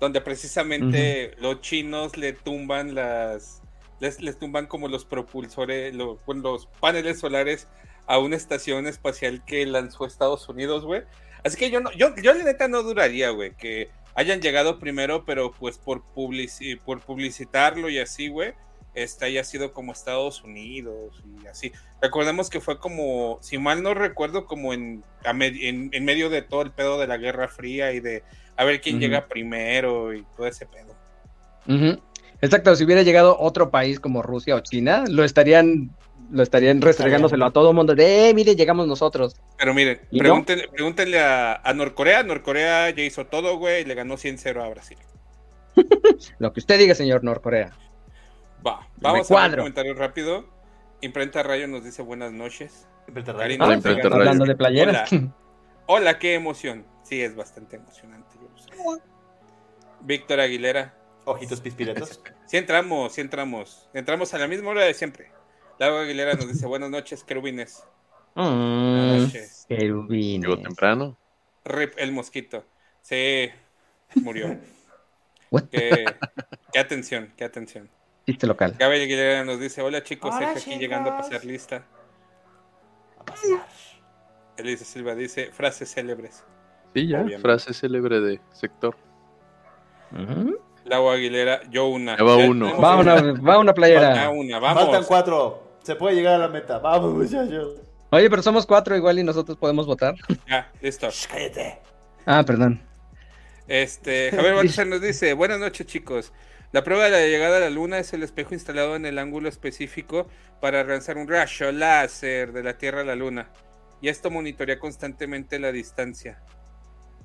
donde 0.00 0.20
precisamente 0.20 1.34
los 1.40 1.60
chinos 1.60 2.16
le 2.16 2.32
tumban 2.32 2.94
las 2.94 3.62
les, 4.00 4.20
les 4.20 4.38
tumban 4.38 4.66
como 4.66 4.88
los 4.88 5.04
propulsores, 5.04 5.94
lo- 5.94 6.18
bueno, 6.26 6.42
los 6.42 6.66
paneles 6.66 7.20
solares 7.20 7.68
a 8.06 8.18
una 8.18 8.36
estación 8.36 8.86
espacial 8.86 9.44
que 9.44 9.64
lanzó 9.64 10.04
Estados 10.04 10.48
Unidos, 10.48 10.84
güey. 10.84 11.02
Así 11.44 11.56
que 11.56 11.70
yo 11.70 11.80
no, 11.80 11.90
yo, 11.92 12.14
yo 12.16 12.34
la 12.34 12.44
neta 12.44 12.68
no 12.68 12.82
duraría, 12.82 13.30
güey, 13.30 13.54
que 13.56 13.88
hayan 14.14 14.40
llegado 14.42 14.78
primero, 14.78 15.24
pero 15.24 15.52
pues 15.52 15.78
por 15.78 16.02
publici- 16.14 16.78
por 16.80 17.00
publicitarlo 17.00 17.88
y 17.88 17.98
así, 17.98 18.28
güey, 18.28 18.52
este 18.94 19.26
haya 19.26 19.44
sido 19.44 19.72
como 19.72 19.92
Estados 19.92 20.42
Unidos 20.42 21.22
y 21.42 21.46
así. 21.46 21.72
Recordemos 22.00 22.50
que 22.50 22.60
fue 22.60 22.78
como, 22.78 23.38
si 23.42 23.58
mal 23.58 23.82
no 23.82 23.94
recuerdo, 23.94 24.46
como 24.46 24.72
en, 24.72 25.02
en, 25.24 25.90
en 25.92 26.04
medio 26.04 26.30
de 26.30 26.42
todo 26.42 26.62
el 26.62 26.70
pedo 26.70 26.98
de 26.98 27.06
la 27.06 27.16
Guerra 27.16 27.48
Fría 27.48 27.92
y 27.92 28.00
de 28.00 28.22
a 28.56 28.64
ver 28.64 28.80
quién 28.80 29.00
llega 29.00 29.26
primero 29.26 30.14
y 30.14 30.24
todo 30.36 30.46
ese 30.46 30.66
pedo. 30.66 30.94
Exacto, 32.40 32.76
si 32.76 32.84
hubiera 32.84 33.02
llegado 33.02 33.36
otro 33.38 33.70
país 33.70 33.98
como 34.00 34.22
Rusia 34.22 34.54
o 34.54 34.60
China, 34.60 35.04
lo 35.08 35.24
estarían, 35.24 35.90
lo 36.30 36.42
estarían 36.42 36.80
restregándoselo 36.80 37.46
a 37.46 37.52
todo 37.52 37.70
el 37.70 37.76
mundo 37.76 37.94
de, 37.94 38.28
eh, 38.28 38.34
mire, 38.34 38.54
llegamos 38.54 38.86
nosotros. 38.86 39.36
Pero 39.58 39.74
miren, 39.74 40.00
pregúntenle, 40.10 40.68
pregúntenle 40.68 41.20
a, 41.20 41.54
a 41.56 41.72
Norcorea. 41.72 42.22
Norcorea 42.22 42.90
ya 42.90 43.02
hizo 43.02 43.26
todo, 43.26 43.56
güey, 43.56 43.82
y 43.82 43.84
le 43.86 43.94
ganó 43.94 44.16
100-0 44.16 44.62
a 44.62 44.68
Brasil. 44.68 44.98
Lo 46.38 46.52
que 46.52 46.60
usted 46.60 46.78
diga, 46.78 46.94
señor 46.94 47.24
Norcorea. 47.24 47.72
Va, 48.66 48.88
vamos 48.96 49.04
a 49.04 49.12
ver 49.20 49.26
cuadro. 49.26 49.56
comentario 49.62 49.94
rápido. 49.94 50.48
Imprenta 51.00 51.42
Rayo 51.42 51.68
nos 51.68 51.84
dice 51.84 52.02
buenas 52.02 52.32
noches. 52.32 52.86
Karina, 53.06 53.32
rayo. 53.34 53.64
Hola, 53.64 53.74
Imprenta 53.74 54.08
Rayo. 54.08 54.14
Hablando 54.20 54.44
de 54.46 54.56
playeras. 54.56 55.12
Hola. 55.12 55.34
Hola, 55.86 56.18
qué 56.18 56.34
emoción. 56.34 56.86
Sí, 57.02 57.20
es 57.20 57.36
bastante 57.36 57.76
emocionante. 57.76 58.36
yo 58.40 58.48
lo 58.48 58.58
sé. 58.96 59.02
Víctor 60.00 60.40
Aguilera. 60.40 60.94
Ojitos 61.26 61.60
pispiretos. 61.60 62.20
Sí 62.46 62.58
entramos, 62.58 63.12
sí 63.14 63.20
entramos. 63.22 63.88
Entramos 63.94 64.32
a 64.34 64.38
la 64.38 64.46
misma 64.46 64.70
hora 64.70 64.82
de 64.82 64.92
siempre. 64.94 65.30
Lago 65.78 65.96
Aguilera 65.98 66.34
nos 66.34 66.46
dice 66.46 66.66
buenas 66.66 66.90
noches, 66.90 67.24
querubines. 67.24 67.82
Buenas 68.34 68.52
Mm, 68.54 69.22
noches. 69.24 69.64
querubines. 69.68 70.48
Llegó 70.48 70.62
temprano. 70.62 71.16
Rip 71.64 71.94
el 71.96 72.12
mosquito. 72.12 72.64
Sí, 73.00 73.50
murió. 74.16 74.58
Qué, 75.70 76.14
qué 76.72 76.78
atención, 76.78 77.32
qué 77.36 77.44
atención. 77.44 77.88
Chiste 78.26 78.46
local. 78.46 78.74
Gabriel 78.78 79.04
Aguilera 79.04 79.44
nos 79.44 79.60
dice, 79.60 79.82
hola 79.82 80.02
chicos, 80.02 80.34
Hola, 80.34 80.54
Sergio 80.54 80.72
aquí 80.72 80.80
llegando 80.80 81.10
a 81.10 81.18
pasar 81.18 81.44
lista. 81.44 81.84
A. 83.18 83.66
Elisa 84.56 84.84
Silva 84.84 85.14
dice, 85.14 85.50
frases 85.52 85.92
célebres. 85.92 86.44
Sí, 86.94 87.08
ya. 87.08 87.18
Obviamente. 87.18 87.42
Frase 87.42 87.74
célebre 87.74 88.20
de 88.20 88.40
sector. 88.52 88.96
Ujú. 90.12 90.58
Lago 90.84 91.10
Aguilera, 91.10 91.62
yo 91.70 91.86
una. 91.86 92.16
Ya 92.16 92.24
va 92.24 92.36
uno. 92.36 92.78
Va 92.78 92.96
una, 92.96 93.32
va 93.32 93.58
una 93.58 93.74
playera. 93.74 94.30
una, 94.30 94.58
vamos. 94.58 94.84
Faltan 94.84 95.04
cuatro. 95.04 95.78
Se 95.82 95.96
puede 95.96 96.14
llegar 96.14 96.34
a 96.34 96.38
la 96.38 96.48
meta. 96.48 96.78
Vamos, 96.78 97.14
muchachos. 97.14 97.80
Oye, 98.10 98.30
pero 98.30 98.42
somos 98.42 98.64
cuatro 98.64 98.96
igual 98.96 99.18
y 99.18 99.24
nosotros 99.24 99.58
podemos 99.58 99.86
votar. 99.86 100.14
Ya, 100.48 100.70
listo. 100.80 101.10
Shh, 101.10 101.26
cállate. 101.26 101.78
Ah, 102.26 102.44
perdón. 102.46 102.80
Este, 103.66 104.30
Javier 104.30 104.54
Baltasar 104.56 104.86
nos 104.86 105.00
dice, 105.00 105.32
buenas 105.32 105.58
noches 105.58 105.86
chicos. 105.86 106.32
La 106.72 106.82
prueba 106.82 107.04
de 107.04 107.10
la 107.10 107.20
llegada 107.26 107.58
a 107.58 107.60
la 107.60 107.70
luna 107.70 107.98
es 107.98 108.12
el 108.12 108.22
espejo 108.22 108.54
instalado 108.54 108.96
en 108.96 109.06
el 109.06 109.18
ángulo 109.18 109.48
específico 109.48 110.26
para 110.60 110.82
lanzar 110.84 111.16
un 111.18 111.28
rayo 111.28 111.70
láser 111.72 112.52
de 112.52 112.62
la 112.62 112.76
Tierra 112.78 113.02
a 113.02 113.04
la 113.04 113.14
luna. 113.14 113.48
Y 114.00 114.08
esto 114.08 114.30
monitorea 114.30 114.78
constantemente 114.78 115.58
la 115.58 115.70
distancia. 115.72 116.42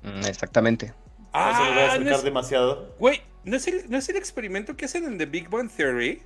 Mm, 0.02 0.24
Exactamente. 0.26 0.94
No 1.32 1.56
se 1.56 1.64
lo 1.64 1.70
voy 1.72 1.78
a 1.78 1.84
Ah, 1.84 1.86
acercar 1.88 2.00
no 2.00 2.16
es, 2.16 2.22
demasiado. 2.24 2.94
güey, 2.98 3.22
¿no 3.44 3.56
es, 3.56 3.66
el, 3.66 3.90
¿no 3.90 3.98
es 3.98 4.08
el 4.08 4.16
experimento 4.16 4.76
que 4.76 4.84
hacen 4.86 5.04
en 5.04 5.18
The 5.18 5.26
Big 5.26 5.48
Bang 5.50 5.70
Theory? 5.70 6.22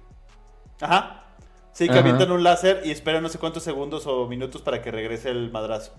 Ajá. 0.81 1.25
Sí, 1.73 1.87
que 1.87 1.93
Ajá. 1.93 2.01
avientan 2.01 2.31
un 2.31 2.43
láser 2.45 2.83
y 2.85 2.91
esperan 2.91 3.23
no 3.23 3.29
sé 3.29 3.39
cuántos 3.39 3.63
segundos 3.65 4.07
o 4.07 4.29
minutos 4.29 4.63
para 4.63 4.81
que 4.81 4.91
regrese 4.91 5.31
el 5.31 5.51
madrazo. 5.51 5.95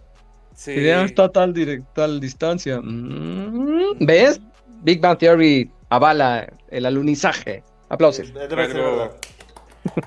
Sí. 0.56 0.71
está 0.89 1.30
tal, 1.30 1.54
direct- 1.54 1.86
tal 1.93 2.19
distancia. 2.21 2.80
Mm, 2.82 3.97
¿Ves? 3.99 4.39
Big 4.84 5.01
Bang 5.01 5.17
Theory 5.17 5.69
avala 5.95 6.53
el 6.69 6.86
alunizaje. 6.86 7.63
Aplausos. 7.89 8.29
Eh, 8.29 8.34
Debe 8.34 8.67
ser 8.67 8.77
algo- 8.77 8.97
verdad. 8.97 9.12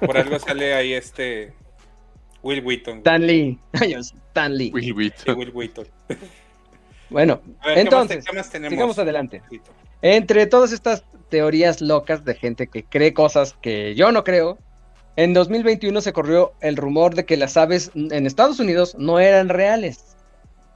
Por 0.01 0.17
algo 0.17 0.39
sale 0.39 0.75
ahí 0.75 0.93
este 0.93 1.53
Will 2.43 2.65
Wheaton. 2.65 2.99
Stan 2.99 3.27
Lee. 3.27 3.59
Stan 4.31 4.57
Lee. 4.57 4.71
Will 4.73 4.85
Sí, 4.85 4.93
Wheaton. 4.93 5.39
Will 5.39 5.51
Wheaton. 5.55 5.87
Bueno, 7.11 7.41
A 7.61 7.69
ver, 7.69 7.75
¿qué 7.77 7.81
entonces, 7.81 8.17
más 8.19 8.25
te- 8.27 8.31
qué 8.31 8.37
más 8.37 8.51
tenemos? 8.51 8.71
sigamos 8.75 8.99
adelante. 8.99 9.43
Entre 10.03 10.47
todas 10.47 10.73
estas 10.73 11.05
teorías 11.31 11.81
locas 11.81 12.23
de 12.23 12.35
gente 12.35 12.67
que 12.67 12.85
cree 12.85 13.15
cosas 13.15 13.55
que 13.63 13.95
yo 13.95 14.13
no 14.13 14.25
creo, 14.25 14.59
en 15.17 15.33
2021 15.33 16.03
se 16.03 16.13
corrió 16.13 16.53
el 16.61 16.77
rumor 16.77 17.15
de 17.15 17.25
que 17.25 17.39
las 17.39 17.57
aves 17.57 17.91
en 17.95 18.27
Estados 18.27 18.61
Unidos 18.61 18.95
no 18.99 19.19
eran 19.21 19.49
reales, 19.49 20.18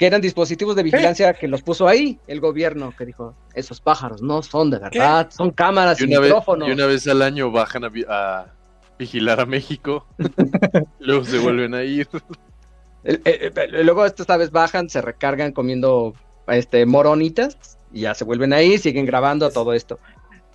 que 0.03 0.07
eran 0.09 0.21
dispositivos 0.21 0.75
de 0.75 0.83
vigilancia 0.83 1.33
que 1.33 1.47
los 1.47 1.63
puso 1.63 1.87
ahí 1.87 2.19
el 2.27 2.41
gobierno, 2.41 2.93
que 2.99 3.07
dijo, 3.07 3.37
esos 3.55 3.81
pájaros 3.81 4.21
no 4.21 4.43
son 4.43 4.69
de 4.69 4.81
verdad, 4.81 5.31
son 5.31 5.53
cámaras 5.53 6.01
Y 6.01 6.03
y 6.03 6.07
una, 6.09 6.19
vez, 6.19 6.29
micrófonos. 6.31 6.69
y 6.69 6.73
una 6.73 6.87
vez 6.87 7.07
al 7.07 7.23
año 7.23 7.53
bajan 7.53 7.85
a, 7.85 7.89
vi- 7.89 8.05
a 8.09 8.47
vigilar 8.99 9.39
a 9.39 9.47
México. 9.47 10.05
Luego 10.99 11.23
se 11.25 11.39
vuelven 11.39 11.73
a 11.75 11.85
ir. 11.85 12.09
Eh, 13.05 13.21
eh, 13.25 13.53
luego 13.85 14.05
estas 14.05 14.29
aves 14.29 14.51
bajan, 14.51 14.91
se 14.91 15.01
recargan 15.01 15.53
comiendo 15.53 16.15
este 16.49 16.85
moronitas 16.85 17.79
y 17.93 18.01
ya 18.01 18.15
se 18.17 18.25
vuelven 18.25 18.53
ahí, 18.53 18.79
siguen 18.79 19.07
grabando 19.07 19.49
todo 19.51 19.73
esto. 19.73 20.01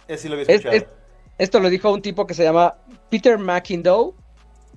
Ese 0.10 0.24
sí 0.24 0.28
lo 0.28 0.34
había 0.34 0.44
Es- 0.44 0.50
escuchado. 0.66 0.76
es- 0.76 0.86
Esto 1.38 1.62
lo 1.62 1.70
dijo 1.70 1.90
un 1.94 2.02
tipo 2.02 2.28
que 2.28 2.34
se 2.34 2.44
llama 2.44 2.76
Peter 3.10 3.38
McIndoe, 3.38 4.12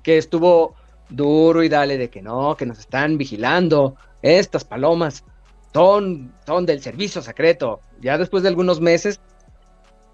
que 0.05 0.17
estuvo 0.17 0.77
duro 1.09 1.65
y 1.65 1.69
dale 1.69 1.99
de 1.99 2.09
que 2.09 2.23
no, 2.23 2.55
que 2.57 2.67
nos 2.67 2.79
están 2.79 3.19
vigilando. 3.19 3.97
Estas 4.23 4.65
palomas 4.65 5.25
son, 5.73 6.33
son 6.47 6.67
del 6.67 6.83
servicio 6.83 7.23
secreto. 7.23 7.81
Ya 8.01 8.19
después 8.19 8.43
de 8.43 8.49
algunos 8.49 8.81
meses 8.81 9.21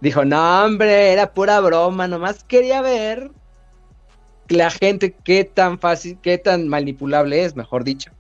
dijo, 0.01 0.25
no 0.25 0.65
hombre, 0.65 1.13
era 1.13 1.33
pura 1.33 1.61
broma, 1.61 2.07
nomás 2.07 2.45
quería 2.45 2.83
ver 2.83 3.31
la 4.49 4.71
gente 4.71 5.15
qué 5.25 5.45
tan 5.45 5.79
fácil, 5.79 6.19
qué 6.23 6.39
tan 6.39 6.69
manipulable 6.69 7.45
es, 7.45 7.57
mejor 7.57 7.85
dicho. 7.85 8.13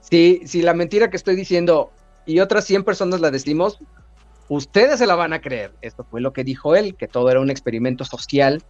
Si, 0.00 0.40
si 0.46 0.62
la 0.62 0.74
mentira 0.74 1.10
que 1.10 1.16
estoy 1.16 1.36
diciendo 1.36 1.90
y 2.24 2.40
otras 2.40 2.64
100 2.64 2.84
personas 2.84 3.20
la 3.20 3.30
decimos, 3.30 3.78
ustedes 4.48 4.98
se 4.98 5.06
la 5.06 5.16
van 5.16 5.32
a 5.32 5.40
creer. 5.40 5.72
Esto 5.82 6.04
fue 6.04 6.20
lo 6.20 6.32
que 6.32 6.44
dijo 6.44 6.76
él, 6.76 6.96
que 6.96 7.08
todo 7.08 7.30
era 7.30 7.40
un 7.40 7.50
experimento 7.50 8.04
social 8.04 8.62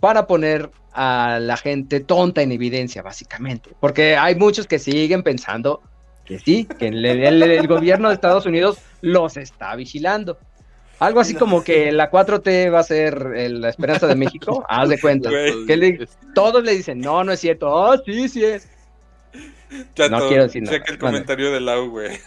para 0.00 0.26
poner 0.26 0.70
a 0.92 1.38
la 1.40 1.56
gente 1.56 2.00
tonta 2.00 2.42
en 2.42 2.52
evidencia, 2.52 3.02
básicamente. 3.02 3.70
Porque 3.80 4.16
hay 4.16 4.34
muchos 4.34 4.66
que 4.66 4.78
siguen 4.78 5.22
pensando 5.22 5.80
que 6.26 6.38
sí, 6.38 6.66
que 6.78 6.88
el, 6.88 7.04
el- 7.04 7.42
el 7.42 7.66
gobierno 7.68 8.08
de 8.08 8.14
Estados 8.14 8.44
Unidos 8.46 8.78
los 9.00 9.36
está 9.36 9.74
vigilando. 9.76 10.38
Algo 10.98 11.20
así 11.20 11.34
como 11.34 11.62
que 11.62 11.92
la 11.92 12.10
4T 12.10 12.72
va 12.72 12.80
a 12.80 12.82
ser 12.82 13.32
el- 13.36 13.60
la 13.60 13.68
esperanza 13.68 14.06
de 14.06 14.14
México, 14.14 14.64
haz 14.68 14.88
de 14.88 15.00
cuenta. 15.00 15.30
Güey. 15.30 15.66
Que 15.66 15.76
le- 15.76 16.08
todos 16.34 16.62
le 16.64 16.72
dicen, 16.72 16.98
no, 17.00 17.22
no 17.24 17.32
es 17.32 17.40
cierto, 17.40 17.70
oh, 17.70 17.96
sí, 18.04 18.28
sí 18.28 18.44
es. 18.44 18.68
Chato, 19.94 20.10
No 20.18 20.28
quiero 20.28 20.44
decir 20.44 20.62
nada. 20.62 20.76
Checa 20.78 20.92
el 20.92 20.98
comentario 20.98 21.50
de 21.52 21.60
Lau, 21.60 21.90
güey. 21.90 22.18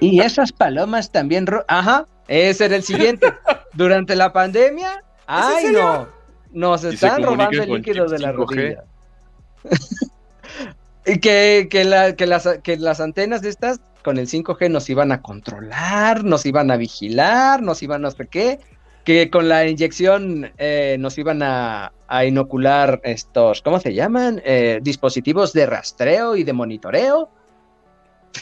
Y 0.00 0.20
esas 0.20 0.50
palomas 0.52 1.12
también. 1.12 1.46
ro- 1.46 1.64
Ajá, 1.68 2.06
ese 2.26 2.64
era 2.64 2.76
el 2.76 2.82
siguiente. 2.82 3.32
Durante 3.74 4.16
la 4.16 4.32
pandemia, 4.32 5.02
ay 5.26 5.66
no, 5.72 6.08
nos 6.52 6.84
están 6.84 7.22
robando 7.22 7.62
el 7.62 7.70
líquido 7.74 8.06
de 8.08 8.18
la 8.18 8.32
5G. 8.32 8.36
rodilla. 8.36 8.84
Que, 11.04 11.68
que, 11.70 11.84
la- 11.84 12.14
que 12.16 12.26
las, 12.26 12.48
que 12.62 12.76
las 12.76 13.00
antenas 13.00 13.42
de 13.42 13.48
estas 13.48 13.80
con 14.04 14.18
el 14.18 14.26
5G 14.28 14.70
nos 14.70 14.90
iban 14.90 15.12
a 15.12 15.22
controlar, 15.22 16.24
nos 16.24 16.44
iban 16.46 16.70
a 16.70 16.76
vigilar, 16.76 17.62
nos 17.62 17.82
iban 17.82 18.04
a 18.04 18.08
no 18.08 18.10
sé 18.10 18.26
qué. 18.26 18.58
Que 19.04 19.30
con 19.30 19.48
la 19.48 19.66
inyección 19.66 20.52
eh, 20.58 20.96
nos 21.00 21.18
iban 21.18 21.42
a, 21.42 21.92
a 22.06 22.24
inocular 22.24 23.00
estos, 23.02 23.60
¿cómo 23.62 23.80
se 23.80 23.94
llaman? 23.94 24.40
Eh, 24.44 24.78
dispositivos 24.80 25.52
de 25.52 25.66
rastreo 25.66 26.36
y 26.36 26.44
de 26.44 26.52
monitoreo. 26.52 27.28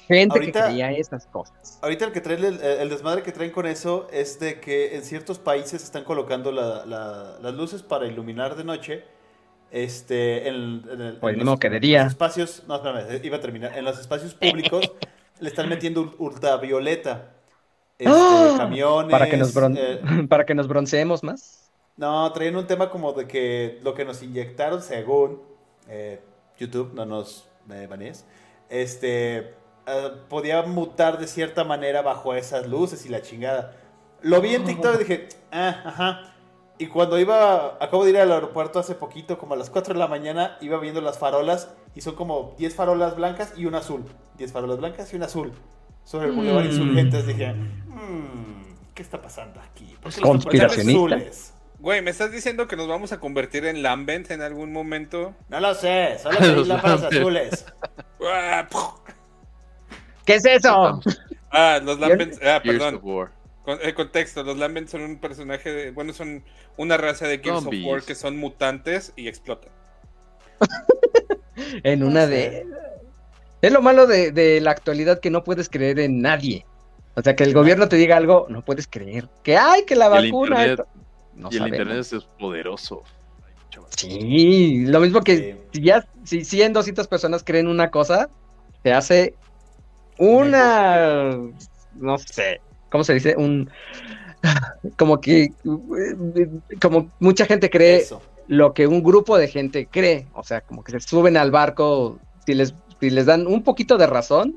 gente 0.06 0.34
Ahorita- 0.38 0.60
que 0.60 0.66
creía 0.66 0.92
esas 0.92 1.26
cosas. 1.26 1.78
Ahorita 1.82 2.04
el 2.04 2.12
que 2.12 2.20
trae 2.20 2.36
el, 2.36 2.60
el 2.60 2.88
desmadre 2.90 3.22
que 3.22 3.32
traen 3.32 3.50
con 3.52 3.64
eso 3.66 4.06
es 4.12 4.38
de 4.38 4.60
que 4.60 4.94
en 4.96 5.02
ciertos 5.02 5.38
países 5.38 5.82
están 5.82 6.04
colocando 6.04 6.52
la- 6.52 6.84
la- 6.84 7.38
las 7.40 7.54
luces 7.54 7.82
para 7.82 8.06
iluminar 8.06 8.54
de 8.54 8.64
noche. 8.64 9.04
Este, 9.70 10.48
en, 10.48 10.82
en 10.90 11.00
el- 11.00 11.18
en 11.22 11.44
modo 11.44 11.58
que 11.58 11.70
de 11.70 11.78
día. 11.80 12.02
los 12.04 12.12
espacios, 12.12 12.64
no, 12.66 12.76
espérame, 12.76 13.20
iba 13.24 13.36
a 13.36 13.40
terminar. 13.40 13.76
En 13.78 13.84
los 13.84 13.98
espacios 13.98 14.34
públicos 14.34 14.90
le 15.38 15.48
están 15.48 15.68
metiendo 15.68 16.02
ul- 16.04 16.14
ultravioleta. 16.18 17.30
Este, 17.98 18.12
¡Ah! 18.14 18.54
camiones. 18.56 19.10
Para 19.10 19.28
que, 19.28 19.36
nos 19.36 19.54
bron- 19.54 19.76
eh, 19.78 20.26
para 20.28 20.44
que 20.44 20.54
nos 20.54 20.66
bronceemos 20.66 21.22
más. 21.22 21.70
no, 21.96 22.32
traían 22.32 22.56
un 22.56 22.66
tema 22.66 22.90
como 22.90 23.12
de 23.12 23.28
que 23.28 23.78
lo 23.82 23.94
que 23.94 24.04
nos 24.04 24.22
inyectaron, 24.22 24.82
según 24.82 25.40
eh, 25.88 26.20
YouTube, 26.58 26.92
no 26.94 27.04
nos 27.06 27.46
me 27.66 27.86
banees, 27.86 28.24
este, 28.70 29.36
eh, 29.38 30.10
podía 30.28 30.62
mutar 30.62 31.18
de 31.18 31.26
cierta 31.26 31.62
manera 31.62 32.02
bajo 32.02 32.34
esas 32.34 32.66
luces 32.66 33.04
y 33.06 33.08
la 33.10 33.20
chingada. 33.22 33.76
Lo 34.22 34.40
vi 34.40 34.54
en 34.54 34.64
TikTok 34.64 34.94
y 34.96 34.98
dije, 34.98 35.28
ah, 35.52 35.82
ajá. 35.84 36.29
Y 36.80 36.86
cuando 36.86 37.18
iba, 37.18 37.76
acabo 37.78 38.04
de 38.04 38.10
ir 38.10 38.16
al 38.16 38.32
aeropuerto 38.32 38.78
hace 38.78 38.94
poquito, 38.94 39.36
como 39.36 39.52
a 39.52 39.56
las 39.58 39.68
4 39.68 39.92
de 39.92 40.00
la 40.00 40.08
mañana, 40.08 40.56
iba 40.62 40.78
viendo 40.80 41.02
las 41.02 41.18
farolas 41.18 41.68
y 41.94 42.00
son 42.00 42.14
como 42.14 42.54
10 42.56 42.74
farolas 42.74 43.16
blancas 43.16 43.52
y 43.54 43.66
una 43.66 43.78
azul. 43.78 44.02
10 44.38 44.50
farolas 44.50 44.78
blancas 44.78 45.12
y 45.12 45.16
una 45.16 45.26
azul. 45.26 45.52
Sobre 46.04 46.28
el 46.28 46.32
Boulevard 46.32 46.64
Mm. 46.64 46.70
Insurgentes 46.70 47.26
dije, 47.26 47.52
"Mm, 47.52 48.94
¿qué 48.94 49.02
está 49.02 49.20
pasando 49.20 49.60
aquí? 49.60 49.94
¿Por 50.00 50.10
qué 50.10 50.20
los 50.22 50.30
¿Conspiracionista? 50.30 51.02
tapones 51.02 51.26
azules?" 51.28 51.54
Güey, 51.80 52.00
¿me 52.00 52.10
estás 52.10 52.32
diciendo 52.32 52.66
que 52.66 52.76
nos 52.76 52.88
vamos 52.88 53.12
a 53.12 53.20
convertir 53.20 53.66
en 53.66 53.82
Lambent 53.82 54.30
en 54.30 54.40
algún 54.40 54.72
momento? 54.72 55.34
No 55.50 55.60
lo 55.60 55.74
sé, 55.74 56.18
solo 56.18 56.38
Los 56.56 56.66
lámparas 56.66 57.02
azules. 57.02 57.66
Ah. 58.26 58.66
¿Qué 60.24 60.36
es 60.36 60.46
eso? 60.46 60.98
Ah, 61.50 61.78
los 61.84 62.00
Lambent. 62.00 62.42
Ah, 62.42 62.62
perdón. 62.64 63.02
Con- 63.64 63.78
eh, 63.82 63.94
contexto: 63.94 64.42
los 64.42 64.56
Lambent 64.56 64.88
son 64.88 65.02
un 65.02 65.18
personaje. 65.18 65.70
De, 65.72 65.90
bueno, 65.90 66.12
son 66.12 66.42
una 66.76 66.96
raza 66.96 67.26
de 67.28 67.38
Gears 67.38 67.62
Zombies. 67.62 67.84
of 67.84 67.90
War 67.92 68.02
que 68.02 68.14
son 68.14 68.36
mutantes 68.36 69.12
y 69.16 69.28
explotan. 69.28 69.70
En 71.82 72.02
una 72.02 72.26
de... 72.26 72.66
Es 73.62 73.70
lo 73.72 73.82
malo 73.82 74.06
de, 74.06 74.32
de 74.32 74.60
la 74.60 74.70
actualidad 74.70 75.20
que 75.20 75.30
no 75.30 75.44
puedes 75.44 75.68
creer 75.68 75.98
en 76.00 76.20
nadie. 76.22 76.64
O 77.14 77.22
sea, 77.22 77.36
que 77.36 77.44
el 77.44 77.52
gobierno 77.52 77.88
te 77.88 77.96
diga 77.96 78.16
algo, 78.16 78.46
no 78.48 78.64
puedes 78.64 78.86
creer. 78.88 79.28
Que 79.42 79.56
hay 79.58 79.84
que 79.84 79.94
la 79.94 80.06
Y 80.06 80.24
el 80.26 80.32
vacuna... 80.32 80.66
internet- 80.66 80.70
esto- 80.80 80.88
No 81.34 81.48
y 81.50 81.54
el 81.54 81.58
sabemos. 81.58 81.78
internet 81.80 82.12
es 82.12 82.24
poderoso. 82.38 83.02
Sí, 83.96 84.84
lo 84.86 85.00
mismo 85.00 85.20
que 85.20 85.36
Sí. 85.36 85.54
si 85.74 85.82
ya 85.82 86.06
si 86.24 86.44
100, 86.44 86.72
200 86.72 87.06
personas 87.08 87.44
creen 87.44 87.68
una 87.68 87.90
cosa, 87.90 88.30
se 88.82 88.92
hace 88.92 89.34
una, 90.18 91.36
no 91.94 92.18
sé, 92.18 92.60
¿cómo 92.90 93.04
se 93.04 93.14
dice? 93.14 93.34
Un, 93.36 93.70
como 94.96 95.20
que, 95.20 95.48
como 96.80 97.10
mucha 97.18 97.46
gente 97.46 97.70
cree 97.70 97.96
Eso. 97.98 98.22
lo 98.48 98.72
que 98.74 98.86
un 98.86 99.02
grupo 99.02 99.38
de 99.38 99.48
gente 99.48 99.86
cree, 99.90 100.26
o 100.34 100.42
sea, 100.42 100.60
como 100.62 100.82
que 100.82 100.92
se 100.92 101.00
suben 101.00 101.36
al 101.36 101.50
barco, 101.50 102.18
si 102.46 102.54
les, 102.54 102.74
si 103.00 103.10
les 103.10 103.26
dan 103.26 103.46
un 103.46 103.62
poquito 103.62 103.96
de 103.98 104.06
razón, 104.06 104.56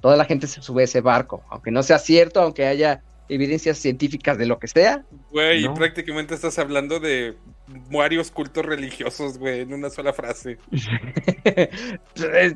toda 0.00 0.16
la 0.16 0.24
gente 0.24 0.46
se 0.46 0.60
sube 0.62 0.82
a 0.82 0.84
ese 0.84 1.00
barco, 1.00 1.42
aunque 1.50 1.70
no 1.70 1.82
sea 1.82 1.98
cierto, 1.98 2.40
aunque 2.40 2.66
haya 2.66 3.02
evidencias 3.28 3.78
científicas 3.78 4.36
de 4.36 4.44
lo 4.46 4.58
que 4.58 4.68
sea, 4.68 5.02
Güey, 5.30 5.62
y 5.62 5.64
No. 5.64 5.74
prácticamente 5.74 6.34
estás 6.34 6.58
hablando 6.58 7.00
de 7.00 7.34
varios 7.90 8.30
cultos 8.30 8.64
religiosos, 8.64 9.38
güey, 9.38 9.60
en 9.60 9.72
una 9.72 9.88
sola 9.90 10.12
frase. 10.12 10.58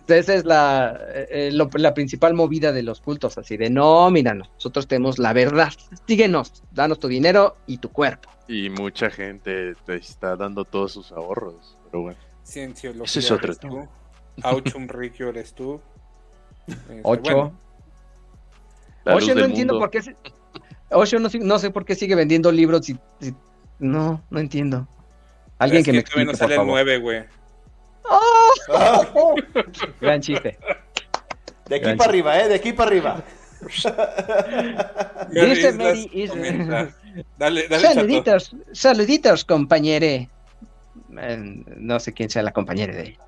Esa 0.08 0.34
es 0.34 0.44
la, 0.44 0.98
eh, 1.30 1.50
lo- 1.52 1.70
la 1.74 1.94
principal 1.94 2.34
movida 2.34 2.72
de 2.72 2.82
los 2.82 3.00
cultos, 3.00 3.38
así 3.38 3.56
de 3.56 3.70
no, 3.70 4.10
mira, 4.10 4.34
nosotros 4.34 4.86
tenemos 4.86 5.18
la 5.18 5.32
verdad, 5.32 5.72
síguenos, 6.06 6.62
danos 6.72 6.98
tu 6.98 7.08
dinero 7.08 7.56
y 7.66 7.78
tu 7.78 7.90
cuerpo. 7.90 8.28
Y 8.46 8.70
mucha 8.70 9.10
gente 9.10 9.74
te 9.86 9.96
está 9.96 10.36
dando 10.36 10.64
todos 10.64 10.92
sus 10.92 11.12
ahorros. 11.12 11.76
Pero 11.90 12.02
bueno. 12.02 12.18
Cienciología. 12.44 13.04
Ese 13.04 13.18
es 13.20 13.30
otro 13.30 13.46
eres 13.52 13.58
tú. 13.60 13.88
Auchum 14.42 14.88
Riccio 14.88 15.28
eres 15.28 15.52
tú. 15.54 15.80
Este, 16.66 17.00
Ocho. 17.02 17.52
bueno, 19.04 19.20
luz 19.20 19.34
no 19.34 19.44
entiendo 19.44 19.74
mundo. 19.74 19.84
por 19.86 19.90
qué. 19.90 20.02
se- 20.02 20.16
Osho 20.90 21.18
no, 21.18 21.28
no 21.42 21.58
sé 21.58 21.70
por 21.70 21.84
qué 21.84 21.94
sigue 21.94 22.14
vendiendo 22.14 22.50
libros. 22.50 22.86
si- 22.86 22.98
si- 23.20 23.34
no, 23.78 24.22
no 24.30 24.40
entiendo. 24.40 24.88
Alguien 25.58 25.80
es 25.80 25.84
que 25.84 25.92
me 25.92 25.98
explique, 25.98 26.24
no 26.24 26.30
por 26.32 26.38
sale 26.38 26.54
el 26.54 26.58
favor. 26.58 26.72
9, 26.72 26.98
güey. 26.98 27.24
Ah, 28.70 29.02
Gran 30.00 30.20
chiste. 30.20 30.58
de 31.66 31.76
aquí 31.76 31.84
Gran 31.84 31.96
para 31.96 32.10
arriba, 32.10 32.40
¿eh? 32.40 32.48
De 32.48 32.54
aquí 32.54 32.72
para 32.72 32.88
arriba. 32.88 33.22
Dice 35.30 35.72
Mary 35.72 36.28
comenta. 36.28 36.90
Dale, 37.36 37.66
dale, 37.68 37.82
chato. 37.82 37.94
Saluditos, 37.94 38.56
saluditos, 38.72 39.44
compañere. 39.44 40.30
Eh, 41.18 41.64
no 41.76 41.98
sé 41.98 42.12
quién 42.12 42.30
sea 42.30 42.42
la 42.42 42.52
compañera 42.52 42.94
de 42.94 43.02
ella. 43.02 43.18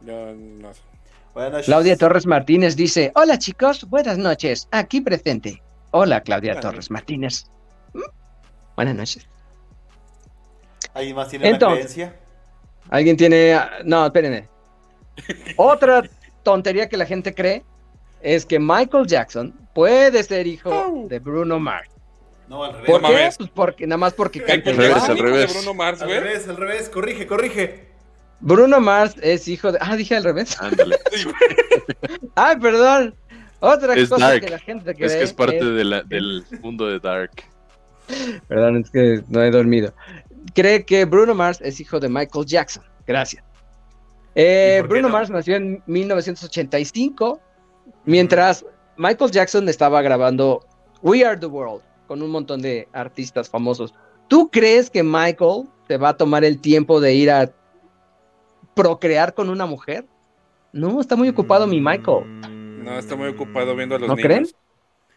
No, 0.00 0.32
no 0.32 0.72
sé. 0.72 0.80
Bueno, 1.34 1.58
Claudia 1.62 1.96
Torres 1.98 2.26
Martínez 2.26 2.76
dice: 2.76 3.12
Hola 3.14 3.38
chicos, 3.38 3.84
buenas 3.88 4.16
noches, 4.16 4.68
aquí 4.70 5.02
presente. 5.02 5.62
Hola 5.90 6.22
Claudia 6.22 6.54
Buenas 6.54 6.70
Torres 6.70 6.90
Martínez. 6.90 7.44
¿Mm? 7.92 8.00
Buenas 8.76 8.94
noches. 8.94 9.28
¿Alguien 10.94 11.16
más 11.16 11.28
tiene 11.28 11.48
Entonces. 11.48 11.66
una 11.96 12.06
creencia? 12.06 12.20
¿Alguien 12.88 13.16
tiene.? 13.16 13.58
No, 13.84 14.06
espérenme. 14.06 14.48
Otra 15.56 16.02
tontería 16.42 16.88
que 16.88 16.96
la 16.96 17.06
gente 17.06 17.34
cree 17.34 17.62
es 18.22 18.46
que 18.46 18.58
Michael 18.58 19.06
Jackson 19.06 19.54
puede 19.74 20.22
ser 20.22 20.46
hijo 20.46 21.06
de 21.08 21.18
Bruno 21.18 21.58
Mars. 21.58 21.90
No, 22.48 22.62
al 22.64 22.72
revés. 22.74 22.90
¿Por 22.90 23.02
No 23.02 23.08
qué? 23.08 23.30
Pues 23.38 23.50
porque, 23.54 23.86
nada 23.86 23.96
más 23.98 24.12
porque 24.12 24.42
canta 24.42 24.70
Al 24.70 24.76
revés, 24.76 24.96
el 25.04 25.10
al 25.10 25.16
hijo 25.16 25.26
de 25.26 25.32
revés. 25.32 25.54
Bruno 25.54 25.74
Mars, 25.74 26.02
Al 26.02 26.08
güey. 26.08 26.20
revés, 26.20 26.48
al 26.48 26.56
revés. 26.56 26.88
Corrige, 26.90 27.26
corrige. 27.26 27.88
Bruno 28.40 28.80
Mars 28.80 29.14
es 29.22 29.48
hijo 29.48 29.72
de. 29.72 29.78
Ah, 29.80 29.96
dije 29.96 30.16
al 30.16 30.24
revés. 30.24 30.60
Ándale. 30.60 30.98
Ay, 32.34 32.56
perdón. 32.58 33.14
Otra 33.60 33.94
Es 33.94 34.10
cosa 34.10 34.28
dark. 34.28 34.44
que 34.44 34.50
la 34.50 34.58
gente 34.58 34.94
cree. 34.94 35.06
Es 35.06 35.16
que 35.16 35.22
es 35.22 35.32
parte 35.32 35.58
es- 35.58 35.64
de 35.64 35.84
la- 35.84 36.02
del 36.02 36.44
mundo 36.60 36.86
de 36.86 36.98
Dark. 37.00 37.30
Perdón, 38.48 38.76
es 38.76 38.90
que 38.90 39.22
no 39.28 39.42
he 39.42 39.50
dormido. 39.50 39.94
Cree 40.54 40.84
que 40.84 41.04
Bruno 41.04 41.34
Mars 41.34 41.60
es 41.62 41.80
hijo 41.80 41.98
de 42.00 42.08
Michael 42.08 42.46
Jackson. 42.46 42.84
Gracias. 43.06 43.42
Eh, 44.34 44.76
¿Y 44.78 44.80
por 44.82 44.88
qué 44.88 44.92
Bruno 44.94 45.08
no? 45.08 45.14
Mars 45.14 45.30
nació 45.30 45.56
en 45.56 45.82
1985, 45.86 47.40
mientras 48.04 48.64
Michael 48.96 49.30
Jackson 49.30 49.68
estaba 49.68 50.02
grabando 50.02 50.64
We 51.02 51.24
Are 51.24 51.36
the 51.38 51.46
World 51.46 51.82
con 52.06 52.22
un 52.22 52.30
montón 52.30 52.60
de 52.62 52.88
artistas 52.92 53.48
famosos. 53.48 53.94
¿Tú 54.28 54.50
crees 54.50 54.90
que 54.90 55.02
Michael 55.02 55.68
se 55.88 55.96
va 55.96 56.10
a 56.10 56.16
tomar 56.16 56.44
el 56.44 56.60
tiempo 56.60 57.00
de 57.00 57.14
ir 57.14 57.30
a 57.30 57.50
procrear 58.74 59.34
con 59.34 59.48
una 59.50 59.66
mujer? 59.66 60.06
No, 60.72 61.00
está 61.00 61.14
muy 61.16 61.28
ocupado 61.28 61.66
mi 61.66 61.80
Michael. 61.80 62.40
No, 62.84 62.98
está 62.98 63.16
muy 63.16 63.28
ocupado 63.28 63.74
viendo 63.76 63.94
a 63.94 63.98
los 63.98 64.08
¿No 64.08 64.16
niños. 64.16 64.26
creen? 64.26 64.46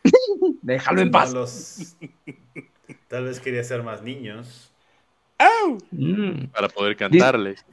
Déjalo 0.62 1.02
en 1.02 1.12
paz. 1.12 1.34
los- 1.34 1.98
Tal 3.08 3.26
vez 3.26 3.40
quería 3.40 3.64
ser 3.64 3.84
más 3.84 4.04
niños. 4.04 4.74
¡Au! 5.40 5.78
Mm. 5.92 6.48
Para 6.48 6.68
poder 6.70 6.96
cantarles. 6.96 7.66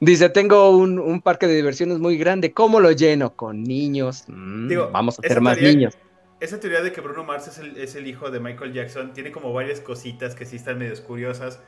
Dice, 0.00 0.28
tengo 0.30 0.70
un, 0.70 0.98
un 0.98 1.20
parque 1.20 1.46
de 1.46 1.54
diversiones 1.54 1.98
muy 1.98 2.16
grande. 2.16 2.52
¿Cómo 2.52 2.80
lo 2.80 2.90
lleno? 2.92 3.34
Con 3.36 3.62
niños. 3.62 4.24
Mm, 4.28 4.68
Digo, 4.68 4.90
vamos 4.92 5.18
a 5.18 5.22
hacer 5.24 5.40
más 5.40 5.56
teoría- 5.56 5.72
niños. 5.76 5.98
Esa 6.40 6.58
teoría 6.58 6.80
de 6.82 6.90
que 6.92 7.00
Bruno 7.00 7.22
Mars 7.22 7.46
es 7.46 7.58
el, 7.58 7.76
es 7.76 7.94
el 7.94 8.08
hijo 8.08 8.30
de 8.32 8.40
Michael 8.40 8.72
Jackson 8.72 9.12
tiene 9.12 9.30
como 9.30 9.52
varias 9.52 9.80
cositas 9.80 10.34
que 10.34 10.44
sí 10.44 10.56
están 10.56 10.78
medio 10.78 10.94
curiosas. 11.04 11.60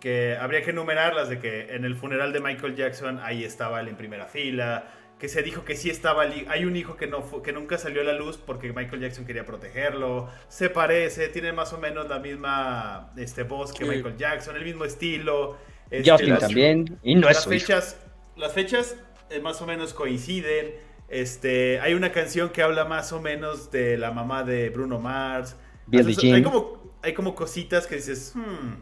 Que 0.00 0.36
habría 0.36 0.62
que 0.62 0.70
enumerarlas 0.70 1.28
de 1.28 1.38
que 1.38 1.74
en 1.74 1.84
el 1.84 1.94
funeral 1.94 2.32
de 2.32 2.40
Michael 2.40 2.74
Jackson 2.74 3.20
ahí 3.22 3.44
estaba 3.44 3.80
él 3.80 3.88
en 3.88 3.96
primera 3.96 4.26
fila. 4.26 4.90
Que 5.20 5.28
se 5.28 5.42
dijo 5.42 5.64
que 5.66 5.76
sí 5.76 5.90
estaba. 5.90 6.22
Hay 6.48 6.64
un 6.64 6.74
hijo 6.76 6.96
que, 6.96 7.06
no 7.06 7.22
fu- 7.22 7.42
que 7.42 7.52
nunca 7.52 7.76
salió 7.76 8.00
a 8.00 8.04
la 8.04 8.14
luz 8.14 8.38
porque 8.38 8.72
Michael 8.72 9.02
Jackson 9.02 9.26
quería 9.26 9.44
protegerlo. 9.44 10.28
Se 10.48 10.70
parece, 10.70 11.28
tiene 11.28 11.52
más 11.52 11.72
o 11.74 11.78
menos 11.78 12.08
la 12.08 12.18
misma 12.18 13.12
este, 13.18 13.42
voz 13.42 13.72
que 13.72 13.84
Sí. 13.84 13.90
Michael 13.90 14.16
Jackson, 14.16 14.56
el 14.56 14.64
mismo 14.64 14.84
estilo. 14.84 15.58
este, 15.90 16.10
Justin 16.10 16.30
las- 16.30 16.40
también. 16.40 16.98
Y 17.02 17.16
no 17.16 17.28
es 17.28 17.36
las 17.36 17.44
hijo. 17.46 17.50
fechas, 17.50 18.00
las 18.36 18.52
fechas 18.52 18.96
eh, 19.28 19.40
más 19.40 19.60
o 19.60 19.66
menos 19.66 19.92
coinciden. 19.92 20.74
Este, 21.08 21.80
hay 21.80 21.94
una 21.94 22.12
canción 22.12 22.48
que 22.50 22.62
habla 22.62 22.84
más 22.84 23.12
o 23.12 23.20
menos 23.20 23.70
de 23.70 23.98
la 23.98 24.12
mamá 24.12 24.42
de 24.44 24.70
Bruno 24.70 24.98
Mars. 25.00 25.56
Billie 25.86 26.32
hay 26.34 26.42
como 26.42 26.80
hay 27.02 27.12
como 27.14 27.34
cositas 27.34 27.86
que 27.86 27.96
dices, 27.96 28.32
"Hmm". 28.34 28.74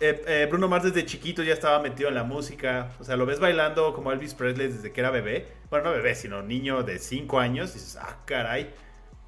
Eh, 0.00 0.22
eh, 0.26 0.46
Bruno 0.48 0.68
Mars 0.68 0.84
desde 0.84 1.04
chiquito 1.04 1.42
ya 1.42 1.52
estaba 1.52 1.80
metido 1.80 2.08
en 2.08 2.14
la 2.14 2.22
música. 2.24 2.90
O 3.00 3.04
sea, 3.04 3.16
lo 3.16 3.26
ves 3.26 3.40
bailando 3.40 3.92
como 3.94 4.12
Elvis 4.12 4.34
Presley 4.34 4.68
desde 4.68 4.92
que 4.92 5.00
era 5.00 5.10
bebé. 5.10 5.48
Bueno, 5.70 5.86
no 5.86 5.92
bebé, 5.92 6.14
sino 6.14 6.40
niño 6.42 6.82
de 6.84 6.98
5 6.98 7.38
años. 7.40 7.70
Y 7.70 7.74
dices, 7.74 7.96
ah, 8.00 8.18
caray. 8.24 8.70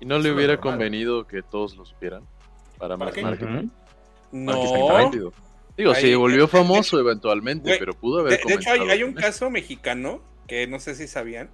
Y 0.01 0.07
no 0.07 0.19
le 0.19 0.31
hubiera 0.33 0.55
normal. 0.55 0.73
convenido 0.75 1.27
que 1.27 1.43
todos 1.43 1.77
lo 1.77 1.85
supieran. 1.85 2.23
Para 2.79 2.97
¿Para 2.97 2.97
más 2.97 3.15
qué? 3.15 3.23
marketing. 3.23 3.53
Ujú. 3.53 3.71
Marketing 4.33 5.21
No. 5.23 5.33
Digo, 5.77 5.93
Ahí- 5.93 6.01
se 6.03 6.17
volvió 6.17 6.43
de- 6.43 6.49
famoso 6.49 6.99
eventualmente, 7.01 7.77
pero 7.79 7.95
pudo 7.95 8.23
De, 8.23 8.35
haber 8.35 8.45
de 8.47 8.55
hecho, 8.55 8.71
hay, 8.71 9.03
un 9.03 9.13
caso 9.15 9.51
mexicano 9.51 10.23
que 10.47 10.67
no 10.67 10.79
sé 10.79 10.95
si 10.95 11.07
sabían, 11.07 11.51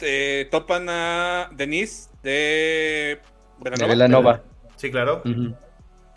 eh, 0.00 0.48
topan 0.50 0.88
a 0.88 1.48
Denise 1.52 2.10
de 2.22 3.20
De 3.60 3.70
Velanova. 3.70 3.88
Velanova. 3.88 4.42
Sí, 4.76 4.90
claro. 4.90 5.22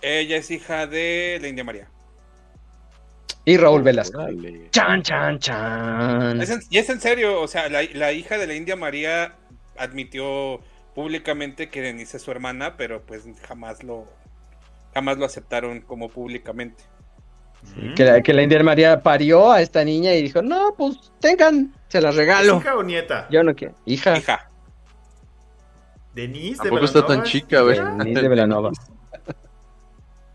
Ella 0.01 0.37
es 0.37 0.49
hija 0.51 0.87
de 0.87 1.37
la 1.41 1.47
India 1.47 1.63
María. 1.63 1.89
Y 3.49 3.57
Raúl 3.57 3.81
Velasco. 3.81 4.19
Órale. 4.19 4.69
Chan, 4.71 5.01
chan, 5.01 5.39
chan. 5.39 6.41
Es 6.41 6.49
en- 6.51 6.61
y 6.69 6.77
es 6.77 6.89
en 6.89 7.01
serio, 7.01 7.41
o 7.41 7.47
sea, 7.47 7.67
la, 7.69 7.81
la 7.93 8.11
hija 8.11 8.37
de 8.37 8.45
la 8.45 8.53
India 8.53 8.75
María 8.75 9.33
admitió 9.77 10.59
públicamente 10.93 11.69
que 11.69 11.81
Denise 11.81 12.17
es 12.17 12.23
su 12.23 12.29
hermana, 12.31 12.75
pero 12.77 13.01
pues 13.01 13.23
jamás 13.47 13.83
lo 13.83 14.05
jamás 14.93 15.17
lo 15.17 15.25
aceptaron 15.25 15.81
como 15.81 16.09
públicamente. 16.09 16.83
Que 17.95 18.05
la, 18.05 18.21
que 18.21 18.33
la 18.33 18.43
India 18.43 18.61
María 18.63 19.01
parió 19.01 19.51
a 19.51 19.61
esta 19.61 19.83
niña 19.83 20.13
y 20.13 20.21
dijo, 20.21 20.41
no, 20.41 20.75
pues 20.77 21.11
tengan, 21.19 21.73
se 21.87 22.01
las 22.01 22.11
¿Es 22.13 22.17
regalo. 22.19 22.57
hija 22.57 22.75
o 22.75 22.83
nieta? 22.83 23.27
Yo 23.29 23.43
no 23.43 23.55
quiero. 23.55 23.73
Hija. 23.85 24.17
Hija, 24.17 24.49
Denise 26.13 26.63
de 26.63 26.69
Tampoco 26.69 26.85
está 26.85 27.05
tan 27.05 27.23
chica, 27.23 27.61
güey. 27.61 27.79
Denise 27.97 28.21
de 28.21 28.27
Velanova. 28.29 28.71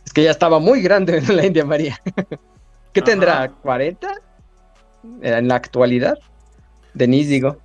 Es 0.04 0.12
que 0.12 0.22
ya 0.22 0.30
estaba 0.30 0.58
muy 0.58 0.82
grande 0.82 1.20
la 1.32 1.46
India 1.46 1.64
María. 1.64 2.00
¿Qué 2.94 3.00
Ajá. 3.00 3.04
tendrá? 3.04 3.50
¿40? 3.62 4.22
En 5.20 5.48
la 5.48 5.56
actualidad. 5.56 6.18
Denise, 6.94 7.28
digo. 7.28 7.58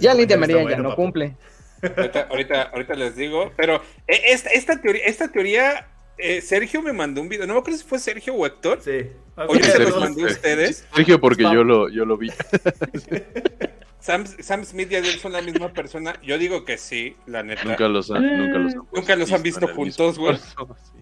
Ya 0.00 0.12
comentario 0.12 0.38
María 0.40 0.70
ya 0.70 0.82
no 0.82 0.88
papu. 0.90 1.02
cumple. 1.02 1.36
ahorita, 1.82 2.22
ahorita, 2.30 2.62
ahorita 2.62 2.94
les 2.94 3.14
digo, 3.14 3.52
pero 3.56 3.76
eh, 4.08 4.20
esta, 4.26 4.50
esta 4.50 4.80
teoría, 4.80 5.04
esta 5.04 5.28
teoría 5.28 5.86
eh, 6.16 6.40
Sergio 6.40 6.82
me 6.82 6.92
mandó 6.92 7.20
un 7.20 7.28
video, 7.28 7.46
no 7.46 7.54
me 7.54 7.60
acuerdo 7.60 7.78
si 7.78 7.84
fue 7.84 7.98
Sergio 7.98 8.34
o 8.34 8.46
Héctor. 8.46 8.80
Sí. 8.82 9.10
O 9.36 9.54
yo 9.54 9.64
se 9.64 9.78
los 9.78 10.00
mandé 10.00 10.22
a 10.22 10.26
ustedes. 10.26 10.86
Sergio, 10.94 11.20
porque 11.20 11.44
yo 11.44 11.62
lo, 11.62 11.88
yo 11.88 12.04
lo 12.04 12.16
vi. 12.16 12.32
Sam, 14.00 14.24
Sam 14.26 14.64
Smith 14.64 14.90
y 14.90 14.96
Adele 14.96 15.18
son 15.18 15.32
la 15.32 15.42
misma 15.42 15.72
persona. 15.72 16.14
Yo 16.22 16.38
digo 16.38 16.64
que 16.64 16.78
sí, 16.78 17.16
la 17.26 17.42
neta. 17.42 17.64
Nunca 17.64 17.88
los 17.88 18.10
han, 18.10 18.22
nunca 18.22 18.58
los 18.58 18.74
han, 18.74 18.82
Nunca 18.92 19.16
los 19.16 19.32
han 19.32 19.42
visto 19.42 19.68
juntos, 19.68 20.18
güey. 20.18 20.36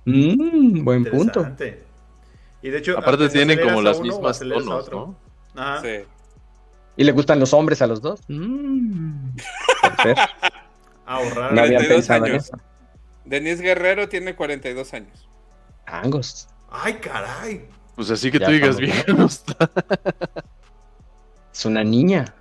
Mm, 0.04 0.84
buen 0.84 1.04
punto. 1.04 1.46
Y 2.62 2.70
de 2.70 2.78
hecho, 2.78 2.98
Aparte 2.98 3.28
tienen 3.28 3.60
como 3.60 3.82
las 3.82 3.98
uno 3.98 4.12
mismas 4.12 4.38
tonos. 4.38 4.90
¿no? 4.90 5.16
Ajá. 5.54 5.82
Sí. 5.82 6.04
¿Y 6.96 7.04
le 7.04 7.12
gustan 7.12 7.38
los 7.38 7.52
hombres 7.52 7.82
a 7.82 7.86
los 7.86 8.00
dos? 8.00 8.20
Mm. 8.28 9.36
Ahorrar. 11.04 11.52
No 11.52 11.60
había 11.60 11.78
42 11.78 11.88
pensado 11.88 12.26
en 12.26 12.32
años. 12.32 12.44
eso. 12.44 12.58
Denise 13.24 13.62
Guerrero 13.62 14.08
tiene 14.08 14.34
42 14.34 14.94
años. 14.94 15.28
Angos. 15.86 16.48
Ay, 16.70 16.94
caray. 16.94 17.68
Pues 17.94 18.10
así 18.10 18.30
que 18.30 18.38
Ya 18.38 18.46
tú 18.46 18.52
digas 18.52 18.76
vieja 18.76 19.12
no 19.12 19.26
está. 19.26 19.70
Es 21.52 21.64
una 21.64 21.84
niña. 21.84 22.34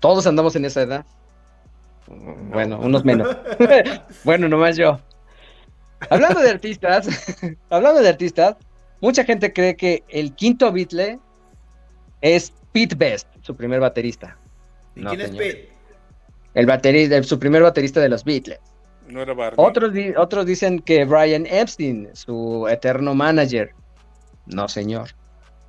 Todos 0.00 0.26
andamos 0.26 0.56
en 0.56 0.64
esa 0.64 0.82
edad. 0.82 1.06
Bueno, 2.06 2.78
unos 2.80 3.04
menos. 3.04 3.36
bueno, 4.24 4.48
nomás 4.48 4.76
yo. 4.76 5.00
Hablando 6.10 6.40
de 6.40 6.50
artistas, 6.50 7.08
hablando 7.70 8.00
de 8.02 8.08
artistas, 8.08 8.56
mucha 9.00 9.24
gente 9.24 9.52
cree 9.52 9.76
que 9.76 10.04
el 10.08 10.34
quinto 10.34 10.70
Beatle 10.72 11.18
es 12.20 12.52
Pete 12.72 12.94
Best, 12.94 13.28
su 13.42 13.54
primer 13.56 13.80
baterista. 13.80 14.36
¿Y 14.94 15.00
No, 15.02 15.10
quién 15.10 15.20
es. 15.22 15.30
Pete? 15.30 15.68
El 16.54 16.66
baterista, 16.66 17.22
su 17.22 17.38
primer 17.38 17.62
baterista 17.62 18.00
de 18.00 18.08
los 18.08 18.24
Beatles. 18.24 18.58
No 19.08 19.22
era 19.22 19.34
Barbie. 19.34 19.56
Otros, 19.58 19.92
di- 19.92 20.14
otros 20.16 20.46
dicen 20.46 20.80
que 20.80 21.04
Brian 21.04 21.46
Epstein, 21.46 22.08
su 22.14 22.66
eterno 22.68 23.14
manager. 23.14 23.70
No, 24.46 24.66
señor. 24.68 25.10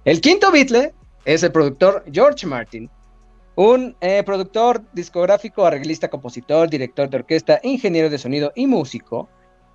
El 0.05 0.21
quinto 0.21 0.51
Beatle 0.51 0.93
es 1.25 1.43
el 1.43 1.51
productor 1.51 2.03
George 2.11 2.47
Martin, 2.47 2.89
un 3.55 3.95
eh, 4.01 4.23
productor 4.23 4.81
discográfico, 4.93 5.65
arreglista, 5.65 6.07
compositor, 6.09 6.69
director 6.69 7.09
de 7.09 7.17
orquesta, 7.17 7.59
ingeniero 7.63 8.09
de 8.09 8.17
sonido 8.17 8.51
y 8.55 8.65
músico, 8.67 9.27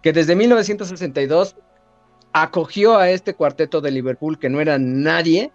que 0.02 0.12
desde 0.12 0.34
1962 0.34 1.56
acogió 2.32 2.96
a 2.96 3.10
este 3.10 3.34
cuarteto 3.34 3.80
de 3.80 3.90
Liverpool 3.90 4.38
que 4.38 4.48
no 4.48 4.60
era 4.60 4.78
nadie 4.78 5.50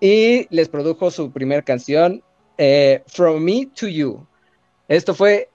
y 0.00 0.46
les 0.54 0.68
produjo 0.68 1.10
su 1.10 1.30
primera 1.30 1.62
canción, 1.62 2.22
eh, 2.58 3.02
From 3.06 3.42
Me 3.42 3.68
to 3.78 3.86
You. 3.88 4.26
Esto 4.88 5.14
fue 5.14 5.50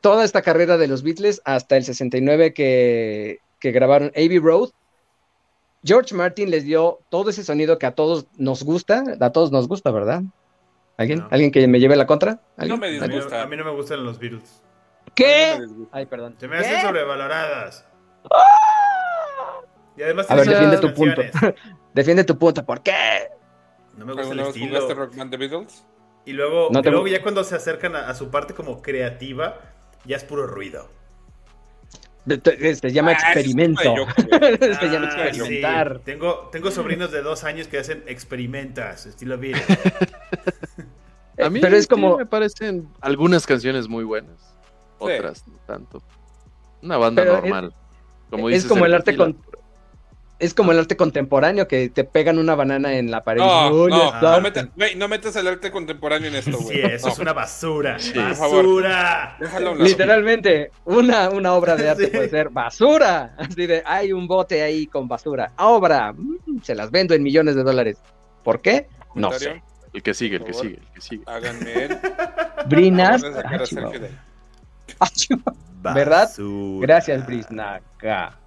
toda 0.00 0.24
esta 0.24 0.42
carrera 0.42 0.76
de 0.76 0.86
los 0.86 1.02
Beatles 1.02 1.40
hasta 1.44 1.76
el 1.76 1.84
69 1.84 2.52
que, 2.54 3.40
que 3.58 3.70
grabaron 3.72 4.08
Abbey 4.14 4.38
Road. 4.38 4.70
George 5.84 6.14
Martin 6.14 6.50
les 6.50 6.64
dio 6.64 6.98
todo 7.10 7.30
ese 7.30 7.44
sonido 7.44 7.78
que 7.78 7.86
a 7.86 7.92
todos 7.94 8.26
nos 8.36 8.62
gusta, 8.64 9.04
a 9.20 9.30
todos 9.32 9.50
nos 9.52 9.68
gusta, 9.68 9.90
¿verdad? 9.90 10.22
¿Alguien? 10.96 11.20
No. 11.20 11.28
¿Alguien 11.30 11.50
que 11.50 11.66
me 11.68 11.78
lleve 11.80 11.96
la 11.96 12.06
contra? 12.06 12.40
No 12.56 12.76
me 12.76 12.88
A 12.88 12.90
mí, 12.90 12.98
no- 12.98 13.06
disgusta. 13.08 13.42
a 13.42 13.46
mí 13.46 13.56
no 13.56 13.64
me 13.64 13.70
gustan 13.72 14.04
los 14.04 14.18
Beatles. 14.18 14.62
¿Qué? 15.14 15.58
No. 15.60 15.88
Ay, 15.92 16.06
perdón. 16.06 16.36
Se 16.38 16.48
me 16.48 16.58
hacen 16.58 16.76
¿Qué? 16.76 16.82
sobrevaloradas. 16.82 17.86
Y 19.96 20.02
además 20.02 20.26
A 20.30 20.34
ver, 20.34 20.46
defiende 20.48 20.78
tu 20.78 20.92
punto. 20.94 21.22
Defiende 21.94 22.24
tu 22.24 22.38
punto, 22.38 22.64
¿por 22.66 22.82
qué? 22.82 23.30
No 23.96 24.04
me 24.04 24.12
gusta 24.12 24.22
el 24.22 24.40
¿Alguna 24.40 24.42
vez 24.48 24.56
estilo. 24.56 24.68
jugaste 24.68 24.94
Rock 24.94 25.16
Band 25.16 25.30
The 25.30 25.36
Beatles? 25.38 25.84
Y 26.26 26.32
luego, 26.32 26.68
No 26.70 26.80
y 26.80 26.82
te 26.82 26.90
luego 26.90 27.06
ya 27.06 27.22
cuando 27.22 27.42
se 27.44 27.54
acercan 27.54 27.96
a, 27.96 28.08
a 28.10 28.14
su 28.14 28.30
parte 28.30 28.52
como 28.52 28.82
creativa, 28.82 29.60
ya 30.04 30.16
es 30.16 30.24
puro 30.24 30.46
ruido. 30.46 30.90
Se 32.26 32.90
llama 32.92 33.12
Ah, 33.12 33.14
experimento. 33.14 33.80
Se 34.16 34.88
llama 34.90 35.08
Ah, 35.12 35.28
experimentar. 35.28 35.96
sí. 35.98 36.02
Tengo, 36.04 36.48
tengo 36.50 36.70
sobrinos 36.72 37.12
de 37.12 37.22
dos 37.22 37.44
años 37.44 37.68
que 37.68 37.78
hacen 37.78 38.02
experimentas, 38.08 39.06
estilo 39.06 39.38
Beatles. 39.38 39.64
A 41.38 41.48
mí 41.50 41.60
Pero 41.60 41.76
es 41.76 41.86
como- 41.86 42.16
me 42.18 42.26
parecen 42.26 42.88
algunas 43.00 43.46
canciones 43.46 43.88
muy 43.88 44.04
buenas, 44.04 44.54
otras 44.98 45.46
no 45.46 45.56
tanto. 45.66 46.02
Una 46.82 46.96
banda 46.96 47.22
Pero 47.22 47.36
es- 47.36 47.42
normal. 47.42 47.74
es 48.50 48.64
como 48.64 48.84
el 48.86 48.94
arte 48.94 49.16
con- 49.16 49.38
Es 50.38 50.52
como 50.52 50.72
el 50.72 50.78
arte 50.78 50.98
contemporáneo 50.98 51.66
que 51.66 51.88
te 51.88 52.04
pegan 52.04 52.38
una 52.38 52.54
banana 52.54 52.94
en 52.98 53.10
la 53.10 53.24
pared. 53.24 53.40
No, 53.40 53.68
¡Oh, 53.68 53.88
no, 53.88 54.20
no, 54.20 54.40
metas, 54.42 54.68
güey, 54.76 54.94
no 54.94 55.08
metas 55.08 55.34
el 55.36 55.48
arte 55.48 55.70
contemporáneo 55.70 56.28
en 56.28 56.36
esto, 56.36 56.58
güey. 56.58 56.76
Sí, 56.76 56.82
eso 56.82 57.06
No, 57.06 57.12
es 57.14 57.18
una 57.18 57.32
basura. 57.32 57.98
Sí. 57.98 58.12
favor. 58.34 58.82
¡Basura! 58.82 59.38
Literalmente, 59.78 60.72
una, 60.84 61.30
una 61.30 61.54
obra 61.54 61.74
de 61.76 61.88
arte 61.88 62.04
Sí. 62.10 62.10
puede 62.10 62.28
ser 62.28 62.50
basura. 62.50 63.34
Así 63.38 63.66
de, 63.66 63.82
hay 63.86 64.12
un 64.12 64.28
bote 64.28 64.62
ahí 64.62 64.86
con 64.86 65.08
basura. 65.08 65.52
Obra, 65.56 66.12
mm, 66.12 66.60
se 66.62 66.74
las 66.74 66.90
vendo 66.90 67.14
en 67.14 67.22
millones 67.22 67.54
de 67.54 67.62
dólares. 67.62 67.96
¿Por 68.44 68.60
qué? 68.60 68.88
No 69.14 69.32
sé. 69.32 69.62
El 69.94 70.02
que 70.02 70.12
sigue, 70.12 70.36
el 70.36 70.44
que 70.44 70.52
sigue, 70.52 70.74
el 70.74 70.92
que 70.92 71.00
sigue. 71.00 71.22
Háganme 71.24 71.72
el. 71.84 71.98
Brinas. 72.68 73.22
¿Verdad? 75.82 76.22
Basura. 76.28 76.86
Gracias, 76.86 77.26
Brisnaca. 77.26 78.38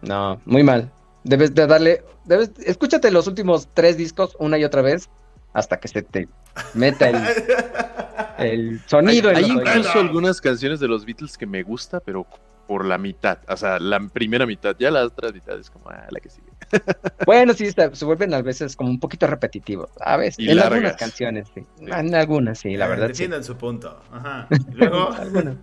No, 0.00 0.40
muy 0.44 0.64
mal. 0.64 0.90
Debes 1.24 1.54
de 1.54 1.66
darle. 1.66 2.04
Debes, 2.24 2.52
escúchate 2.64 3.10
los 3.10 3.26
últimos 3.26 3.68
tres 3.74 3.96
discos 3.96 4.36
una 4.38 4.58
y 4.58 4.64
otra 4.64 4.82
vez 4.82 5.08
hasta 5.52 5.78
que 5.78 5.88
se 5.88 6.02
te 6.02 6.28
meta 6.74 7.08
el, 7.10 7.16
el 8.38 8.80
sonido 8.86 9.30
Hay, 9.30 9.44
en 9.44 9.44
hay 9.44 9.50
incluso 9.50 9.98
algunas 10.00 10.40
canciones 10.40 10.80
de 10.80 10.88
los 10.88 11.04
Beatles 11.04 11.36
que 11.36 11.46
me 11.46 11.62
gusta, 11.62 12.00
pero 12.00 12.26
por 12.66 12.84
la 12.86 12.96
mitad. 12.96 13.38
O 13.48 13.56
sea, 13.56 13.78
la 13.78 14.00
primera 14.00 14.46
mitad. 14.46 14.74
Ya 14.78 14.90
la 14.90 15.04
otra 15.04 15.30
mitad 15.30 15.58
es 15.58 15.68
como, 15.68 15.90
ah, 15.90 16.06
la 16.10 16.20
que 16.20 16.30
sigue. 16.30 16.46
Bueno, 17.26 17.52
sí, 17.52 17.70
se, 17.70 17.94
se 17.94 18.04
vuelven 18.04 18.32
a 18.34 18.40
veces 18.40 18.76
como 18.76 18.88
un 18.90 18.98
poquito 18.98 19.26
repetitivos. 19.26 19.90
A 20.00 20.16
veces, 20.16 20.38
Y 20.38 20.48
en 20.50 20.56
largas. 20.56 20.72
algunas 20.72 20.96
canciones, 20.96 21.48
sí. 21.54 21.64
En 21.80 22.14
algunas, 22.14 22.58
sí, 22.58 22.76
la 22.76 22.86
verdad, 22.86 23.06
sí. 23.06 23.12
Defiendan 23.12 23.44
su 23.44 23.56
punto. 23.56 24.00
Ajá. 24.10 24.48
Y 24.50 24.74
luego, 24.74 25.12
Algunas. 25.18 25.56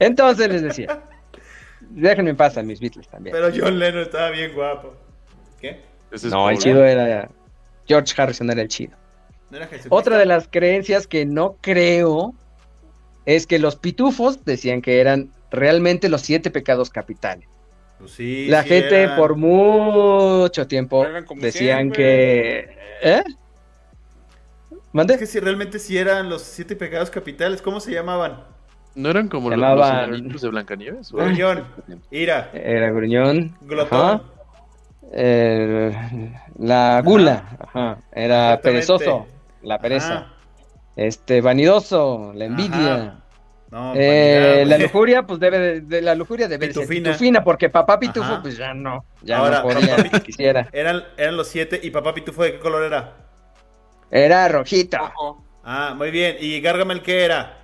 Entonces 0.00 0.48
les 0.48 0.62
decía, 0.62 1.02
déjenme 1.80 2.30
en 2.30 2.36
paz 2.36 2.56
a 2.58 2.62
mis 2.62 2.80
Beatles 2.80 3.08
también. 3.08 3.34
pero 3.36 3.48
John 3.56 3.78
Lennon 3.78 4.02
estaba 4.02 4.30
bien 4.30 4.52
guapo. 4.54 4.94
¿Qué? 5.60 5.80
Ese 6.10 6.28
es 6.28 6.32
no, 6.32 6.48
el 6.50 6.58
chido 6.58 6.84
era. 6.84 7.28
George 7.86 8.14
Harrison 8.20 8.50
era 8.50 8.62
el 8.62 8.68
chido. 8.68 8.96
¿No 9.50 9.56
era 9.58 9.66
Jesucristo? 9.66 9.94
Otra 9.94 10.18
de 10.18 10.26
las 10.26 10.48
creencias 10.48 11.06
que 11.06 11.24
no 11.24 11.56
creo 11.60 12.34
es 13.26 13.46
que 13.46 13.58
los 13.58 13.76
pitufos 13.76 14.44
decían 14.44 14.82
que 14.82 15.00
eran 15.00 15.30
realmente 15.50 16.08
los 16.08 16.22
siete 16.22 16.50
pecados 16.50 16.90
capitales. 16.90 17.48
Pues 17.98 18.10
sí, 18.12 18.46
La 18.48 18.62
sí 18.62 18.68
gente 18.70 19.02
eran. 19.02 19.16
por 19.16 19.36
mucho 19.36 20.66
tiempo 20.66 21.06
decían 21.36 21.78
siempre. 21.92 21.96
que... 21.96 22.76
¿Eh? 23.02 23.22
¿Mande? 24.92 25.14
Es 25.14 25.20
que 25.20 25.26
si 25.26 25.40
realmente 25.40 25.78
sí 25.78 25.96
eran 25.96 26.28
los 26.28 26.42
siete 26.42 26.74
pecados 26.76 27.10
capitales, 27.10 27.62
¿cómo 27.62 27.80
se 27.80 27.92
llamaban? 27.92 28.44
¿No 28.94 29.10
eran 29.10 29.28
como 29.28 29.50
los, 29.50 29.58
Llamaban- 29.58 29.76
los 30.10 30.18
enanitos 30.18 30.42
de 30.42 30.48
Blancanieves? 30.48 31.12
¿O- 31.12 31.16
Gruñón, 31.18 31.66
ira, 32.10 32.50
Era 32.54 32.90
gruñón. 32.90 33.56
glotón. 33.62 34.00
Ajá. 34.00 34.22
Eh, 35.12 35.92
la 36.58 37.00
gula. 37.04 37.44
Ajá. 37.60 37.98
Era 38.12 38.60
perezoso. 38.62 39.26
La 39.62 39.78
pereza. 39.78 40.12
Ajá. 40.14 40.32
Este, 40.96 41.40
vanidoso. 41.40 42.32
La 42.34 42.44
envidia. 42.46 43.20
No, 43.70 43.92
Eh, 43.96 44.64
la 44.66 44.78
lujuria, 44.78 45.24
pues 45.24 45.40
debe 45.40 45.58
de, 45.58 45.80
de 45.80 46.00
la 46.00 46.14
lujuria 46.14 46.46
debe 46.46 46.68
de 46.68 46.72
ser 46.72 46.82
Pitufina. 46.82 47.10
pitufina, 47.10 47.44
porque 47.44 47.68
papá 47.68 47.98
pitufo, 47.98 48.24
Ajá. 48.34 48.42
pues 48.42 48.56
ya 48.56 48.72
no, 48.72 49.04
ya 49.22 49.38
Ahora, 49.38 49.58
no 49.58 49.62
podía, 49.64 49.96
papá 49.96 50.20
quisiera. 50.20 50.68
Eran, 50.72 51.02
eran 51.16 51.36
los 51.36 51.48
siete 51.48 51.80
y 51.82 51.90
papá 51.90 52.14
Pitufo 52.14 52.44
de 52.44 52.52
qué 52.52 52.58
color 52.60 52.84
era. 52.84 53.12
Era 54.10 54.48
rojito. 54.48 54.98
Ojo. 55.02 55.44
Ah, 55.64 55.94
muy 55.96 56.12
bien. 56.12 56.36
¿Y 56.38 56.60
Gargamel 56.60 57.02
qué 57.02 57.24
era? 57.24 57.58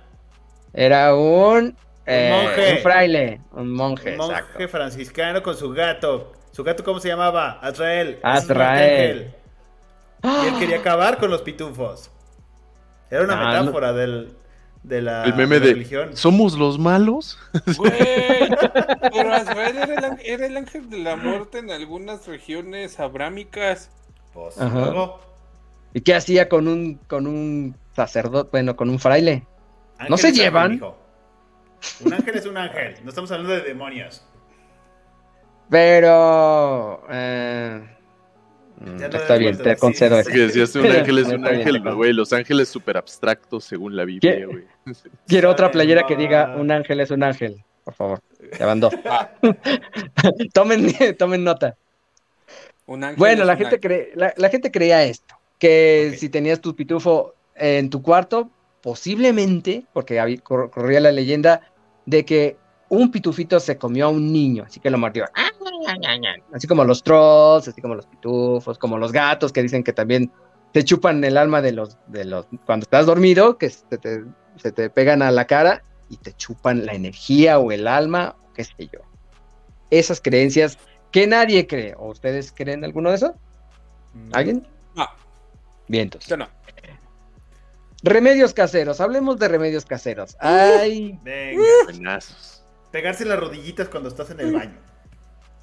Era 0.73 1.15
un, 1.15 1.75
eh, 2.05 2.31
monje. 2.33 2.73
un 2.73 2.77
fraile, 2.79 3.41
un 3.53 3.71
monje, 3.73 4.11
Un 4.11 4.17
monje 4.17 4.39
exacto. 4.39 4.67
franciscano 4.67 5.41
con 5.41 5.55
su 5.55 5.69
gato. 5.71 6.33
¿Su 6.53 6.63
gato 6.63 6.83
cómo 6.83 6.99
se 6.99 7.09
llamaba? 7.09 7.59
Azrael. 7.61 8.19
Azrael. 8.23 9.33
Y 10.23 10.47
él 10.47 10.59
quería 10.59 10.77
acabar 10.77 11.17
con 11.17 11.29
los 11.29 11.41
pitufos. 11.41 12.09
Era 13.09 13.23
una 13.23 13.33
Ah, 13.33 13.53
no. 13.57 13.59
metáfora 13.65 13.91
del, 13.91 14.33
de 14.83 15.01
la, 15.01 15.23
El 15.25 15.33
meme 15.35 15.59
la 15.59 15.65
de 15.65 15.73
religión. 15.73 16.15
¿Somos 16.15 16.57
los 16.57 16.79
malos? 16.79 17.37
Güey, 17.77 17.91
pero 19.11 19.33
Azrael 19.33 19.77
era 19.77 19.93
el, 19.95 20.03
ángel- 20.05 20.21
era 20.25 20.45
el 20.45 20.57
ángel 20.57 20.89
de 20.89 20.97
la 20.99 21.15
muerte 21.15 21.57
en 21.57 21.71
algunas 21.71 22.25
regiones 22.27 22.99
abrámicas. 22.99 23.89
Pues, 24.33 24.55
¿Y 25.93 26.01
qué 26.01 26.15
hacía 26.15 26.47
con 26.49 26.67
un, 26.67 26.95
con 27.07 27.27
un 27.27 27.75
sacerdote, 27.95 28.49
bueno, 28.51 28.75
con 28.75 28.89
un 28.89 28.99
fraile? 28.99 29.45
¿No 30.09 30.17
se 30.17 30.27
ángel, 30.27 30.43
llevan? 30.43 30.81
Un 31.99 32.13
ángel 32.13 32.35
es 32.35 32.45
un 32.45 32.57
ángel. 32.57 32.95
No 33.03 33.09
estamos 33.09 33.31
hablando 33.31 33.53
de 33.53 33.61
demonios. 33.61 34.23
Pero... 35.69 37.03
eh, 37.09 37.81
Ya 38.99 39.07
está 39.07 39.35
bien, 39.37 39.57
te 39.57 39.73
sí, 39.75 39.79
concedo 39.79 40.15
sí, 40.15 40.21
eso. 40.21 40.29
Que 40.31 40.39
decías 40.39 40.75
un 40.75 40.85
ángel 40.87 41.17
es 41.19 41.27
un 41.27 41.45
ángel, 41.47 41.79
güey. 41.95 42.13
Los 42.13 42.33
ángeles 42.33 42.69
súper 42.69 42.97
abstractos 42.97 43.63
según 43.63 43.95
la 43.95 44.05
Biblia, 44.05 44.45
güey. 44.45 44.65
Quiero 45.27 45.49
otra 45.49 45.71
playera 45.71 46.05
que 46.05 46.15
diga 46.15 46.55
un 46.57 46.71
ángel 46.71 46.99
es 46.99 47.11
un 47.11 47.23
ángel, 47.23 47.63
por 47.83 47.93
favor. 47.93 48.19
Ya 48.59 48.65
van 48.65 48.79
dos. 48.79 48.93
Ah. 49.05 49.29
tomen, 50.53 50.93
tomen 51.17 51.43
nota. 51.43 51.75
Un 52.85 53.03
ángel 53.03 53.17
Bueno, 53.17 53.45
la 53.45 53.53
un 53.53 53.59
gente, 53.59 53.75
ángel. 53.75 53.79
cree, 53.81 54.11
la, 54.15 54.33
la 54.35 54.49
gente 54.49 54.69
creía 54.69 55.03
esto, 55.05 55.35
que 55.57 56.09
Ok. 56.11 56.17
si 56.19 56.29
tenías 56.29 56.59
tu 56.59 56.75
pitufo 56.75 57.33
en 57.55 57.89
tu 57.89 58.01
cuarto, 58.01 58.49
posiblemente, 58.81 59.85
porque 59.93 60.19
había- 60.19 60.37
cor- 60.41 60.69
corría 60.69 60.99
la 60.99 61.13
leyenda 61.13 61.61
de 62.05 62.25
que 62.25 62.57
un 62.93 63.11
pitufito 63.11 63.59
se 63.59 63.77
comió 63.77 64.05
a 64.05 64.09
un 64.09 64.31
niño, 64.31 64.65
así 64.67 64.79
que 64.79 64.89
lo 64.89 64.97
mordió. 64.97 65.25
Así 66.53 66.67
como 66.67 66.83
los 66.83 67.01
trolls, 67.03 67.67
así 67.67 67.81
como 67.81 67.95
los 67.95 68.05
pitufos, 68.05 68.77
como 68.77 68.97
los 68.97 69.11
gatos 69.11 69.51
que 69.51 69.61
dicen 69.61 69.83
que 69.83 69.93
también 69.93 70.31
te 70.71 70.83
chupan 70.83 71.23
el 71.23 71.37
alma 71.37 71.61
de 71.61 71.71
los, 71.71 71.97
de 72.07 72.25
los, 72.25 72.45
cuando 72.65 72.83
estás 72.83 73.05
dormido, 73.05 73.57
que 73.57 73.69
se 73.69 73.97
te, 73.97 74.23
se 74.57 74.71
te 74.71 74.89
pegan 74.89 75.21
a 75.21 75.31
la 75.31 75.45
cara 75.45 75.83
y 76.09 76.17
te 76.17 76.33
chupan 76.33 76.85
la 76.85 76.93
energía 76.93 77.59
o 77.59 77.71
el 77.71 77.87
alma, 77.87 78.35
o 78.43 78.53
qué 78.53 78.63
sé 78.63 78.87
yo. 78.91 78.99
Esas 79.89 80.21
creencias 80.21 80.77
que 81.11 81.25
nadie 81.27 81.67
cree. 81.67 81.95
¿O 81.97 82.09
ustedes 82.09 82.51
creen 82.51 82.83
alguno 82.83 83.09
de 83.09 83.15
eso? 83.15 83.35
¿Alguien? 84.33 84.67
No, 84.95 85.07
Vientos. 85.87 86.25
yo 86.27 86.37
no. 86.37 86.47
Remedios 88.03 88.53
caseros. 88.53 88.99
Hablemos 88.99 89.39
de 89.39 89.47
remedios 89.47 89.85
caseros. 89.85 90.35
Ay, 90.39 91.17
Venga. 91.23 92.19
Pegarse 92.93 93.25
las 93.25 93.39
rodillitas 93.39 93.89
cuando 93.89 94.07
estás 94.07 94.29
en 94.29 94.39
el 94.39 94.53
baño. 94.53 94.77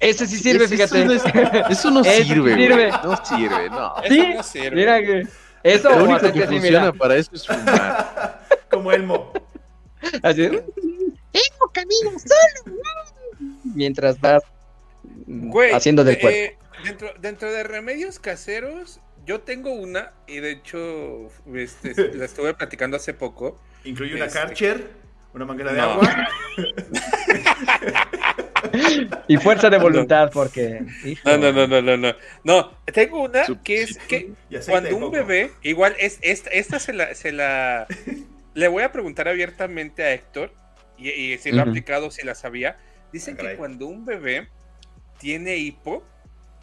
ese 0.01 0.27
sí 0.27 0.37
sirve, 0.37 0.65
Eso- 0.65 0.73
fíjate. 0.75 1.01
Eso, 1.05 1.29
no- 1.31 1.67
eso 1.69 1.91
no 1.91 2.03
sirve. 2.03 2.67
No 3.03 3.25
sirve, 3.25 3.69
no. 3.69 3.95
Eso 4.03 4.13
Sí, 4.13 4.33
no 4.35 4.43
sirve. 4.43 4.75
Mira 4.75 4.99
que 4.99 5.27
eso 5.63 5.89
Lo 5.91 6.03
único 6.03 6.19
que 6.19 6.27
así, 6.43 6.53
funciona 6.55 6.79
mira. 6.79 6.93
para 6.93 7.15
eso 7.15 7.31
es 7.33 7.47
fumar. 7.47 8.47
Como 8.69 8.91
Elmo. 8.91 9.31
Así. 10.23 10.49
Tengo 10.49 11.71
camino 11.71 12.11
solo. 12.19 12.77
Mientras 13.63 14.19
vas 14.19 14.43
Güey, 15.25 15.71
haciendo 15.71 16.03
del 16.03 16.15
eh, 16.15 16.19
cuerpo. 16.19 16.65
dentro, 16.83 17.09
dentro 17.21 17.51
de 17.51 17.63
remedios 17.63 18.19
caseros, 18.19 18.99
yo 19.25 19.39
tengo 19.41 19.71
una, 19.71 20.11
y 20.27 20.39
de 20.41 20.51
hecho 20.51 21.29
este, 21.55 21.93
la 22.17 22.25
estuve 22.25 22.53
platicando 22.55 22.97
hace 22.97 23.13
poco. 23.13 23.57
Incluye 23.85 24.15
una 24.15 24.25
Este- 24.25 24.39
Karcher, 24.39 24.89
una 25.33 25.45
manguera 25.45 25.71
de 25.73 25.77
No. 25.79 25.83
agua. 25.83 26.27
Y 29.27 29.37
fuerza 29.37 29.69
de 29.69 29.77
voluntad, 29.79 30.29
porque. 30.33 30.81
hijo. 31.05 31.21
No, 31.29 31.37
no, 31.37 31.51
no, 31.51 31.67
no, 31.67 31.81
no, 31.81 31.97
no. 31.97 32.15
No, 32.43 32.71
tengo 32.93 33.23
una 33.23 33.43
que 33.63 33.81
es 33.83 33.97
que 33.97 34.33
cuando 34.67 34.95
un 34.95 35.11
bebé, 35.11 35.51
igual 35.63 35.95
es 35.99 36.19
esta, 36.21 36.49
esta 36.51 36.79
se 36.79 36.93
la, 36.93 37.13
se 37.15 37.31
la 37.31 37.87
le 38.53 38.67
voy 38.67 38.83
a 38.83 38.91
preguntar 38.91 39.27
abiertamente 39.27 40.03
a 40.03 40.13
Héctor 40.13 40.53
y, 40.97 41.09
y 41.09 41.37
si 41.37 41.51
lo 41.51 41.61
ha 41.61 41.65
aplicado, 41.65 42.11
si 42.11 42.25
la 42.25 42.35
sabía. 42.35 42.77
Dicen 43.11 43.35
Ah, 43.39 43.43
que 43.43 43.55
cuando 43.57 43.87
un 43.87 44.05
bebé 44.05 44.47
tiene 45.19 45.57
hipo, 45.57 46.03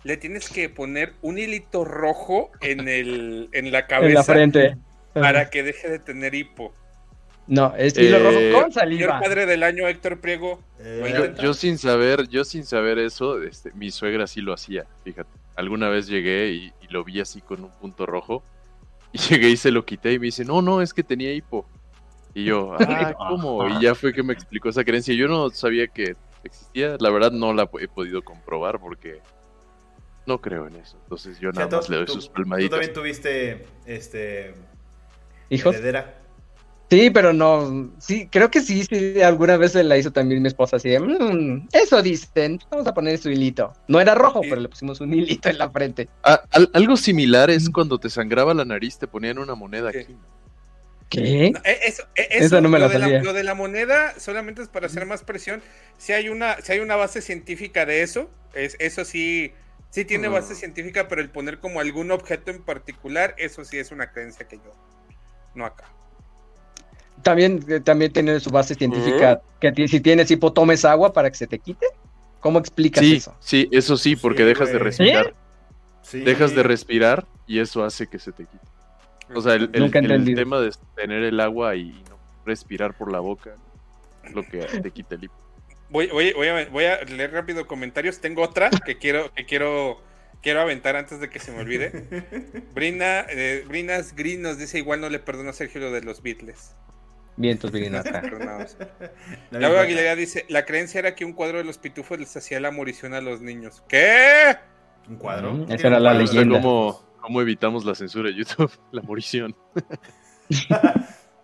le 0.04 0.16
tienes 0.16 0.48
que 0.48 0.68
poner 0.68 1.12
un 1.20 1.38
hilito 1.38 1.84
rojo 1.84 2.50
en 2.60 2.88
el 2.88 3.48
en 3.52 3.70
la 3.72 3.80
En 3.80 3.86
cabeza 3.86 4.14
la 4.14 4.24
frente. 4.24 4.76
para 5.14 5.50
que 5.50 5.62
deje 5.62 5.88
de 5.90 5.98
tener 5.98 6.34
hipo. 6.34 6.74
No, 7.48 7.74
es 7.76 7.96
hilo 7.98 8.18
Eh, 8.18 8.20
rojo 8.20 8.34
con 8.62 8.72
Señor 8.72 8.72
saliva. 8.72 9.20
padre 9.20 9.46
del 9.46 9.62
año, 9.62 9.88
Héctor 9.88 10.20
Priego. 10.20 10.62
Eh, 10.78 11.34
Yo, 11.42 11.54
sin 11.54 11.78
saber, 11.78 12.28
yo 12.28 12.44
sin 12.44 12.64
saber 12.64 12.98
eso, 12.98 13.42
este, 13.42 13.72
mi 13.72 13.90
suegra 13.90 14.26
sí 14.26 14.40
lo 14.42 14.52
hacía, 14.52 14.84
fíjate. 15.02 15.30
Alguna 15.56 15.88
vez 15.88 16.06
llegué 16.06 16.50
y, 16.50 16.72
y 16.82 16.88
lo 16.92 17.02
vi 17.04 17.20
así 17.20 17.40
con 17.40 17.64
un 17.64 17.70
punto 17.70 18.06
rojo. 18.06 18.42
Y 19.12 19.18
llegué 19.18 19.48
y 19.48 19.56
se 19.56 19.70
lo 19.70 19.86
quité 19.86 20.12
y 20.12 20.18
me 20.18 20.26
dice, 20.26 20.44
no, 20.44 20.60
no, 20.60 20.82
es 20.82 20.92
que 20.92 21.02
tenía 21.02 21.32
hipo. 21.32 21.66
Y 22.34 22.44
yo, 22.44 22.74
ah, 22.78 23.14
¿cómo? 23.16 23.66
Y 23.66 23.82
ya 23.82 23.94
fue 23.94 24.12
que 24.12 24.22
me 24.22 24.34
explicó 24.34 24.68
esa 24.68 24.84
creencia. 24.84 25.14
Yo 25.14 25.26
no 25.28 25.48
sabía 25.48 25.86
que 25.88 26.14
existía. 26.44 26.98
La 27.00 27.08
verdad 27.08 27.32
no 27.32 27.54
la 27.54 27.70
he 27.80 27.88
podido 27.88 28.20
comprobar 28.20 28.78
porque 28.78 29.22
no 30.26 30.38
creo 30.42 30.66
en 30.66 30.76
eso. 30.76 30.98
Entonces 31.04 31.40
yo 31.40 31.50
nada 31.52 31.68
más 31.74 31.88
le 31.88 31.96
doy 31.96 32.04
tú- 32.04 32.12
sus 32.12 32.26
Tú 32.26 32.34
palmaditas. 32.34 32.70
también 32.70 32.92
tuviste, 32.92 33.66
este... 33.86 34.54
Hijos. 35.48 35.74
Heredera. 35.74 36.17
Sí, 36.90 37.10
pero 37.10 37.34
no. 37.34 37.90
Sí, 37.98 38.28
creo 38.30 38.50
que 38.50 38.60
sí, 38.62 38.82
sí. 38.84 39.20
Alguna 39.20 39.58
vez 39.58 39.72
se 39.72 39.84
la 39.84 39.98
hizo 39.98 40.10
también 40.10 40.40
mi 40.40 40.48
esposa 40.48 40.76
así 40.76 40.88
de. 40.88 40.98
"Mm, 41.00 41.68
eso 41.72 42.00
dicen. 42.02 42.58
Vamos 42.70 42.86
a 42.86 42.94
poner 42.94 43.18
su 43.18 43.28
hilito. 43.30 43.74
No 43.88 44.00
era 44.00 44.14
rojo, 44.14 44.42
Sí. 44.42 44.48
pero 44.48 44.62
le 44.62 44.68
pusimos 44.70 45.00
un 45.02 45.12
hilito 45.12 45.50
en 45.50 45.58
la 45.58 45.68
frente. 45.70 46.08
Al- 46.22 46.70
algo 46.72 46.96
similar 46.96 47.50
es 47.50 47.68
cuando 47.68 47.98
te 47.98 48.08
sangraba 48.08 48.54
la 48.54 48.64
nariz, 48.64 48.98
te 48.98 49.06
ponían 49.06 49.38
una 49.38 49.54
moneda 49.54 49.90
aquí. 49.90 50.16
¿Qué? 51.10 51.50
No, 51.52 51.60
eh, 51.64 51.78
eso, 51.84 52.02
eso, 52.14 52.60
no 52.60 52.68
me 52.68 52.78
lo 52.78 52.86
la 52.88 52.92
de 52.94 53.00
sabía. 53.00 53.22
lo 53.22 53.32
de 53.32 53.42
la 53.44 53.54
moneda 53.54 54.14
solamente 54.18 54.62
es 54.62 54.68
para 54.68 54.86
hacer 54.86 55.04
más 55.06 55.22
presión. 55.22 55.62
Si 55.98 56.12
hay 56.12 56.28
una, 56.28 56.56
si 56.62 56.72
hay 56.72 56.80
una 56.80 56.96
base 56.96 57.20
científica 57.22 57.86
de 57.86 58.02
eso, 58.02 58.30
es, 58.54 58.76
eso 58.78 59.04
sí, 59.06 59.52
sí 59.90 60.04
tiene 60.04 60.28
base 60.28 60.54
científica, 60.54 61.08
pero 61.08 61.20
el 61.22 61.30
poner 61.30 61.60
como 61.60 61.80
algún 61.80 62.10
objeto 62.10 62.50
en 62.50 62.62
particular, 62.62 63.34
eso 63.38 63.64
sí 63.64 63.78
es 63.78 63.90
una 63.90 64.10
creencia 64.12 64.46
que 64.48 64.56
yo 64.56 64.74
no 65.54 65.64
acá. 65.64 65.84
También, 67.22 67.64
eh, 67.68 67.80
también 67.80 68.12
tiene 68.12 68.38
su 68.40 68.50
base 68.50 68.74
científica 68.74 69.40
que 69.60 69.88
si 69.88 70.00
tienes 70.00 70.30
hipo 70.30 70.52
tomes 70.52 70.84
agua 70.84 71.12
para 71.12 71.30
que 71.30 71.36
se 71.36 71.46
te 71.46 71.58
quite. 71.58 71.86
¿Cómo 72.40 72.58
explicas 72.58 73.04
Sí, 73.04 73.16
eso? 73.16 73.34
sí, 73.40 73.68
eso 73.72 73.96
sí, 73.96 74.14
porque 74.14 74.42
Sí, 74.42 74.48
dejas 74.48 74.72
de 74.72 74.78
respirar. 74.78 75.34
Sí. 76.02 76.20
Dejas 76.20 76.54
de 76.54 76.62
respirar 76.62 77.26
y 77.46 77.58
eso 77.58 77.84
hace 77.84 78.06
que 78.06 78.18
se 78.18 78.32
te 78.32 78.44
quite. 78.44 78.64
O 79.34 79.40
sea, 79.42 79.54
el, 79.54 79.70
el- 79.74 80.34
tema 80.34 80.60
de 80.60 80.70
tener 80.94 81.22
el 81.24 81.40
agua 81.40 81.74
y 81.76 81.90
no 82.08 82.18
respirar 82.46 82.94
por 82.96 83.10
la 83.12 83.20
boca 83.20 83.54
es 84.24 84.32
lo 84.32 84.42
que 84.44 84.58
te 84.60 84.90
quita 84.90 85.16
el 85.16 85.24
hipo. 85.24 85.34
Voy, 85.90 86.06
voy, 86.08 86.32
voy 86.34 86.48
a, 86.48 86.68
voy 86.70 86.84
a 86.84 87.02
leer 87.04 87.32
rápido 87.32 87.66
comentarios. 87.66 88.20
Tengo 88.20 88.42
otra 88.42 88.70
que 88.86 88.96
quiero, 88.98 89.32
que 89.34 89.44
quiero, 89.44 90.00
quiero 90.42 90.60
aventar 90.60 90.96
antes 90.96 91.18
de 91.20 91.28
que 91.28 91.40
se 91.40 91.50
me 91.52 91.58
olvide. 91.60 91.90
Brina, 92.74 93.26
eh, 93.28 93.64
Brinas 93.66 94.14
Green 94.14 94.42
nos 94.42 94.58
dice 94.58 94.78
igual 94.78 95.00
no 95.00 95.08
le 95.10 95.18
perdono 95.18 95.50
a 95.50 95.52
Sergio 95.54 95.80
lo 95.80 95.90
de 95.90 96.02
los 96.02 96.22
Beatles. 96.22 96.74
Vientos 97.38 97.72
Laura 97.72 97.86
importa. 99.52 99.80
Aguilera 99.80 100.16
dice, 100.16 100.44
la 100.48 100.64
creencia 100.64 100.98
era 100.98 101.14
que 101.14 101.24
un 101.24 101.32
cuadro 101.32 101.58
de 101.58 101.64
los 101.64 101.78
pitufos 101.78 102.18
les 102.18 102.36
hacía 102.36 102.58
la 102.58 102.72
morición 102.72 103.14
a 103.14 103.20
los 103.20 103.40
niños. 103.40 103.84
¿Qué? 103.88 104.56
¿Un 105.08 105.16
cuadro? 105.16 105.54
Mm, 105.54 105.66
¿Qué 105.66 105.74
esa 105.74 105.86
era 105.86 106.00
la 106.00 106.10
cuadro? 106.10 106.24
O 106.24 106.26
sea, 106.26 106.34
leyenda. 106.40 106.60
¿cómo, 106.60 107.02
cómo 107.20 107.40
evitamos 107.40 107.84
la 107.84 107.94
censura 107.94 108.28
de 108.30 108.36
YouTube? 108.36 108.72
La 108.92 109.02
morición. 109.02 109.54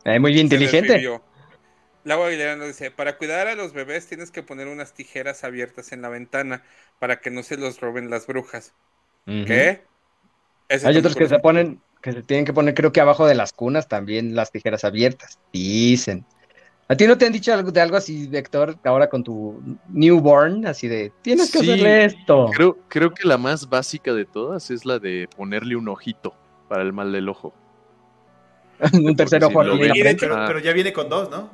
Eh, 0.05 0.19
muy 0.19 0.33
bien 0.33 0.47
inteligente. 0.47 1.01
Laura 2.03 2.27
Aguilera 2.27 2.57
nos 2.57 2.67
dice, 2.67 2.91
para 2.91 3.17
cuidar 3.17 3.47
a 3.47 3.55
los 3.55 3.73
bebés 3.73 4.07
tienes 4.07 4.31
que 4.31 4.43
poner 4.43 4.67
unas 4.67 4.93
tijeras 4.93 5.45
abiertas 5.45 5.93
en 5.93 6.03
la 6.03 6.09
ventana 6.09 6.63
para 6.99 7.21
que 7.21 7.31
no 7.31 7.43
se 7.43 7.57
los 7.57 7.81
roben 7.81 8.11
las 8.11 8.27
brujas. 8.27 8.75
¿Qué? 9.25 9.85
Ese 10.69 10.89
Hay 10.89 10.97
otros 10.99 11.15
que 11.15 11.29
se 11.29 11.39
ponen, 11.39 11.81
que 12.05 12.13
se 12.13 12.23
tienen 12.23 12.45
que 12.45 12.53
poner, 12.53 12.75
creo 12.75 12.93
que 12.93 13.01
abajo 13.01 13.27
de 13.27 13.35
las 13.35 13.55
cunas 13.55 13.89
también 13.89 14.35
las 14.37 14.53
tijeras 14.53 14.85
abiertas. 14.85 15.39
Dicen. 15.55 16.27
¿A 16.87 16.97
ti 16.97 17.07
no 17.07 17.17
te 17.17 17.25
han 17.25 17.33
dicho 17.33 17.55
algo 17.55 17.73
de 17.73 17.81
algo 17.81 17.97
así, 17.97 18.29
Héctor, 18.31 18.77
ahora 18.85 19.09
con 19.09 19.25
tu 19.25 19.59
newborn? 19.89 20.67
Así 20.67 20.87
de, 20.87 21.13
tienes 21.23 21.51
que 21.51 21.61
Sí, 21.61 21.71
hacerle 21.71 22.05
esto. 22.05 22.51
Creo, 22.55 22.77
creo 22.89 23.15
que 23.15 23.27
la 23.27 23.39
más 23.39 23.71
básica 23.71 24.13
de 24.13 24.27
todas 24.27 24.71
es 24.71 24.85
la 24.85 24.99
de 24.99 25.27
ponerle 25.35 25.77
un 25.77 25.89
ojito 25.89 26.35
para 26.69 26.83
el 26.83 26.93
mal 26.93 27.11
del 27.11 27.31
ojo. 27.31 27.55
Un 28.93 29.17
tercer 29.17 29.41
Porque 29.41 29.57
ojo 29.71 29.77
si 29.95 30.01
hecho- 30.03 30.27
Pero, 30.29 30.45
pero 30.47 30.59
ya 30.59 30.73
viene 30.75 30.93
con 30.93 31.09
dos, 31.09 31.31
¿no? 31.31 31.49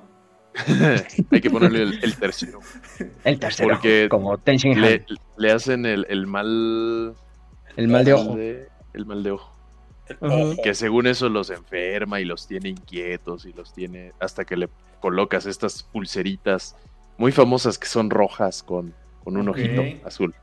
Hay 1.31 1.41
que 1.41 1.49
ponerle 1.49 1.83
el, 1.83 2.03
el 2.03 2.17
tercero. 2.17 2.59
El 3.23 3.39
tercer 3.39 3.69
porque 3.69 4.09
como 4.11 4.37
Ten 4.39 4.57
Shin 4.57 4.75
Han, 4.75 4.81
Le, 4.83 5.07
le 5.37 5.53
hacen 5.53 5.87
el, 5.87 6.07
el 6.09 6.27
mal. 6.27 7.15
el 7.77 7.87
mal 7.87 8.05
de 8.05 8.15
ojo. 8.15 8.37
el 8.37 9.07
mal 9.07 9.23
de 9.23 9.31
ojo. 9.31 9.50
Que 10.63 10.75
según 10.75 11.07
eso 11.07 11.29
los 11.29 11.51
enferma 11.51 12.21
y 12.21 12.25
los 12.25 12.47
tiene 12.47 12.69
inquietos 12.71 13.47
y 13.47 13.53
los 13.53 13.73
tiene 13.73 14.13
hasta 14.19 14.45
que 14.45 14.57
le 14.57 14.69
colocas 15.01 15.47
estas 15.47 15.83
pulseritas 15.83 16.77
muy 17.17 17.33
famosas 17.33 17.79
que 17.79 17.87
son 17.87 18.11
rojas 18.11 18.63
con, 18.63 18.95
con 19.25 19.37
un 19.37 19.49
ojito 19.49 19.83
azul. 20.07 20.35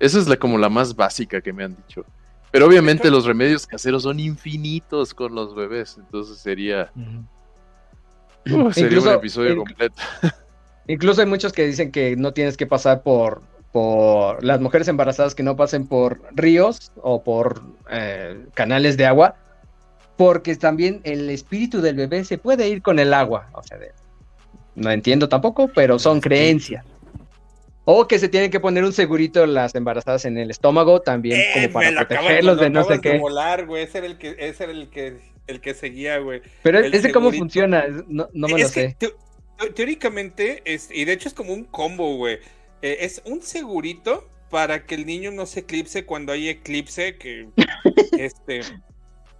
Esa 0.00 0.18
es 0.18 0.26
la, 0.28 0.36
como 0.36 0.58
la 0.58 0.68
más 0.68 0.96
básica 0.96 1.40
que 1.40 1.52
me 1.52 1.64
han 1.64 1.76
dicho. 1.76 2.04
Pero 2.50 2.66
obviamente 2.66 3.10
los 3.10 3.24
remedios 3.24 3.66
caseros 3.66 4.04
son 4.04 4.20
infinitos 4.20 5.12
con 5.14 5.34
los 5.34 5.54
bebés, 5.54 5.96
entonces 5.98 6.38
sería, 6.38 6.90
uh, 6.94 8.72
sería 8.72 8.88
Incluso- 8.90 9.08
un 9.10 9.14
episodio 9.16 9.56
completo. 9.56 10.00
Incluso 10.86 11.20
hay 11.22 11.26
muchos 11.26 11.52
que 11.52 11.66
dicen 11.66 11.90
que 11.90 12.14
no 12.16 12.32
tienes 12.32 12.56
que 12.56 12.66
pasar 12.66 13.02
por, 13.02 13.42
por 13.74 14.44
las 14.44 14.60
mujeres 14.60 14.86
embarazadas 14.86 15.34
que 15.34 15.42
no 15.42 15.56
pasen 15.56 15.88
por 15.88 16.20
ríos 16.30 16.92
o 17.02 17.24
por 17.24 17.60
eh, 17.90 18.38
canales 18.54 18.96
de 18.96 19.04
agua, 19.04 19.34
porque 20.16 20.54
también 20.54 21.00
el 21.02 21.28
espíritu 21.28 21.80
del 21.80 21.96
bebé 21.96 22.22
se 22.24 22.38
puede 22.38 22.68
ir 22.68 22.82
con 22.82 23.00
el 23.00 23.12
agua. 23.12 23.48
O 23.52 23.64
sea, 23.64 23.76
de- 23.78 23.90
no 24.76 24.92
entiendo 24.92 25.28
tampoco, 25.28 25.66
pero 25.74 25.98
son 25.98 26.20
creencias. 26.20 26.84
O 27.84 28.06
que 28.06 28.20
se 28.20 28.28
tienen 28.28 28.52
que 28.52 28.60
poner 28.60 28.84
un 28.84 28.92
segurito 28.92 29.44
las 29.44 29.74
embarazadas 29.74 30.24
en 30.24 30.38
el 30.38 30.52
estómago 30.52 31.00
también, 31.00 31.40
Eh, 31.40 31.50
como 31.54 31.72
para 31.72 31.90
protegerlos 32.06 32.60
de 32.60 32.70
lo 32.70 32.70
no 32.70 32.80
sé 32.84 32.94
acabas 32.94 33.02
de 33.02 33.10
qué. 33.10 33.18
volar, 33.18 33.66
güey. 33.66 33.82
Ese 33.82 33.98
era 33.98 34.06
el 34.06 34.18
que, 34.18 34.36
ese 34.38 34.62
era 34.64 34.72
el 34.72 34.88
que, 34.88 35.18
el 35.48 35.60
que 35.60 35.74
seguía, 35.74 36.18
güey. 36.18 36.42
Pero 36.62 36.78
el 36.78 36.94
ese 36.94 37.10
cómo 37.10 37.26
segurito. 37.32 37.42
funciona, 37.42 37.84
no, 38.06 38.28
no 38.32 38.46
me 38.46 38.52
lo 38.60 38.66
es 38.66 38.72
que 38.72 38.90
sé. 38.90 38.96
teo- 39.00 39.74
teóricamente, 39.74 40.62
es, 40.64 40.88
y 40.92 41.04
de 41.04 41.12
hecho 41.12 41.26
es 41.28 41.34
como 41.34 41.52
un 41.52 41.64
combo, 41.64 42.16
güey. 42.16 42.38
Eh, 42.84 42.98
es 43.06 43.22
un 43.24 43.40
segurito 43.40 44.28
para 44.50 44.84
que 44.84 44.94
el 44.94 45.06
niño 45.06 45.30
no 45.30 45.46
se 45.46 45.60
eclipse 45.60 46.04
cuando 46.04 46.32
hay 46.32 46.50
eclipse, 46.50 47.16
que 47.16 47.48
este 48.18 48.60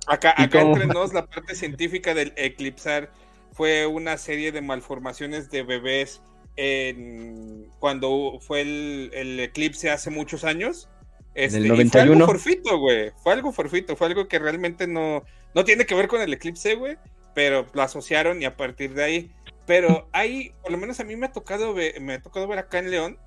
acá, 0.07 0.35
¿Y 0.39 0.45
acá 0.45 0.63
entre 0.63 0.87
nos 0.87 1.13
la 1.13 1.27
parte 1.27 1.55
científica 1.55 2.15
del 2.15 2.33
eclipsar 2.37 3.13
fue 3.53 3.87
una 3.87 4.17
serie 4.17 4.51
de 4.51 4.63
malformaciones 4.63 5.51
de 5.51 5.63
bebés 5.63 6.23
en, 6.57 7.69
cuando 7.81 8.39
fue 8.41 8.63
el, 8.63 9.11
el 9.13 9.41
eclipse 9.41 9.91
hace 9.91 10.09
muchos 10.09 10.45
años. 10.45 10.89
Este, 11.35 11.59
Del 11.59 11.67
y 11.67 11.69
fue 11.69 11.77
91. 11.85 12.13
algo 12.15 12.27
forfito, 12.27 12.79
güey. 12.79 13.13
Fue 13.23 13.35
algo 13.35 13.53
forfito, 13.53 13.95
fue 13.95 14.07
algo 14.07 14.27
que 14.27 14.39
realmente 14.39 14.87
no, 14.87 15.23
no 15.55 15.65
tiene 15.65 15.85
que 15.85 15.95
ver 15.95 16.09
con 16.09 16.23
el 16.23 16.33
eclipse, 16.33 16.77
güey. 16.77 16.97
Pero 17.35 17.67
lo 17.75 17.83
asociaron 17.83 18.41
y 18.41 18.47
a 18.47 18.57
partir 18.57 18.95
de 18.95 19.05
ahí. 19.05 19.33
Pero 19.67 20.09
hay, 20.13 20.55
por 20.63 20.73
lo 20.73 20.79
menos 20.79 20.99
a 21.01 21.05
mí 21.05 21.15
me 21.15 21.27
ha 21.27 21.33
tocado 21.33 21.75
ver, 21.75 22.01
me 22.01 22.15
ha 22.15 22.23
tocado 22.23 22.47
ver 22.47 22.59
acá 22.59 22.79
en 22.79 22.91
León, 22.91 23.19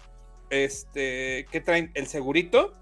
este, 0.50 1.46
que 1.52 1.62
traen 1.62 1.92
el 1.94 2.08
segurito 2.08 2.74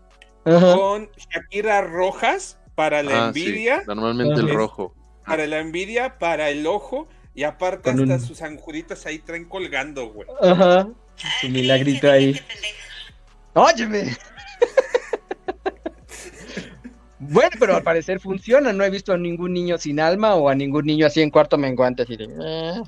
Ajá. 0.46 0.76
con 0.76 1.10
Shakira 1.18 1.82
rojas 1.82 2.60
para 2.76 3.04
la 3.04 3.28
Ah, 3.28 3.32
sí, 3.34 3.46
envidia, 3.46 3.84
normalmente 3.88 4.42
el 4.42 4.50
rojo. 4.54 4.94
para 5.26 5.48
la 5.48 5.60
envidia, 5.60 6.18
para 6.20 6.50
el 6.50 6.68
ojo, 6.68 7.08
y 7.34 7.44
aparte 7.44 7.92
Con 7.92 8.00
hasta 8.02 8.14
un- 8.16 8.20
sus 8.22 8.42
anjuditas 8.42 9.06
ahí 9.06 9.20
traen 9.20 9.46
colgando, 9.46 10.08
güey. 10.12 10.28
Ajá. 10.42 10.88
Su 11.42 11.50
milagrito 11.50 12.12
ahí. 12.12 12.40
Óyeme. 13.54 14.16
Bueno, 17.20 17.50
pero 17.60 17.76
al 17.78 17.84
parecer 17.84 18.20
funciona. 18.20 18.72
No 18.74 18.84
he 18.84 18.90
visto 18.90 19.14
a 19.14 19.18
ningún 19.18 19.54
niño 19.54 19.78
sin 19.78 20.00
alma 20.00 20.36
o 20.36 20.50
a 20.50 20.56
ningún 20.56 20.86
niño 20.86 21.08
así 21.08 21.22
en 21.22 21.32
cuarto 21.32 21.58
menguante. 21.58 22.04
Así 22.04 22.18
de, 22.18 22.26
"Eh". 22.26 22.82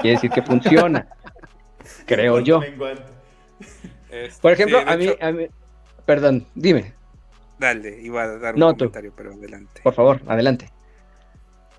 Quiere 0.00 0.16
decir 0.16 0.30
que 0.30 0.42
funciona. 0.42 1.08
Creo 2.06 2.40
yo. 2.40 2.60
Menguante. 2.60 3.02
Este, 4.14 4.40
Por 4.42 4.52
ejemplo, 4.52 4.78
sí, 4.80 4.84
a 4.86 4.96
mí, 4.96 5.04
hecho- 5.08 5.16
a 5.24 5.32
mí- 5.32 5.46
Perdón, 6.06 6.46
dime, 6.54 6.92
Dale, 7.58 8.00
iba 8.02 8.22
a 8.24 8.38
dar 8.38 8.54
un 8.54 8.60
No, 8.60 8.72
tú. 8.72 8.78
comentario, 8.80 9.12
pero 9.16 9.32
adelante. 9.32 9.80
por 9.82 9.94
favor, 9.94 10.20
adelante. 10.26 10.70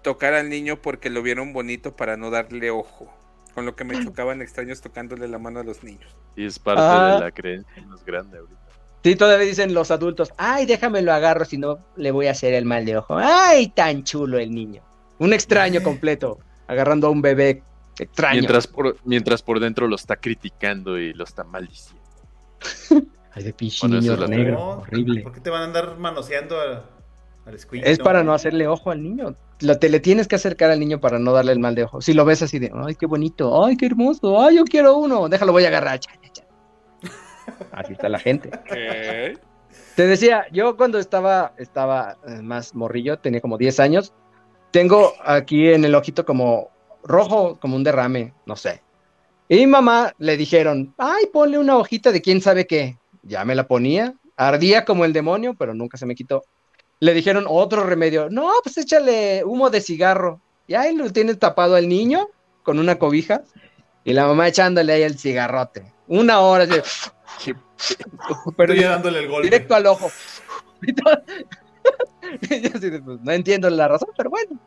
Tocar 0.02 0.34
al 0.34 0.50
niño 0.50 0.82
porque 0.82 1.10
lo 1.10 1.22
vieron 1.22 1.54
bonito 1.54 1.96
para 1.96 2.18
no 2.18 2.30
darle 2.32 2.72
ojo. 2.72 3.12
Con 3.54 3.66
lo 3.66 3.76
que 3.76 3.84
me 3.84 3.94
chocaban 4.04 4.42
extraños 4.42 4.82
tocándole 4.82 5.28
la 5.28 5.38
mano 5.40 5.60
a 5.60 5.64
los 5.64 5.84
niños. 5.84 6.16
Y 6.36 6.46
es 6.46 6.60
parte 6.60 6.82
Ah. 6.84 7.16
de 7.16 7.20
la 7.26 7.32
creencia 7.32 7.82
más 7.88 8.04
grande 8.06 8.38
ahorita. 8.40 8.60
Sí, 9.04 9.16
todavía 9.16 9.46
dicen 9.46 9.74
los 9.74 9.92
adultos, 9.92 10.34
ay, 10.38 10.66
déjame 10.66 11.02
lo 11.04 11.14
agarro, 11.14 11.46
si 11.46 11.58
no 11.58 11.78
le 11.96 12.10
voy 12.12 12.28
a 12.28 12.32
hacer 12.32 12.54
el 12.56 12.66
mal 12.66 12.86
de 12.86 12.98
ojo. 12.98 13.18
Ay, 13.18 13.68
tan 13.70 14.04
chulo 14.04 14.40
el 14.40 14.52
niño. 14.54 14.82
Un 15.20 15.32
extraño 15.34 15.82
completo, 15.84 16.40
agarrando 16.68 17.08
a 17.08 17.10
un 17.12 17.22
bebé 17.22 17.62
extraño. 18.00 18.34
Mientras 18.40 18.66
por, 18.68 18.98
mientras 19.06 19.42
por 19.44 19.60
dentro 19.60 19.88
lo 19.88 19.96
está 19.96 20.16
criticando 20.16 20.98
y 20.98 21.14
lo 21.14 21.24
está 21.24 21.44
maldiciendo. 21.44 22.04
Ay, 23.34 23.44
de 23.44 23.54
pinche 23.54 23.86
Bueno, 23.88 24.02
niño 24.02 24.28
negro, 24.28 24.54
No, 24.54 24.70
horrible. 24.82 25.22
¿Por 25.24 25.34
qué 25.34 25.42
te 25.42 25.50
van 25.50 25.62
a 25.64 25.66
andar 25.66 25.98
manoseando 25.98 26.60
al, 26.60 26.84
al 27.46 27.60
squid? 27.60 27.84
Es 27.86 28.00
para 28.00 28.24
no 28.24 28.34
hacerle 28.34 28.68
ojo 28.68 28.92
al 28.92 29.04
niño. 29.04 29.36
Lo- 29.62 29.78
te 29.78 29.90
le 29.90 30.00
tienes 30.00 30.28
que 30.28 30.36
acercar 30.36 30.72
al 30.72 30.80
niño 30.80 31.00
para 31.00 31.20
no 31.20 31.34
darle 31.34 31.52
el 31.52 31.60
mal 31.60 31.76
de 31.76 31.84
ojo. 31.84 32.02
Si 32.02 32.14
lo 32.14 32.24
ves 32.26 32.42
así 32.42 32.60
de, 32.60 32.72
ay, 32.74 32.96
qué 32.96 33.06
bonito, 33.06 33.66
ay, 33.66 33.76
qué 33.78 33.86
hermoso, 33.88 34.42
ay, 34.42 34.56
yo 34.58 34.64
quiero 34.64 34.98
uno, 34.98 35.28
déjalo, 35.30 35.52
voy 35.52 35.66
a 35.66 35.68
agarrar. 35.68 36.00
Cha, 36.00 36.12
cha, 36.22 36.30
cha. 36.32 36.44
Así 37.72 37.94
está 37.94 38.10
la 38.10 38.20
gente. 38.20 38.50
Te 39.96 40.08
decía, 40.08 40.46
yo 40.52 40.76
cuando 40.78 40.98
estaba, 41.00 41.54
estaba 41.58 42.18
eh, 42.28 42.42
más 42.42 42.74
morrillo, 42.76 43.20
tenía 43.20 43.40
como 43.42 43.58
10 43.58 43.80
años, 43.80 44.14
tengo 44.72 45.14
aquí 45.24 45.70
en 45.70 45.86
el 45.86 45.96
ojito 45.96 46.26
como 46.26 46.70
rojo, 47.04 47.58
como 47.60 47.76
un 47.76 47.84
derrame, 47.84 48.34
no 48.46 48.56
sé. 48.56 48.82
Y 49.48 49.58
mi 49.58 49.68
mamá 49.68 50.14
le 50.18 50.38
dijeron, 50.38 50.94
ay, 50.98 51.26
ponle 51.32 51.58
una 51.60 51.78
hojita 51.78 52.12
de 52.12 52.22
quién 52.22 52.42
sabe 52.42 52.66
qué. 52.66 52.98
Ya 53.24 53.46
me 53.46 53.56
la 53.56 53.68
ponía, 53.68 54.14
ardía 54.38 54.86
como 54.86 55.06
el 55.06 55.14
demonio, 55.14 55.54
pero 55.54 55.74
nunca 55.74 55.98
se 55.98 56.06
me 56.06 56.16
quitó. 56.16 56.44
Le 57.00 57.14
dijeron 57.14 57.46
otro 57.48 57.84
remedio, 57.84 58.30
no, 58.30 58.50
pues 58.64 58.78
échale 58.78 59.44
humo 59.46 59.70
de 59.70 59.82
cigarro. 59.82 60.40
Y 60.68 60.74
ahí 60.74 60.96
lo 60.96 61.12
tienes 61.12 61.38
tapado 61.38 61.76
al 61.76 61.88
niño 61.88 62.28
con 62.64 62.80
una 62.80 62.96
cobija 62.98 63.44
y 64.04 64.14
la 64.14 64.26
mamá 64.26 64.48
echándole 64.48 64.94
ahí 64.94 65.04
el 65.04 65.18
cigarrote. 65.20 65.92
Una 66.08 66.40
hora, 66.40 66.64
así, 67.38 67.54
pero 68.58 68.74
Estoy 68.74 68.80
ya- 68.84 68.92
dándole 68.92 69.20
el 69.20 69.28
golpe. 69.28 69.48
directo 69.48 69.76
al 69.76 69.86
ojo. 69.88 70.10
Pues, 72.42 73.22
no 73.22 73.32
entiendo 73.32 73.70
la 73.70 73.88
razón, 73.88 74.10
pero 74.18 74.30
bueno. 74.32 74.60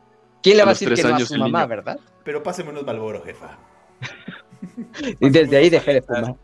¿Quién 0.43 0.57
le 0.57 0.63
A 0.63 0.67
va 0.67 0.71
a 0.71 0.75
decir 0.75 0.95
que 0.95 1.03
no 1.03 1.17
a 1.17 1.21
su 1.21 1.37
mamá, 1.37 1.61
niño. 1.61 1.69
verdad? 1.69 1.99
Pero 2.25 2.43
páseme 2.43 2.71
unos 2.71 2.85
Malboro, 2.85 3.23
jefa. 3.25 3.59
Y 5.21 5.31
desde 5.31 5.57
ahí 5.57 5.71
dejé 5.71 5.95
de 5.95 6.03
fumar. 6.03 6.35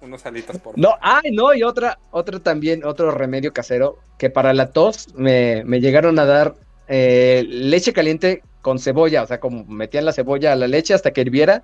Unos 0.00 0.26
alitas 0.26 0.58
por. 0.58 0.76
No, 0.78 0.94
ay, 1.00 1.30
no, 1.32 1.54
y 1.54 1.62
otra, 1.62 1.98
otra 2.10 2.40
también, 2.40 2.84
otro 2.84 3.10
remedio 3.12 3.52
casero, 3.52 3.98
que 4.18 4.30
para 4.30 4.52
la 4.52 4.70
tos 4.70 5.14
me, 5.14 5.62
me 5.64 5.80
llegaron 5.80 6.18
a 6.18 6.24
dar 6.24 6.54
eh, 6.88 7.44
leche 7.48 7.92
caliente 7.92 8.42
con 8.62 8.78
cebolla, 8.78 9.22
o 9.22 9.26
sea, 9.26 9.38
como 9.40 9.64
metían 9.64 10.04
la 10.04 10.12
cebolla 10.12 10.52
a 10.52 10.56
la 10.56 10.66
leche 10.68 10.94
hasta 10.94 11.12
que 11.12 11.20
hirviera 11.20 11.62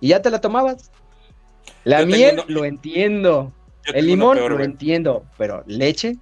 y 0.00 0.08
ya 0.08 0.22
te 0.22 0.30
la 0.30 0.40
tomabas. 0.40 0.90
La 1.84 2.00
Yo 2.00 2.06
miel 2.06 2.34
uno- 2.34 2.44
lo 2.48 2.64
entiendo, 2.64 3.52
el 3.92 4.06
limón 4.06 4.36
peor, 4.38 4.50
lo 4.52 4.56
güey. 4.56 4.66
entiendo, 4.68 5.24
pero 5.36 5.62
leche, 5.66 6.16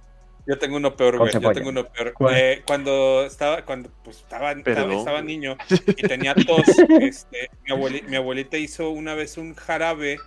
Yo 0.47 0.57
tengo 0.59 0.77
uno 0.77 0.95
peor, 0.95 1.17
güey. 1.17 1.31
Yo 1.33 1.51
tengo 1.51 1.69
uno 1.69 1.85
peor. 1.85 2.13
Eh, 2.31 2.61
cuando 2.67 3.23
estaba, 3.25 3.63
cuando 3.65 3.89
pues 4.03 4.17
estaba, 4.17 4.51
estaba, 4.51 5.21
niño 5.21 5.57
y 5.97 6.07
tenía 6.07 6.35
tos, 6.35 6.67
este, 7.01 7.49
mi, 7.63 7.71
abueli- 7.73 8.03
mi 8.07 8.15
abuelita 8.15 8.57
hizo 8.57 8.89
una 8.91 9.15
vez 9.15 9.37
un 9.37 9.55
jarabe, 9.55 10.17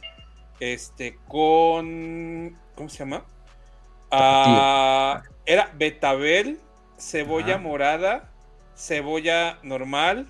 este, 0.60 1.16
con, 1.28 2.56
¿cómo 2.74 2.88
se 2.88 2.98
llama? 2.98 3.24
Ah, 4.10 5.22
era 5.46 5.70
betabel, 5.76 6.58
cebolla 6.98 7.54
Ajá. 7.54 7.62
morada, 7.62 8.32
cebolla 8.76 9.58
normal, 9.62 10.26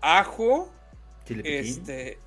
ajo, 0.00 0.72
este, 1.28 2.18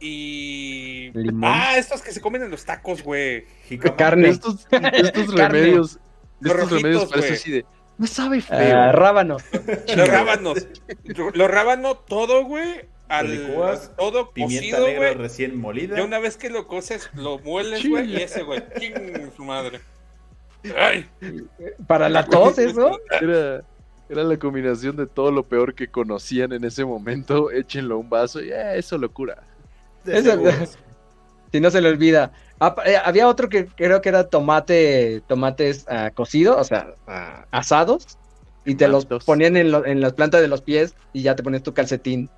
y 0.00 1.10
limón. 1.12 1.50
ah, 1.52 1.76
estos 1.76 2.00
que 2.02 2.12
se 2.12 2.20
comen 2.20 2.42
en 2.42 2.50
los 2.50 2.64
tacos, 2.64 3.02
güey. 3.02 3.44
carne. 3.96 4.28
Estos, 4.28 4.66
estos 4.70 4.70
Carne. 5.34 5.58
remedios, 5.60 5.98
Los 6.40 6.54
estos 6.54 6.70
remedios 6.70 7.06
parece 7.06 7.34
así 7.34 7.50
de, 7.50 7.66
no 7.98 8.06
sabe 8.06 8.38
Ah, 8.38 8.56
feo. 8.56 8.92
rábano. 8.92 9.36
Los 9.96 10.08
rábanos. 10.08 10.66
Los 11.34 11.50
rábanos, 11.50 12.04
todo, 12.06 12.44
güey. 12.44 12.86
Al, 13.08 13.56
todo 13.96 14.32
Pimienta 14.32 14.76
cocido, 14.76 14.86
negra 14.86 15.14
recién 15.14 15.58
molida. 15.58 15.96
Ya 15.96 16.04
una 16.04 16.18
vez 16.18 16.36
que 16.36 16.50
lo 16.50 16.66
coces, 16.66 17.10
lo 17.14 17.38
mueles, 17.38 17.88
güey. 17.88 18.12
Y 18.12 18.16
ese, 18.18 18.42
güey. 18.42 18.62
¡Ching! 18.78 19.32
Su 19.34 19.44
madre. 19.44 19.80
¡Ay! 20.76 21.08
Para 21.86 22.08
la 22.10 22.26
tos, 22.26 22.58
eso. 22.58 23.00
Era, 23.20 23.62
era 24.10 24.22
la 24.24 24.36
combinación 24.38 24.94
de 24.96 25.06
todo 25.06 25.32
lo 25.32 25.42
peor 25.42 25.74
que 25.74 25.88
conocían 25.88 26.52
en 26.52 26.64
ese 26.64 26.84
momento. 26.84 27.50
Échenlo 27.50 27.94
a 27.94 27.98
un 27.98 28.10
vaso 28.10 28.42
y 28.42 28.50
eh, 28.50 28.76
eso 28.76 28.98
lo 28.98 29.10
cura. 29.10 29.42
De 30.04 30.18
Eso-. 30.18 30.38
Si 31.50 31.60
no 31.60 31.70
se 31.70 31.80
le 31.80 31.88
olvida. 31.88 32.32
Eh, 32.86 32.96
había 33.04 33.28
otro 33.28 33.48
que 33.48 33.66
creo 33.66 34.00
que 34.00 34.08
era 34.08 34.28
tomate, 34.28 35.22
tomates 35.28 35.86
ah, 35.88 36.10
cocidos, 36.14 36.56
o 36.58 36.64
sea, 36.64 36.88
ah, 37.06 37.46
asados, 37.50 38.18
y 38.64 38.74
te 38.74 38.88
los 38.88 39.06
ponían 39.24 39.56
en, 39.56 39.70
lo- 39.70 39.86
en 39.86 40.00
las 40.00 40.12
plantas 40.14 40.40
de 40.40 40.48
los 40.48 40.62
pies 40.62 40.94
y 41.12 41.22
ya 41.22 41.36
te 41.36 41.42
ponías 41.42 41.62
tu 41.62 41.72
calcetín. 41.72 42.28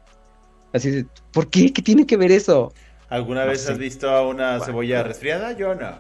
Así 0.73 0.91
de, 0.91 1.07
¿por 1.33 1.49
qué? 1.49 1.73
¿Qué 1.73 1.83
tiene 1.83 2.07
que 2.07 2.17
ver 2.17 2.31
eso? 2.33 2.73
¿Alguna 3.09 3.45
No 3.45 3.51
vez 3.51 3.63
sé. 3.63 3.73
has 3.73 3.79
visto 3.79 4.09
a 4.11 4.27
una 4.27 4.61
cebolla 4.61 5.03
resfriada? 5.03 5.53
Yo 5.53 5.75
no. 5.75 5.99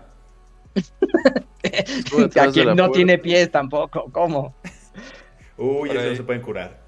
Estuvo 1.62 2.20
A 2.20 2.24
atrás 2.26 2.46
de 2.46 2.52
quien 2.52 2.66
la 2.66 2.74
no 2.74 2.82
puerta. 2.84 2.96
tiene 2.96 3.18
pies 3.18 3.50
tampoco, 3.50 4.10
¿cómo? 4.12 4.54
Uy, 5.56 5.90
eso 5.90 6.08
no 6.10 6.16
se 6.16 6.22
pueden 6.22 6.42
curar. 6.42 6.78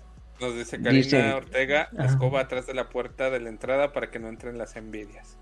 Nos 0.41 0.55
dice 0.55 0.80
Karina 0.80 0.91
Dice- 0.93 1.33
Ortega, 1.35 1.89
escoba 1.99 2.41
atrás 2.41 2.66
de 2.66 2.74
la 2.74 2.89
puerta 2.89 3.30
de 3.30 3.41
la 3.41 3.49
entrada 3.49 3.93
para 3.93 4.11
que 4.11 4.18
no 4.18 4.28
entren 4.28 4.59
las 4.59 4.76
envidias. 4.76 5.37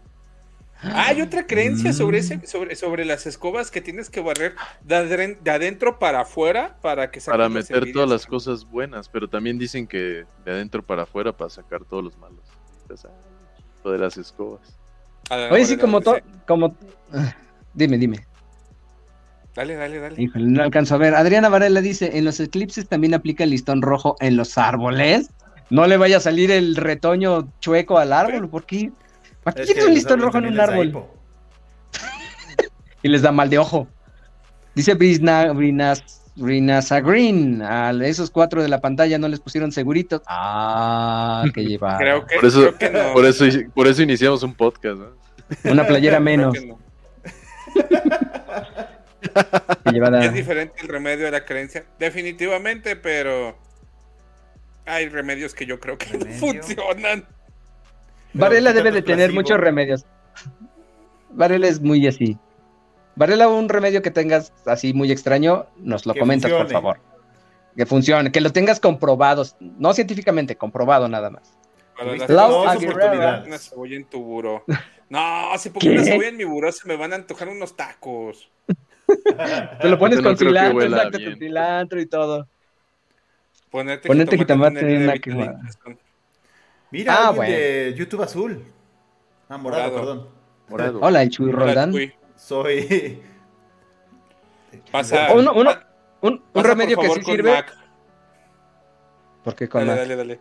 Hay 0.83 1.20
otra 1.20 1.47
creencia 1.47 1.93
sobre 1.93 2.18
Mm. 2.18 2.20
ese, 2.20 2.47
sobre, 2.47 2.76
sobre 2.76 3.05
las 3.05 3.26
escobas 3.26 3.70
que 3.70 3.81
tienes 3.81 4.09
que 4.09 4.20
barrer 4.20 4.55
de, 4.83 4.95
adren- 4.97 5.39
de 5.41 5.51
adentro 5.51 5.99
para 5.99 6.20
afuera 6.22 6.78
para 6.81 7.11
que 7.11 7.20
Para 7.20 7.45
las 7.49 7.53
meter 7.53 7.93
todas 7.93 8.09
las 8.09 8.24
cosas 8.26 8.64
buenas, 8.64 9.09
pero 9.09 9.28
también 9.28 9.59
dicen 9.59 9.87
que 9.87 10.24
de 10.45 10.51
adentro 10.51 10.83
para 10.83 11.03
afuera 11.03 11.33
para 11.37 11.51
sacar 11.51 11.85
todos 11.85 12.03
los 12.05 12.16
malos. 12.16 12.41
Entonces, 12.83 13.11
lo 13.85 13.93
de 13.93 13.99
las 13.99 14.16
escobas. 14.16 14.61
Adela 15.28 15.53
Oye, 15.55 15.64
sí, 15.66 15.76
como 15.76 16.01
todo, 16.01 16.18
como... 16.47 16.74
ah, 17.12 17.35
Dime, 17.74 17.99
dime. 17.99 18.26
Dale, 19.55 19.74
dale, 19.74 19.99
dale. 19.99 20.22
Híjole, 20.22 20.45
no 20.47 20.62
alcanzo 20.62 20.95
a 20.95 20.99
ver. 20.99 21.14
Adriana 21.14 21.49
Varela 21.49 21.81
dice, 21.81 22.16
en 22.16 22.24
los 22.24 22.39
eclipses 22.41 22.89
también 22.89 23.14
aplica 23.14 23.45
el 23.45 23.51
listón 23.51 23.83
rojo 23.83 24.16
en 24.20 24.37
los 24.37 24.57
árboles. 24.59 25.31
No 25.70 25.87
le 25.87 25.97
vaya 25.97 26.16
a 26.16 26.20
salir 26.20 26.51
el 26.51 26.76
retoño 26.76 27.53
chueco 27.61 27.99
al 27.99 28.12
árbol, 28.12 28.49
¿por 28.49 28.64
qué? 28.64 28.93
¿Para 29.43 29.64
qué 29.64 29.74
que 29.74 29.84
un 29.84 29.95
listón 29.95 30.20
rojo 30.20 30.38
en 30.38 30.47
un 30.47 30.61
árbol? 30.61 30.93
Y 33.03 33.09
les 33.09 33.22
da 33.22 33.32
mal 33.32 33.49
de 33.49 33.59
ojo. 33.59 33.88
Dice 34.74 34.93
Brisna, 34.93 35.53
Brinas, 35.53 36.20
Brinasa 36.36 37.01
Green, 37.01 37.62
a 37.62 37.91
esos 38.05 38.30
cuatro 38.30 38.62
de 38.62 38.68
la 38.68 38.80
pantalla 38.80 39.18
no 39.18 39.28
les 39.28 39.41
pusieron 39.41 39.72
seguritos. 39.72 40.22
Ah, 40.26 41.45
que 41.55 41.64
lleva 41.64 41.97
Creo 41.99 42.26
que, 42.26 42.36
Por 42.36 42.45
eso, 42.45 42.61
creo 42.61 42.78
que 42.78 42.91
no. 42.91 43.12
por 43.12 43.24
eso, 43.24 43.45
por 43.74 43.86
eso 43.86 44.03
iniciamos 44.03 44.43
un 44.43 44.55
podcast. 44.55 44.99
¿no? 44.99 45.70
una 45.70 45.86
playera 45.86 46.18
Creo 46.18 46.24
menos. 46.24 46.55
que 46.55 46.66
no. 46.66 46.78
Es 50.22 50.32
diferente 50.32 50.80
el 50.80 50.88
remedio 50.88 51.26
de 51.26 51.30
la 51.30 51.45
creencia, 51.45 51.84
definitivamente, 51.99 52.97
pero 52.97 53.57
hay 54.86 55.09
remedios 55.09 55.55
que 55.55 55.66
yo 55.66 55.78
creo 55.78 55.99
que 55.99 56.16
no 56.16 56.24
funcionan. 56.32 57.26
Varela 58.35 58.72
debe 58.72 58.91
de 58.91 59.03
tener 59.03 59.31
placebo. 59.31 59.41
muchos 59.41 59.61
remedios. 59.61 60.07
Varela 61.31 61.68
es 61.68 61.81
muy 61.81 62.07
así. 62.07 62.39
Varela, 63.16 63.49
un 63.49 63.68
remedio 63.68 64.03
que 64.03 64.11
tengas 64.11 64.53
así 64.66 64.95
muy 64.95 65.12
extraño, 65.12 65.66
nos 65.76 66.07
lo 66.07 66.14
Que 66.14 66.20
comentas, 66.20 66.51
por 66.51 66.68
favor. 66.70 67.01
Que 67.76 67.87
funcione, 67.87 68.33
que 68.33 68.41
lo 68.41 68.51
tengas 68.51 68.81
comprobado, 68.81 69.45
no 69.61 69.93
científicamente, 69.93 70.57
comprobado 70.57 71.09
nada 71.09 71.31
más. 71.31 71.57
Para 71.97 72.12
Aguilera. 72.12 72.47
oportunidades. 72.49 73.47
una 73.47 73.59
cebolla 73.59 73.97
en 73.97 74.05
tu 74.05 74.22
buró. 74.22 74.64
No, 75.11 75.51
si 75.59 75.70
pongo 75.70 75.81
¿Qué? 75.81 75.91
una 75.91 76.05
cebolla 76.05 76.28
en 76.28 76.37
mi 76.37 76.45
buró 76.45 76.70
se 76.70 76.87
me 76.87 76.95
van 76.97 77.12
a 77.12 77.16
antojar 77.16 77.49
unos 77.49 77.76
tacos. 77.76 78.49
Te 79.83 79.89
lo 79.89 79.99
pones 79.99 80.18
no 80.18 80.22
con 80.22 80.37
cilantro, 80.37 80.83
exacto, 80.85 81.18
con 81.24 81.37
cilantro 81.37 82.01
y 82.01 82.07
todo. 82.07 82.49
Ponerte, 83.70 84.07
Ponerte 84.07 84.39
jitomate 84.39 84.78
jitomate 84.78 85.31
en 85.31 85.37
una. 85.37 85.61
Mira, 86.91 87.14
Ah, 87.14 87.28
alguien 87.28 87.36
bueno. 87.36 87.53
de 87.57 87.95
YouTube 87.97 88.22
Azul. 88.22 88.64
Ah, 89.49 89.57
morado, 89.59 89.82
Morado. 89.91 89.95
perdón. 89.95 90.28
Morado. 90.68 91.01
Hola, 91.03 91.22
el 91.22 91.30
Chuy 91.30 91.51
Roldán. 91.53 91.93
Soy. 92.36 93.22
Pasa, 94.93 95.32
Uno- 95.34 95.53
uno- 95.53 95.70
un, 96.20 96.32
un 96.34 96.43
pasa, 96.53 96.68
remedio 96.68 96.97
por 96.97 97.07
que 97.07 97.14
sí 97.14 97.20
con 97.22 97.34
sirve. 97.34 97.51
Mac. 97.53 97.76
¿Por 99.43 99.55
qué 99.55 99.68
con 99.68 99.80
Dale, 99.80 99.93
Mac? 99.93 100.01
dale, 100.01 100.16
dale. 100.16 100.41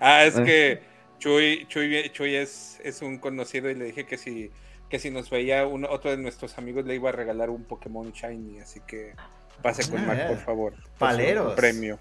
Ah, 0.00 0.24
es 0.24 0.36
Ah. 0.38 0.42
que 0.44 0.82
Chuy, 1.18 1.66
Chuy, 1.68 2.10
Chuy 2.10 2.34
es, 2.36 2.80
es 2.84 3.02
un 3.02 3.18
conocido 3.18 3.68
y 3.70 3.74
le 3.74 3.86
dije 3.86 4.06
que 4.06 4.16
si, 4.16 4.50
que 4.88 4.98
si 4.98 5.10
nos 5.10 5.28
veía 5.28 5.66
uno, 5.66 5.88
otro 5.90 6.10
de 6.10 6.16
nuestros 6.16 6.56
amigos 6.56 6.84
le 6.86 6.94
iba 6.94 7.08
a 7.10 7.12
regalar 7.12 7.50
un 7.50 7.64
Pokémon 7.64 8.10
Shiny, 8.12 8.60
así 8.60 8.80
que 8.86 9.14
pase 9.62 9.90
con 9.90 10.00
Ah, 10.00 10.06
Mac, 10.06 10.18
ya. 10.18 10.28
por 10.28 10.38
favor. 10.38 10.72
por 10.74 10.90
Paleros. 10.98 11.54
Premio. 11.54 11.98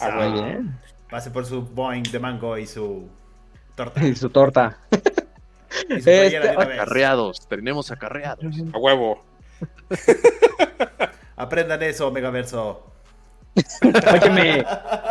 Ah, 0.00 0.28
Muy 0.28 0.42
bien. 0.42 0.78
Pase 1.10 1.30
por 1.30 1.44
su 1.46 1.62
Boeing 1.62 2.02
de 2.10 2.18
mango 2.18 2.56
y 2.58 2.66
su 2.66 3.08
torta. 3.74 4.04
Y 4.06 4.14
su 4.14 4.30
torta. 4.30 4.78
Y 5.88 6.00
su 6.00 6.10
Este. 6.10 6.48
Acarreados, 6.48 7.46
tenemos 7.48 7.90
acarreados. 7.90 8.44
A 8.72 8.78
huevo. 8.78 9.24
Aprendan 11.36 11.82
eso, 11.82 12.10
Megaverso. 12.10 12.86
Óyeme, 14.12 14.64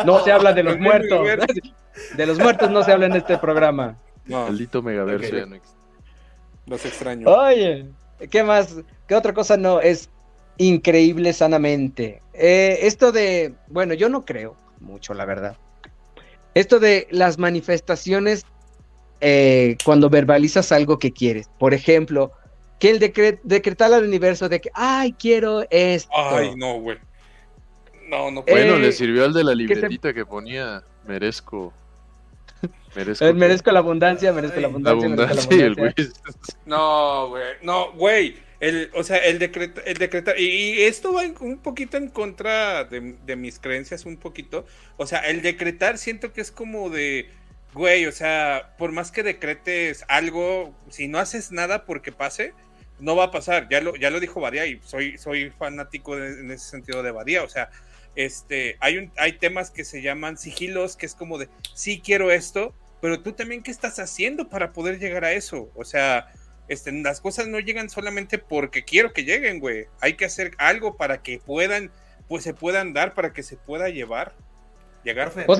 no 0.05 0.23
se 0.23 0.31
habla 0.31 0.53
de 0.53 0.63
los 0.63 0.77
muertos. 0.79 1.27
De 2.17 2.25
los 2.25 2.39
muertos 2.39 2.71
no 2.71 2.83
se 2.83 2.91
habla 2.91 3.05
en 3.05 3.13
este 3.13 3.37
programa. 3.37 3.95
No, 4.25 4.45
Maldito 4.45 4.81
megaverso 4.81 5.27
Ok. 5.27 5.33
ya 5.35 5.45
no 5.45 5.55
existe. 5.55 5.79
los 6.65 6.85
extraño. 6.85 7.29
Oye, 7.29 7.85
¿qué 8.31 8.41
más? 8.43 8.77
¿Qué 9.07 9.13
otra 9.13 9.31
cosa 9.33 9.57
no 9.57 9.79
es 9.79 10.09
increíble 10.57 11.33
sanamente? 11.33 12.23
Eh, 12.33 12.79
esto 12.81 13.11
de, 13.11 13.53
bueno, 13.67 13.93
yo 13.93 14.09
no 14.09 14.25
creo 14.25 14.55
mucho, 14.79 15.13
la 15.13 15.25
verdad. 15.25 15.55
Esto 16.55 16.79
de 16.79 17.07
las 17.11 17.37
manifestaciones 17.37 18.47
eh, 19.21 19.77
cuando 19.85 20.09
verbalizas 20.09 20.71
algo 20.71 20.99
que 20.99 21.11
quieres. 21.13 21.49
Por 21.59 21.73
ejemplo, 21.73 22.31
que 22.79 22.89
el 22.89 22.99
decre- 22.99 23.39
decretar 23.43 23.93
al 23.93 24.03
universo 24.03 24.49
de 24.49 24.59
que, 24.61 24.69
ay, 24.73 25.13
quiero 25.13 25.65
esto. 25.69 26.09
Ay, 26.15 26.55
no, 26.55 26.79
güey. 26.79 26.97
No, 28.09 28.29
no. 28.31 28.41
Eh, 28.41 28.51
Bueno, 28.51 28.77
le 28.77 28.91
sirvió 28.91 29.25
al 29.25 29.33
de 29.33 29.43
la 29.43 29.55
libretita 29.55 30.13
que 30.13 30.25
ponía 30.25 30.83
merezco. 31.07 31.73
Merezco, 32.95 33.25
Eh, 33.25 33.33
merezco 33.33 33.71
la 33.71 33.79
abundancia, 33.79 34.31
merezco 34.31 34.59
la 34.59 34.67
Ay, 34.67 34.73
la 34.83 34.91
abundancia, 34.91 35.09
merezco 35.09 35.25
la 35.25 35.33
abundancia 35.33 35.57
y 35.57 35.61
el 35.61 35.75
güey. 35.75 35.89
abundancia. 35.97 36.55
No, 36.65 37.29
güey. 37.29 37.43
No, 37.63 37.91
güey. 37.93 38.35
El, 38.59 38.91
o 38.93 39.03
sea, 39.03 39.17
el 39.17 39.39
decreto, 39.39 39.81
el 39.85 39.97
decretar. 39.97 40.39
Y, 40.39 40.45
y 40.45 40.81
esto 40.83 41.11
va 41.13 41.23
un 41.41 41.57
poquito 41.57 41.97
en 41.97 42.07
contra 42.09 42.83
de, 42.85 43.15
de 43.25 43.35
mis 43.35 43.59
creencias, 43.59 44.05
un 44.05 44.15
poquito. 44.17 44.65
O 44.97 45.05
sea, 45.07 45.19
el 45.19 45.41
decretar 45.41 45.97
siento 45.97 46.31
que 46.33 46.41
es 46.41 46.51
como 46.51 46.89
de. 46.89 47.29
Güey, 47.73 48.05
o 48.05 48.11
sea, 48.11 48.75
por 48.77 48.91
más 48.91 49.11
que 49.11 49.23
decretes 49.23 50.05
algo, 50.07 50.75
si 50.89 51.07
no 51.07 51.17
haces 51.17 51.51
nada 51.51 51.85
porque 51.85 52.11
pase, 52.11 52.53
no 52.99 53.15
va 53.15 53.25
a 53.25 53.31
pasar. 53.31 53.67
Ya 53.69 53.81
lo, 53.81 53.95
ya 53.95 54.09
lo 54.11 54.19
dijo 54.19 54.39
Badía 54.39 54.65
y 54.67 54.79
soy, 54.83 55.17
soy 55.17 55.49
fanático 55.49 56.15
de- 56.15 56.39
en 56.39 56.51
ese 56.51 56.69
sentido 56.69 57.01
de 57.01 57.11
Badía. 57.11 57.43
O 57.43 57.49
sea, 57.49 57.69
este, 58.15 58.77
hay, 58.79 58.97
un, 58.97 59.11
hay 59.17 59.33
temas 59.33 59.71
que 59.71 59.85
se 59.85 60.01
llaman 60.01 60.37
sigilos, 60.37 60.95
que 60.95 61.07
es 61.07 61.15
como 61.15 61.37
de, 61.39 61.49
sí 61.73 61.99
quiero 62.03 62.31
esto, 62.31 62.75
pero 63.01 63.21
tú 63.21 63.33
también, 63.33 63.63
¿qué 63.63 63.71
estás 63.71 63.97
haciendo 63.99 64.49
para 64.49 64.71
poder 64.71 64.99
llegar 64.99 65.25
a 65.25 65.33
eso? 65.33 65.71
O 65.75 65.83
sea, 65.83 66.31
este, 66.67 66.91
las 66.91 67.21
cosas 67.21 67.47
no 67.47 67.59
llegan 67.59 67.89
solamente 67.89 68.37
porque 68.37 68.85
quiero 68.85 69.13
que 69.13 69.23
lleguen, 69.25 69.59
güey. 69.59 69.87
Hay 69.99 70.13
que 70.13 70.25
hacer 70.25 70.51
algo 70.59 70.95
para 70.95 71.23
que 71.23 71.39
puedan, 71.39 71.91
pues 72.29 72.43
se 72.43 72.53
puedan 72.53 72.93
dar, 72.93 73.15
para 73.15 73.33
que 73.33 73.41
se 73.43 73.57
pueda 73.57 73.89
llevar, 73.89 74.35
llegar. 75.03 75.31
Pues 75.31 75.59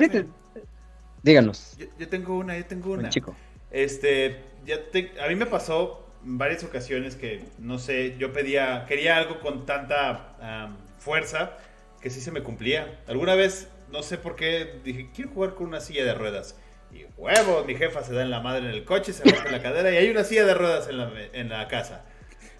díganos, 1.24 1.76
yo, 1.78 1.86
yo 1.98 2.08
tengo 2.08 2.36
una, 2.38 2.56
yo 2.56 2.64
tengo 2.66 2.92
una. 2.92 3.08
chico. 3.08 3.34
Este, 3.70 4.36
ya 4.64 4.78
te- 4.92 5.12
a 5.20 5.26
mí 5.28 5.34
me 5.34 5.46
pasó 5.46 6.06
en 6.24 6.38
varias 6.38 6.62
ocasiones 6.62 7.16
que, 7.16 7.42
no 7.58 7.78
sé, 7.78 8.14
yo 8.18 8.32
pedía, 8.32 8.84
quería 8.86 9.16
algo 9.16 9.40
con 9.40 9.66
tanta 9.66 10.36
am, 10.40 10.76
fuerza 11.00 11.56
que 12.00 12.10
sí 12.10 12.20
se 12.20 12.30
me 12.30 12.42
cumplía. 12.42 13.00
Alguna 13.08 13.34
vez, 13.34 13.68
no 13.90 14.02
sé 14.02 14.18
por 14.18 14.36
qué, 14.36 14.80
dije, 14.84 15.10
quiero 15.14 15.30
jugar 15.30 15.54
con 15.54 15.66
una 15.66 15.80
silla 15.80 16.04
de 16.04 16.14
ruedas. 16.14 16.56
Y 16.92 17.06
huevo, 17.16 17.64
mi 17.64 17.74
jefa 17.74 18.04
se 18.04 18.12
da 18.14 18.22
en 18.22 18.30
la 18.30 18.40
madre 18.40 18.60
en 18.60 18.70
el 18.74 18.84
coche, 18.84 19.12
se 19.12 19.24
rompe 19.24 19.50
la 19.50 19.60
cadera 19.60 19.90
y 19.90 19.96
hay 19.96 20.10
una 20.10 20.22
silla 20.22 20.44
de 20.44 20.54
ruedas 20.54 20.88
en 20.88 20.98
la, 20.98 21.10
en 21.32 21.48
la 21.48 21.66
casa. 21.66 22.04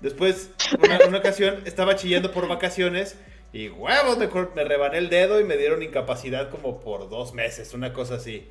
Después, 0.01 0.51
una, 0.83 0.99
una 1.07 1.19
ocasión, 1.19 1.63
estaba 1.65 1.95
chillando 1.95 2.33
por 2.33 2.49
vacaciones 2.49 3.17
y 3.55 3.69
huevos, 3.69 4.19
me, 4.19 4.29
me 4.55 4.65
rebané 4.65 4.99
el 4.99 5.09
dedo 5.09 5.41
y 5.41 5.45
me 5.45 5.57
dieron 5.57 5.83
incapacidad 5.83 6.51
como 6.51 6.81
por 6.81 7.09
dos 7.09 7.33
meses, 7.35 7.73
una 7.73 7.93
cosa 7.93 8.17
así. 8.17 8.49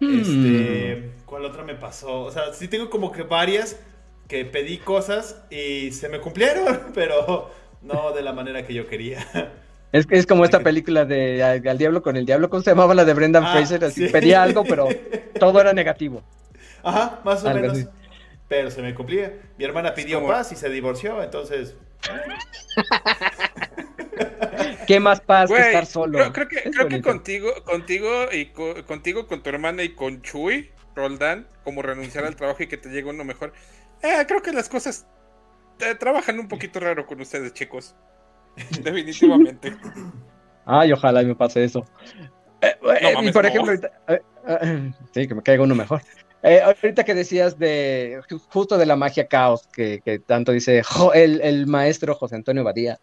Hmm. 0.00 0.20
Este, 0.20 1.10
¿cuál 1.26 1.44
otra 1.44 1.62
me 1.62 1.74
pasó? 1.76 2.22
O 2.22 2.30
sea, 2.30 2.52
sí 2.52 2.68
tengo 2.68 2.90
como 2.90 3.12
que 3.12 3.22
varias 3.22 3.78
que 4.28 4.44
pedí 4.44 4.78
cosas 4.78 5.42
y 5.50 5.92
se 5.92 6.08
me 6.08 6.20
cumplieron, 6.20 6.90
pero 6.94 7.50
no 7.82 8.12
de 8.12 8.22
la 8.22 8.32
manera 8.32 8.66
que 8.66 8.74
yo 8.74 8.86
quería. 8.86 9.24
Es, 9.92 10.06
es 10.10 10.26
como 10.26 10.44
esta 10.44 10.60
película 10.60 11.04
de 11.04 11.42
Al, 11.42 11.66
al 11.66 11.78
Diablo 11.78 12.02
con 12.02 12.16
el 12.16 12.26
Diablo, 12.26 12.48
¿cómo 12.50 12.62
se 12.62 12.70
llamaba 12.70 12.94
la 12.94 13.04
de 13.04 13.14
Brendan 13.14 13.44
Ah, 13.44 13.52
Fraser? 13.52 13.84
Así, 13.84 14.06
sí. 14.06 14.12
Pedía 14.12 14.42
algo, 14.42 14.64
pero 14.64 14.88
todo 15.38 15.60
era 15.60 15.72
negativo. 15.72 16.22
Ajá, 16.82 17.20
más 17.24 17.44
o 17.44 17.48
Algo 17.48 17.60
menos. 17.60 17.76
así. 17.78 17.88
Pero 18.48 18.70
se 18.70 18.82
me 18.82 18.94
cumplía. 18.94 19.34
Mi 19.58 19.64
hermana 19.64 19.94
pidió 19.94 20.20
como- 20.20 20.32
paz 20.32 20.50
y 20.52 20.56
se 20.56 20.68
divorció, 20.68 21.22
entonces. 21.22 21.76
¿Qué 24.94 25.00
más 25.00 25.20
paz 25.20 25.50
que 25.50 25.58
estar 25.60 25.86
solo? 25.86 26.18
Creo, 26.18 26.32
creo 26.32 26.48
que, 26.48 26.56
Es 26.68 26.74
creo 26.76 26.88
que 26.88 27.00
contigo, 27.00 27.48
contigo 27.64 28.08
y 28.32 28.46
co- 28.46 28.84
contigo, 28.86 29.26
con 29.26 29.42
tu 29.42 29.50
hermana 29.50 29.82
y 29.82 29.94
con 29.94 30.22
Chuy, 30.22 30.70
Roldán, 30.96 31.46
como 31.64 31.82
renunciar 31.82 32.24
al 32.24 32.34
trabajo 32.36 32.62
y 32.62 32.66
que 32.66 32.76
te 32.76 32.88
llegue 32.88 33.08
uno 33.08 33.24
mejor. 33.24 33.52
Eh, 34.02 34.24
creo 34.26 34.42
que 34.42 34.52
las 34.52 34.68
cosas 34.68 35.06
eh, 35.80 35.94
trabajan 35.94 36.38
un 36.40 36.48
poquito 36.48 36.80
raro 36.80 37.06
con 37.06 37.20
ustedes, 37.20 37.52
chicos. 37.54 37.94
Definitivamente. 38.82 39.72
Ay, 40.66 40.92
ojalá 40.92 41.22
me 41.22 41.34
pase 41.34 41.64
eso. 41.64 41.84
Eh, 42.60 42.74
eh, 43.00 43.10
y 43.10 43.14
mames, 43.14 43.32
por 43.32 43.42
no. 43.44 43.48
ejemplo, 43.48 43.70
ahorita- 43.72 43.90
eh, 44.08 44.20
eh, 44.48 44.92
sí, 45.14 45.26
que 45.28 45.34
me 45.34 45.42
caiga 45.42 45.62
uno 45.62 45.74
mejor. 45.74 46.02
Eh, 46.42 46.60
ahorita 46.62 47.04
que 47.04 47.14
decías 47.14 47.58
de 47.58 48.20
ju- 48.28 48.40
justo 48.48 48.78
de 48.78 48.86
la 48.86 48.96
magia 48.96 49.28
caos, 49.28 49.66
que, 49.68 50.00
que 50.04 50.18
tanto 50.18 50.52
dice 50.52 50.82
jo- 50.82 51.12
el, 51.12 51.40
el 51.42 51.66
maestro 51.66 52.14
José 52.14 52.36
Antonio 52.36 52.64
Badía. 52.64 52.98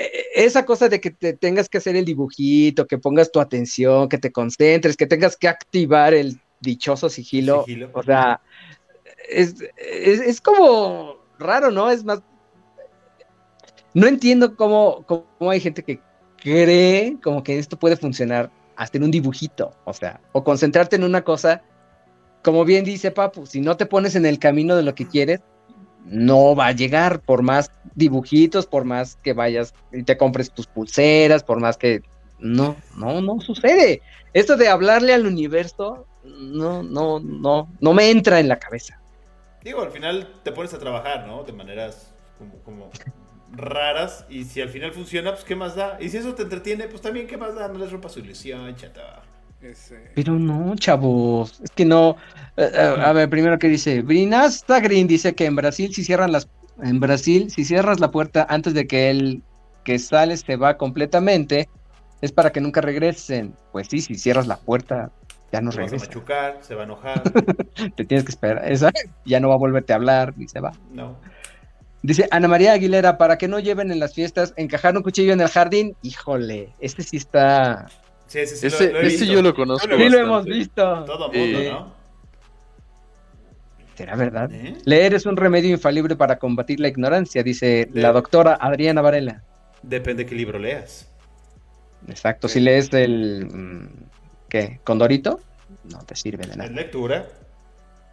Eh, 0.00 0.24
esa 0.34 0.64
cosa 0.64 0.88
de 0.88 1.00
que 1.00 1.10
te 1.10 1.32
tengas 1.34 1.68
que 1.68 1.78
hacer 1.78 1.96
el 1.96 2.04
dibujito, 2.04 2.86
que 2.86 2.98
pongas 2.98 3.30
tu 3.32 3.40
atención, 3.40 4.08
que 4.08 4.18
te 4.18 4.32
concentres, 4.32 4.96
que 4.96 5.06
tengas 5.06 5.36
que 5.36 5.48
activar 5.48 6.14
el 6.14 6.40
dichoso 6.60 7.08
sigilo, 7.08 7.64
Sigilo. 7.64 7.90
o 7.92 8.02
sea, 8.02 8.40
es, 9.28 9.54
es- 9.76 10.20
es 10.20 10.40
como 10.40 11.16
raro, 11.38 11.70
¿no? 11.70 11.90
Es 11.90 12.04
más, 12.04 12.20
no 13.94 14.06
entiendo 14.06 14.56
cómo, 14.56 15.04
cómo 15.06 15.50
hay 15.50 15.60
gente 15.60 15.82
que 15.82 16.00
cree 16.42 17.16
como 17.22 17.42
que 17.42 17.58
esto 17.58 17.78
puede 17.78 17.96
funcionar 17.96 18.50
hasta 18.76 18.98
en 18.98 19.04
un 19.04 19.10
dibujito, 19.10 19.74
o 19.84 19.92
sea, 19.92 20.20
o 20.32 20.42
concentrarte 20.44 20.96
en 20.96 21.04
una 21.04 21.22
cosa, 21.22 21.62
como 22.42 22.64
bien 22.64 22.84
dice 22.84 23.10
Papu, 23.10 23.44
si 23.46 23.60
no 23.60 23.76
te 23.76 23.84
pones 23.86 24.14
en 24.14 24.24
el 24.24 24.38
camino 24.38 24.74
de 24.76 24.82
lo 24.82 24.94
que 24.94 25.06
quieres, 25.06 25.40
no 26.06 26.54
va 26.54 26.66
a 26.68 26.72
llegar, 26.72 27.20
por 27.20 27.42
más 27.42 27.70
dibujitos, 27.94 28.66
por 28.66 28.84
más 28.84 29.16
que 29.16 29.32
vayas 29.32 29.74
y 29.92 30.02
te 30.02 30.16
compres 30.16 30.50
tus 30.52 30.66
pulseras, 30.66 31.42
por 31.44 31.60
más 31.60 31.76
que... 31.76 32.02
No, 32.38 32.76
no, 32.96 33.20
no 33.20 33.38
sucede. 33.40 34.00
Esto 34.32 34.56
de 34.56 34.68
hablarle 34.68 35.12
al 35.12 35.26
universo, 35.26 36.06
no, 36.24 36.82
no, 36.82 37.20
no, 37.20 37.70
no 37.80 37.92
me 37.92 38.10
entra 38.10 38.40
en 38.40 38.48
la 38.48 38.58
cabeza. 38.58 39.00
Digo, 39.62 39.82
al 39.82 39.90
final 39.90 40.40
te 40.42 40.52
pones 40.52 40.72
a 40.72 40.78
trabajar, 40.78 41.26
¿no? 41.26 41.44
De 41.44 41.52
maneras 41.52 42.14
como, 42.38 42.54
como 42.62 42.90
raras. 43.52 44.24
Y 44.28 44.44
si 44.44 44.62
al 44.62 44.70
final 44.70 44.92
funciona, 44.92 45.32
pues 45.32 45.44
¿qué 45.44 45.54
más 45.54 45.74
da? 45.74 45.98
Y 46.00 46.08
si 46.08 46.16
eso 46.16 46.34
te 46.34 46.42
entretiene, 46.42 46.88
pues 46.88 47.02
también 47.02 47.26
¿qué 47.26 47.36
más 47.36 47.54
da? 47.54 47.68
No 47.68 47.78
les 47.78 47.92
rompa 47.92 48.08
su 48.08 48.20
ilusión, 48.20 48.74
chata. 48.76 49.22
Ese- 49.62 50.10
Pero 50.14 50.38
no, 50.38 50.74
chavos, 50.76 51.60
es 51.62 51.70
que 51.70 51.84
no. 51.84 52.16
Eh, 52.56 52.70
eh, 52.72 52.94
a 52.98 53.12
ver, 53.12 53.28
primero 53.28 53.58
que 53.58 53.68
dice, 53.68 54.00
Brinasta 54.02 54.80
Green 54.80 55.06
dice 55.06 55.34
que 55.34 55.44
en 55.46 55.56
Brasil 55.56 55.92
si 55.94 56.02
cierran 56.04 56.32
las, 56.32 56.48
en 56.82 56.98
Brasil 57.00 57.50
si 57.50 57.64
cierras 57.64 58.00
la 58.00 58.10
puerta 58.10 58.46
antes 58.48 58.72
de 58.74 58.86
que 58.86 59.10
el 59.10 59.42
que 59.84 59.98
sale 59.98 60.36
se 60.36 60.56
va 60.56 60.76
completamente, 60.76 61.68
es 62.20 62.32
para 62.32 62.50
que 62.52 62.60
nunca 62.60 62.80
regresen. 62.80 63.54
Pues 63.72 63.88
sí, 63.88 64.00
si 64.00 64.14
cierras 64.14 64.46
la 64.46 64.56
puerta 64.56 65.10
ya 65.52 65.60
no 65.60 65.72
Se 65.72 65.78
va 65.78 65.84
a 65.84 65.86
regresa. 65.86 66.06
machucar, 66.06 66.58
se 66.62 66.74
va 66.74 66.82
a 66.82 66.84
enojar. 66.84 67.22
Te 67.96 68.04
tienes 68.04 68.24
que 68.24 68.30
esperar. 68.30 68.70
Esa 68.70 68.90
ya 69.26 69.40
no 69.40 69.48
va 69.48 69.54
a 69.54 69.58
volverte 69.58 69.92
a 69.92 69.96
hablar 69.96 70.32
y 70.38 70.48
se 70.48 70.60
va. 70.60 70.72
No. 70.92 71.18
Dice 72.02 72.26
Ana 72.30 72.48
María 72.48 72.72
Aguilera, 72.72 73.18
para 73.18 73.36
que 73.36 73.46
no 73.48 73.58
lleven 73.58 73.90
en 73.90 73.98
las 74.00 74.14
fiestas, 74.14 74.54
encajar 74.56 74.96
un 74.96 75.02
cuchillo 75.02 75.32
en 75.34 75.40
el 75.42 75.48
jardín. 75.48 75.96
Híjole, 76.02 76.72
este 76.80 77.02
sí 77.02 77.18
está. 77.18 77.86
Sí, 78.30 78.38
ese 78.38 78.54
sí 78.56 78.68
lo- 78.68 78.74
Ese, 78.76 78.92
lo, 78.92 79.00
he 79.00 79.06
ese 79.06 79.16
visto. 79.18 79.32
yo 79.34 79.42
lo 79.42 79.54
conozco. 79.54 79.88
Sí, 79.88 80.02
Sí, 80.02 80.08
lo 80.08 80.18
hemos 80.18 80.44
visto. 80.44 81.04
Todo 81.04 81.32
mundo, 81.32 81.58
Sí. 81.58 81.68
¿no? 81.68 81.92
¿Será 83.96 84.16
verdad? 84.16 84.50
¿Eh? 84.52 84.76
Leer 84.84 85.14
es 85.14 85.26
un 85.26 85.36
remedio 85.36 85.70
infalible 85.70 86.16
para 86.16 86.38
combatir 86.38 86.80
la 86.80 86.88
ignorancia, 86.88 87.42
dice 87.42 87.88
la 87.92 88.12
doctora 88.12 88.54
Adriana 88.54 89.02
Varela. 89.02 89.42
Depende 89.82 90.24
qué 90.24 90.34
libro 90.34 90.58
leas. 90.58 91.10
Exacto, 92.08 92.48
si 92.48 92.60
lees 92.60 92.92
el... 92.94 93.46
mm, 93.52 93.88
¿Qué? 94.48 94.80
¿Condorito? 94.84 95.40
No 95.90 95.98
te 96.04 96.14
sirve 96.16 96.44
de 96.46 96.52
Es 96.52 96.56
nada. 96.56 96.70
lectura. 96.70 97.26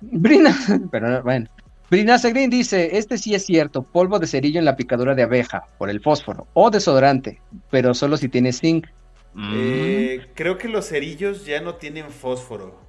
Brina, 0.01 0.53
pero 0.91 1.09
no, 1.09 1.21
bueno. 1.23 1.47
Brina 1.89 2.17
Green 2.17 2.49
dice, 2.49 2.97
este 2.97 3.17
sí 3.17 3.33
es 3.33 3.45
cierto, 3.45 3.81
polvo 3.83 4.19
de 4.19 4.27
cerillo 4.27 4.59
en 4.59 4.65
la 4.65 4.75
picadura 4.75 5.15
de 5.15 5.23
abeja, 5.23 5.67
por 5.77 5.89
el 5.89 6.01
fósforo, 6.01 6.47
o 6.53 6.69
desodorante, 6.69 7.39
pero 7.71 7.93
solo 7.93 8.17
si 8.17 8.27
tiene 8.27 8.51
zinc. 8.51 8.87
Mm. 9.33 9.53
Eh, 9.55 10.31
creo 10.35 10.57
que 10.57 10.67
los 10.67 10.87
cerillos 10.87 11.45
ya 11.45 11.61
no 11.61 11.75
tienen 11.75 12.09
fósforo. 12.11 12.79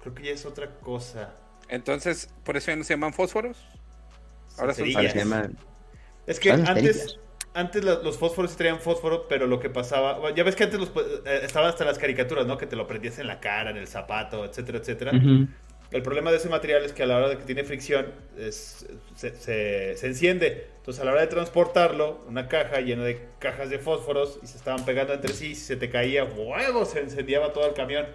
Creo 0.00 0.14
que 0.14 0.24
ya 0.24 0.32
es 0.32 0.44
otra 0.44 0.70
cosa. 0.80 1.34
Entonces, 1.68 2.28
¿por 2.44 2.56
eso 2.56 2.70
ya 2.70 2.76
no 2.76 2.84
se 2.84 2.94
llaman 2.94 3.12
fósforos? 3.12 3.56
Ahora 4.58 4.74
son 4.74 4.84
Cerillas. 4.84 4.96
Ahora 4.98 5.10
se 5.12 5.18
llama- 5.18 5.50
Es 6.26 6.40
que 6.40 6.50
antes, 6.52 6.96
cerillas. 6.96 7.20
antes 7.54 7.84
los 7.84 8.18
fósforos 8.18 8.50
sí 8.50 8.56
traían 8.56 8.80
fósforo, 8.80 9.26
pero 9.28 9.46
lo 9.46 9.60
que 9.60 9.70
pasaba, 9.70 10.18
bueno, 10.18 10.36
ya 10.36 10.44
ves 10.44 10.56
que 10.56 10.64
antes 10.64 10.80
los, 10.80 10.90
eh, 11.24 11.40
estaban 11.42 11.68
hasta 11.70 11.84
las 11.84 11.98
caricaturas, 11.98 12.46
¿no? 12.46 12.58
Que 12.58 12.66
te 12.66 12.76
lo 12.76 12.86
prendías 12.86 13.18
en 13.18 13.26
la 13.26 13.40
cara, 13.40 13.70
en 13.70 13.76
el 13.76 13.86
zapato, 13.88 14.44
etcétera, 14.44 14.78
etcétera. 14.78 15.12
El 15.94 16.02
problema 16.02 16.32
de 16.32 16.38
ese 16.38 16.48
material 16.48 16.84
es 16.84 16.92
que 16.92 17.04
a 17.04 17.06
la 17.06 17.16
hora 17.18 17.28
de 17.28 17.38
que 17.38 17.44
tiene 17.44 17.62
fricción 17.62 18.06
es- 18.36 18.84
se, 19.14 19.30
se- 19.36 19.96
se 19.96 20.06
enciende. 20.08 20.66
Entonces 20.78 21.00
a 21.00 21.04
la 21.04 21.12
hora 21.12 21.20
de 21.20 21.28
transportarlo, 21.28 22.24
una 22.28 22.48
caja 22.48 22.80
llena 22.80 23.04
de 23.04 23.20
cajas 23.38 23.70
de 23.70 23.78
fósforos 23.78 24.40
y 24.42 24.48
se 24.48 24.56
estaban 24.56 24.84
pegando 24.84 25.14
entre 25.14 25.32
sí, 25.32 25.54
se 25.54 25.76
te 25.76 25.88
caía, 25.88 26.24
huevo, 26.24 26.84
se 26.84 27.00
incendiaba 27.00 27.52
todo 27.52 27.68
el 27.68 27.74
camión. 27.74 28.06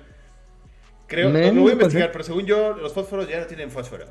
Creo, 1.08 1.30
Men, 1.30 1.56
lo 1.56 1.62
voy 1.62 1.72
a 1.72 1.76
pues, 1.76 1.84
investigar, 1.86 2.12
pero 2.12 2.24
según 2.26 2.46
yo, 2.46 2.74
los 2.74 2.92
fósforos 2.94 3.30
ya 3.30 3.40
no 3.40 3.46
tienen 3.48 3.72
fósforo. 3.72 4.06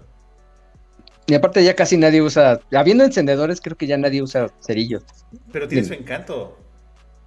Y 1.26 1.34
aparte 1.34 1.62
ya 1.62 1.76
casi 1.76 1.98
nadie 1.98 2.22
usa, 2.22 2.60
habiendo 2.72 3.04
encendedores, 3.04 3.60
creo 3.60 3.76
que 3.76 3.86
ya 3.86 3.98
nadie 3.98 4.22
usa 4.22 4.48
cerillos. 4.66 5.04
Pero 5.52 5.68
tiene 5.68 5.86
su 5.86 5.92
encanto. 5.92 6.56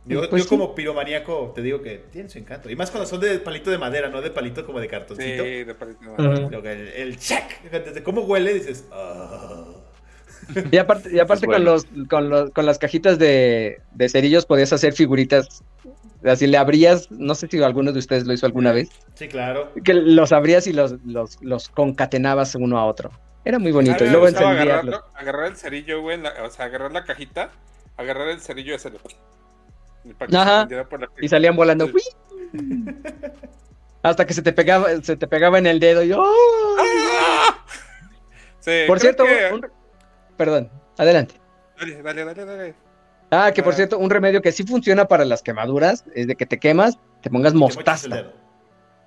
Yo, 0.06 0.28
Pues 0.30 0.44
yo 0.44 0.50
sí. 0.50 0.50
como 0.50 0.74
piromaníaco 0.74 1.52
te 1.54 1.62
digo 1.62 1.82
que 1.82 2.04
tiene 2.12 2.28
su 2.28 2.40
encanto. 2.40 2.70
Y 2.72 2.76
más 2.76 2.90
cuando 2.90 3.08
son 3.08 3.20
de 3.20 3.38
palito 3.40 3.70
de 3.70 3.78
madera, 3.78 4.10
no 4.10 4.22
de 4.22 4.32
palito 4.32 4.66
como 4.66 4.80
de 4.80 4.88
Sí, 4.88 4.92
cartoncito. 4.92 5.44
de 5.44 5.76
palito. 5.78 6.00
Ujú. 6.14 6.50
Lo 6.50 6.62
que- 6.64 6.72
El, 6.72 6.88
el 6.88 7.18
check, 7.20 7.62
desde 7.72 8.02
cómo 8.02 8.22
huele, 8.22 8.54
dices, 8.56 8.86
"Ah". 8.92 9.66
Y 10.72 10.78
aparte, 10.78 11.10
y 11.14 11.20
aparte 11.20 11.46
con, 11.46 11.64
los, 11.64 11.86
con, 12.10 12.30
los, 12.30 12.50
con 12.50 12.66
las 12.66 12.80
cajitas 12.80 13.20
de, 13.20 13.80
de 13.92 14.10
cerillos 14.10 14.46
podías 14.48 14.74
hacer 14.74 14.94
figuritas. 14.94 15.64
Así 16.24 16.46
le 16.48 16.58
abrías, 16.58 17.10
no 17.12 17.34
sé 17.36 17.48
si 17.48 17.62
alguno 17.64 17.92
de 17.92 18.00
ustedes 18.00 18.26
lo 18.28 18.34
hizo 18.34 18.46
alguna 18.46 18.72
vez, 18.72 18.90
Sí, 19.16 19.28
claro. 19.28 19.72
que 19.84 19.94
los 19.96 20.32
abrías 20.32 20.68
y 20.68 20.74
los, 20.74 20.94
los, 21.06 21.42
los 21.42 21.70
concatenabas 21.70 22.54
uno 22.56 22.78
a 22.80 22.86
otro. 22.86 23.10
Era 23.44 23.58
muy 23.58 23.72
bonito. 23.72 24.04
Y 24.06 24.10
luego 24.10 24.28
encendías. 24.28 24.84
agarrarlo- 24.84 25.04
agarrar 25.16 25.48
el 25.48 25.56
cerillo, 25.58 26.02
güey, 26.02 26.20
la- 26.22 26.34
o 26.44 26.50
sea, 26.52 26.66
agarrar 26.66 26.92
la 26.92 27.06
cajita, 27.06 27.50
agarrar 27.98 28.28
el 28.30 28.40
cerillo 28.40 28.72
y 28.74 28.76
hacerlo. 28.76 29.00
Para 30.18 30.30
que 30.30 30.38
Ajá. 30.38 30.58
prendiera 30.62 30.90
por 30.90 31.00
la 31.02 31.08
Y 31.20 31.28
salían 31.28 31.56
volando. 31.56 31.88
Hasta 34.04 34.26
que 34.26 34.34
se 34.34 34.42
te 34.42 34.52
pegaba, 34.52 34.90
se 35.02 35.16
te 35.16 35.28
pegaba 35.28 35.58
en 35.60 35.68
el 35.68 35.80
dedo. 35.80 36.04
Y, 36.04 36.12
¡oh! 36.14 36.24
¡Ah! 36.80 37.58
Sí, 38.60 38.84
Por 38.86 39.00
cierto, 39.00 39.24
que- 39.26 39.50
un- 39.54 39.66
perdón, 40.38 40.70
adelante. 40.96 41.34
Dale, 41.80 42.02
dale, 42.04 42.26
dale, 42.26 42.46
dale. 42.46 42.76
Ah, 43.32 43.52
que 43.52 43.64
por 43.64 43.74
Ah. 43.74 43.76
cierto, 43.76 43.98
un 43.98 44.12
remedio 44.12 44.40
que 44.44 44.52
sí 44.52 44.64
funciona 44.64 45.06
para 45.08 45.26
las 45.26 45.42
quemaduras 45.42 46.04
es 46.14 46.28
de 46.28 46.36
que 46.36 46.46
te 46.46 46.60
quemas, 46.60 47.00
te 47.24 47.32
pongas 47.32 47.54
Te 47.54 47.58
mostaza. 47.58 48.08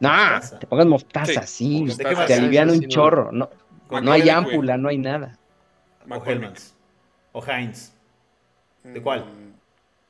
No, 0.01 0.09
Mostaza. 0.09 0.59
te 0.59 0.67
pongas 0.67 0.87
mostaza, 0.87 1.43
Sí, 1.47 1.67
sí. 1.69 1.81
mostaza. 1.85 2.03
¿De 2.03 2.09
qué 2.09 2.17
más? 2.17 2.27
Te 2.27 2.35
alivian 2.35 2.69
un 2.71 2.81
chorro. 2.89 3.31
No, 3.31 3.49
no 4.03 4.11
hay 4.11 4.29
ámpula, 4.29 4.77
no 4.77 4.89
hay 4.89 4.99
nada. 4.99 5.39
O. 6.11 6.21
O 7.39 7.45
Heinz. 7.47 7.93
¿De 8.83 9.01
cuál? 9.01 9.25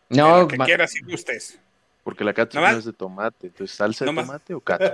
No, 0.08 0.36
de 0.36 0.42
lo 0.42 0.48
que 0.48 0.56
ma- 0.56 0.64
quieras 0.64 0.94
y 0.96 1.04
gustes. 1.04 1.60
Porque 2.02 2.22
la 2.24 2.34
catsup 2.34 2.60
no 2.60 2.68
es 2.68 2.84
de 2.84 2.92
tomate. 2.92 3.46
Entonces, 3.48 3.76
¿salsa 3.76 4.04
de 4.04 4.12
tomate 4.14 4.54
o 4.54 4.60
catsup? 4.60 4.92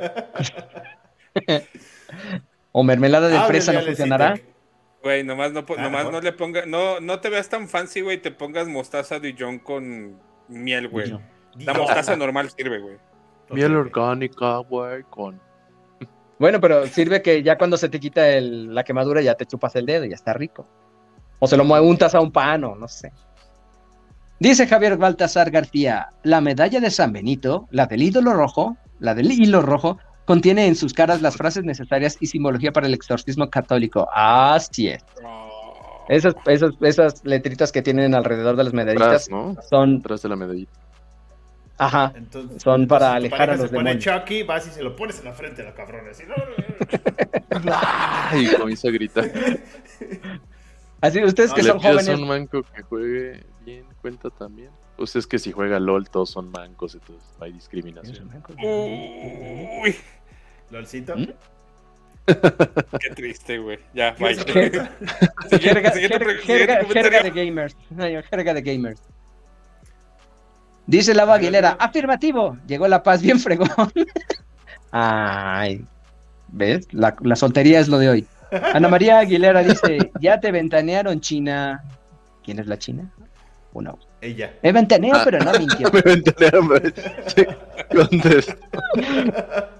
o 2.72 2.82
mermelada 2.84 3.28
de 3.28 3.34
Háblale 3.36 3.48
fresa 3.48 3.72
no 3.72 3.80
funcionará. 3.82 4.40
Güey, 5.02 5.24
nomás 5.24 5.52
no, 5.52 5.64
po- 5.64 5.76
Ah, 5.78 5.82
nomás 5.82 6.11
no 6.11 6.20
le 6.20 6.32
ponga, 6.32 6.66
no, 6.66 7.00
no 7.00 7.20
te 7.20 7.30
veas 7.30 7.48
tan 7.48 7.68
fancy, 7.68 8.02
güey, 8.02 8.20
te 8.20 8.30
pongas 8.30 8.68
mostaza 8.68 9.18
Dijon 9.18 9.58
con 9.58 10.20
miel, 10.48 10.88
güey. 10.88 11.18
La 11.56 11.74
mostaza 11.74 12.16
normal 12.16 12.50
sirve, 12.50 12.78
güey. 12.78 12.96
Miel 13.50 13.74
orgánica, 13.74 14.58
güey, 14.58 15.02
con... 15.04 15.40
Bueno, 16.38 16.61
pero 16.61 16.86
sirve 16.86 17.20
que 17.22 17.42
ya 17.42 17.58
cuando 17.58 17.76
se 17.76 17.88
te 17.88 17.98
quita 17.98 18.28
el- 18.28 18.74
la 18.74 18.84
quemadura 18.84 19.20
ya 19.22 19.34
te 19.34 19.46
chupas 19.46 19.74
el 19.76 19.86
dedo 19.86 20.04
y 20.04 20.11
ya 20.11 20.14
está 20.14 20.32
rico. 20.32 20.66
O 21.38 21.46
se 21.46 21.56
lo 21.56 21.64
untas 21.64 22.14
a 22.14 22.20
un 22.20 22.30
pan 22.30 22.62
o 22.64 22.74
no 22.76 22.86
sé. 22.86 23.11
Dice 24.41 24.66
Javier 24.66 24.97
Baltasar 24.97 25.51
García, 25.51 26.09
la 26.22 26.41
medalla 26.41 26.80
de 26.80 26.91
San 26.91 27.12
Benito, 27.12 27.68
la 27.70 27.86
del 27.86 28.03
ídolo 28.03 28.32
rojo, 28.32 28.76
la 28.99 29.14
del 29.14 29.30
hilo 29.30 29.61
rojo, 29.61 29.99
contiene 30.24 30.66
en 30.66 30.76
sus 30.76 30.95
caras 30.95 31.20
las 31.20 31.36
frases 31.36 31.62
necesarias 31.64 32.16
y 32.20 32.26
simbología 32.26 32.72
para 32.72 32.86
el 32.86 32.95
exorcismo 32.95 33.51
católico. 33.51 34.09
Así 34.14 34.88
es. 34.88 35.05
Oh. 35.22 36.07
Esas, 36.09 36.34
esas, 36.47 36.70
esas 36.80 37.24
letritas 37.24 37.70
que 37.70 37.82
tienen 37.82 38.14
alrededor 38.14 38.57
de 38.57 38.64
las 38.64 38.72
medallitas 38.72 39.28
son, 39.68 39.97
Atrás 39.99 40.22
de 40.22 40.28
la 40.30 40.36
medallita. 40.36 40.72
ajá, 41.76 42.12
Entonces, 42.16 42.62
Son 42.62 42.86
para 42.88 43.12
alejar 43.14 43.51
a 43.51 43.57
los 43.57 43.68
se 43.68 43.76
pone 43.76 43.91
demonios. 43.95 44.20
Chucky, 44.20 44.43
vas 44.45 44.66
y 44.66 44.70
se 44.70 44.82
lo 44.82 44.97
pones 44.97 45.18
en 45.18 45.26
la 45.26 45.32
frente 45.34 45.61
a 45.62 45.66
la 45.66 45.74
cabrona. 45.74 46.11
Así, 46.11 46.24
Ay, 48.32 48.47
comienza 48.59 48.88
a 48.88 48.91
gritar. 48.91 49.30
así 51.03 51.22
ustedes 51.22 51.51
No, 51.51 51.57
que 51.57 51.62
son 51.62 51.78
jóvenes, 51.78 52.09
a 52.09 52.14
un 52.14 52.26
manco 52.26 52.62
que 52.74 52.82
juegue 52.82 53.45
bien, 53.64 53.84
cuenta 54.01 54.30
también. 54.30 54.70
Ustedes 54.98 55.26
que 55.26 55.38
si 55.38 55.53
juega 55.53 55.78
LOL 55.80 56.09
todos 56.11 56.30
son 56.30 56.51
mancos, 56.51 56.94
entonces 56.94 57.24
no 57.38 57.44
hay 57.44 57.53
discriminación. 57.53 58.30
Uy, 58.59 59.96
LOLcito. 60.70 61.16
¿Mm? 61.16 61.26
qué 62.26 63.11
triste, 63.16 63.59
güey. 63.59 63.78
Ya, 63.94 64.14
¿Qué 64.14 64.24
bye. 64.24 64.34
jerga, 64.46 64.90
jerga- 65.59 65.92
jerga- 66.42 66.84
jerga 66.92 67.22
de 67.22 67.30
gamers. 67.30 67.76
Jerga 68.30 68.55
de 68.55 68.62
gamers. 68.62 69.01
Dice 70.86 71.14
Lava 71.14 71.34
Aguilera, 71.34 71.76
afirmativo, 71.78 72.59
llegó 72.66 72.88
la 72.88 73.03
paz 73.03 73.22
bien 73.22 73.38
fregón. 73.38 73.68
Ay, 74.90 75.84
¿ves? 76.48 76.92
La, 76.92 77.16
la 77.22 77.36
soltería 77.36 77.80
es 77.80 77.88
lo 77.88 77.98
de 77.98 78.09
hoy. 78.09 78.26
Ana 78.74 78.88
María 78.88 79.20
Aguilera 79.20 79.62
dice, 79.62 80.11
ya 80.20 80.40
te 80.40 80.51
ventanearon 80.51 81.20
China. 81.20 81.82
¿Quién 82.44 82.59
es 82.59 82.66
la 82.66 82.76
China? 82.78 83.11
Una 83.73 83.93
U. 83.93 83.99
Ella. 84.21 84.55
Me 84.62 84.73
ventaneo, 84.73 85.14
Ah. 85.14 85.23
pero 85.25 85.39
no 85.39 85.53
mintió. 85.59 85.91
Me 85.93 86.01
ventanearon, 86.03 86.68
güey. 86.68 86.83
Sí, 87.29 87.45
contesta. 87.95 88.57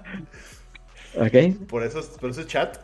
¿Ok? 1.15 1.67
Por 1.67 1.83
eso, 1.83 2.01
por 2.19 2.29
eso 2.29 2.41
es 2.41 2.47
chat. 2.47 2.77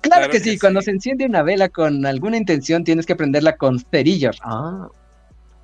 Claro 0.00 0.26
que, 0.32 0.38
que 0.38 0.44
sí, 0.44 0.50
sí. 0.52 0.58
cuando 0.58 0.80
se 0.82 0.90
enciende 0.90 1.26
una 1.26 1.42
vela 1.42 1.68
con 1.68 2.04
alguna 2.06 2.36
intención 2.36 2.84
tienes 2.84 3.06
que 3.06 3.14
prenderla 3.16 3.56
con 3.56 3.78
cerillos. 3.78 4.38
Ah, 4.42 4.88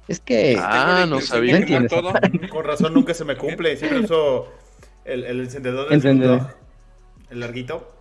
es 0.06 0.20
que... 0.20 0.56
Ah, 0.60 1.06
no 1.08 1.20
sabía. 1.20 1.58
No 1.60 1.86
todo. 1.88 2.12
Con 2.50 2.64
razón 2.64 2.94
nunca 2.94 3.14
se 3.14 3.24
me 3.24 3.36
cumple. 3.36 3.76
Siempre 3.76 4.00
uso 4.00 4.48
el, 5.04 5.24
el 5.24 5.40
encendedor 5.40 5.86
del 5.88 5.94
Encendedor. 5.94 6.54
El 7.30 7.40
larguito. 7.40 7.94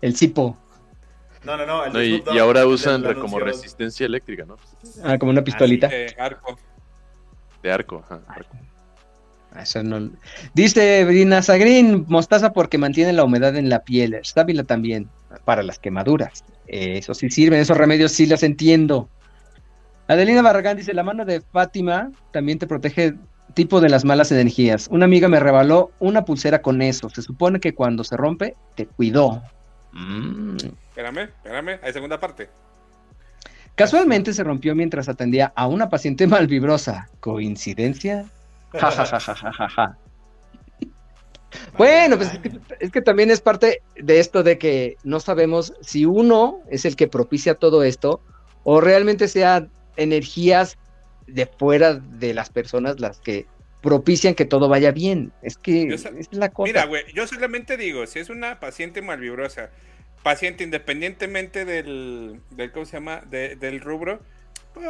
El 0.00 0.16
cipo, 0.16 0.56
No, 1.46 1.56
no, 1.56 1.64
no. 1.66 1.84
El 1.84 1.92
No, 1.92 1.98
de 1.98 2.06
y, 2.34 2.38
ahora 2.38 2.66
usan 2.66 3.02
re- 3.04 3.14
como 3.14 3.38
resistencia 3.38 4.04
eléctrica, 4.06 4.44
¿no? 4.44 4.56
ah, 5.04 5.16
como 5.18 5.30
una 5.30 5.42
pistolita. 5.42 5.88
Eh, 5.92 6.14
arco. 6.18 6.58
De 7.62 7.72
arco. 7.72 8.02
ajá, 8.04 8.20
arco. 8.28 8.56
Eso 9.58 9.82
no- 9.82 10.10
Dice 10.54 11.04
Brina 11.06 11.40
Sagrin, 11.40 12.04
mostaza 12.08 12.52
porque 12.52 12.76
mantiene 12.78 13.12
la 13.14 13.24
humedad 13.24 13.56
en 13.56 13.68
la 13.70 13.80
piel. 13.84 14.18
Sábila 14.22 14.64
también, 14.64 15.08
para 15.44 15.62
las 15.62 15.78
quemaduras. 15.78 16.44
Eso 16.66 17.14
sí 17.14 17.30
sirven, 17.30 17.60
esos 17.60 17.78
remedios 17.78 18.12
sí 18.12 18.26
los 18.26 18.42
entiendo. 18.42 19.08
Adelina 20.08 20.42
Barragán 20.42 20.76
dice, 20.76 20.92
la 20.94 21.02
mano 21.02 21.24
de 21.24 21.40
Fátima 21.40 22.10
también 22.32 22.58
te 22.58 22.66
protege 22.66 23.14
tipo 23.54 23.80
de 23.80 23.88
las 23.88 24.04
malas 24.04 24.30
energías. 24.30 24.88
Una 24.90 25.06
amiga 25.06 25.26
me 25.28 25.40
regaló 25.40 25.90
una 25.98 26.24
pulsera 26.24 26.60
con 26.60 26.82
eso. 26.82 27.08
Se 27.08 27.22
supone 27.22 27.58
que 27.58 27.74
cuando 27.74 28.04
se 28.04 28.16
rompe, 28.16 28.54
te 28.74 28.86
cuidó. 28.86 29.42
Mm. 29.96 30.56
Espérame, 30.90 31.22
espérame. 31.22 31.80
Hay 31.82 31.92
segunda 31.92 32.20
parte. 32.20 32.50
Casualmente 33.74 34.32
se 34.32 34.44
rompió 34.44 34.74
mientras 34.74 35.08
atendía 35.08 35.52
a 35.56 35.66
una 35.66 35.88
paciente 35.88 36.26
malvibrosa. 36.26 37.08
¿Coincidencia? 37.20 38.26
Ja, 38.72 38.90
ja, 38.90 39.06
ja, 39.06 39.20
ja, 39.20 39.68
ja. 39.70 39.98
Bueno, 41.78 42.18
pues 42.18 42.34
es 42.34 42.38
que, 42.40 42.60
es 42.80 42.90
que 42.90 43.00
también 43.00 43.30
es 43.30 43.40
parte 43.40 43.80
de 43.94 44.20
esto 44.20 44.42
de 44.42 44.58
que 44.58 44.98
no 45.02 45.18
sabemos 45.18 45.72
si 45.80 46.04
uno 46.04 46.58
es 46.68 46.84
el 46.84 46.94
que 46.94 47.08
propicia 47.08 47.54
todo 47.54 47.84
esto 47.84 48.20
o 48.64 48.82
realmente 48.82 49.28
sean 49.28 49.70
energías 49.96 50.76
de 51.26 51.46
fuera 51.46 51.94
de 51.94 52.34
las 52.34 52.50
personas 52.50 53.00
las 53.00 53.18
que 53.20 53.46
propician 53.86 54.34
que 54.34 54.44
todo 54.44 54.68
vaya 54.68 54.90
bien. 54.90 55.32
Es 55.42 55.56
que 55.56 55.88
Yo 55.88 55.94
es 55.94 56.28
la 56.32 56.50
cosa. 56.50 56.66
Mira, 56.66 56.86
güey, 56.86 57.04
yo 57.14 57.24
solamente 57.28 57.76
digo, 57.76 58.04
si 58.08 58.18
es 58.18 58.28
una 58.30 58.58
paciente 58.58 59.00
malvibrosa, 59.00 59.70
paciente 60.24 60.64
independientemente 60.64 61.64
del, 61.64 62.40
del 62.50 62.72
¿cómo 62.72 62.84
se 62.84 62.94
llama? 62.94 63.22
De- 63.30 63.54
del 63.54 63.80
rubro, 63.80 64.20
pues 64.74 64.88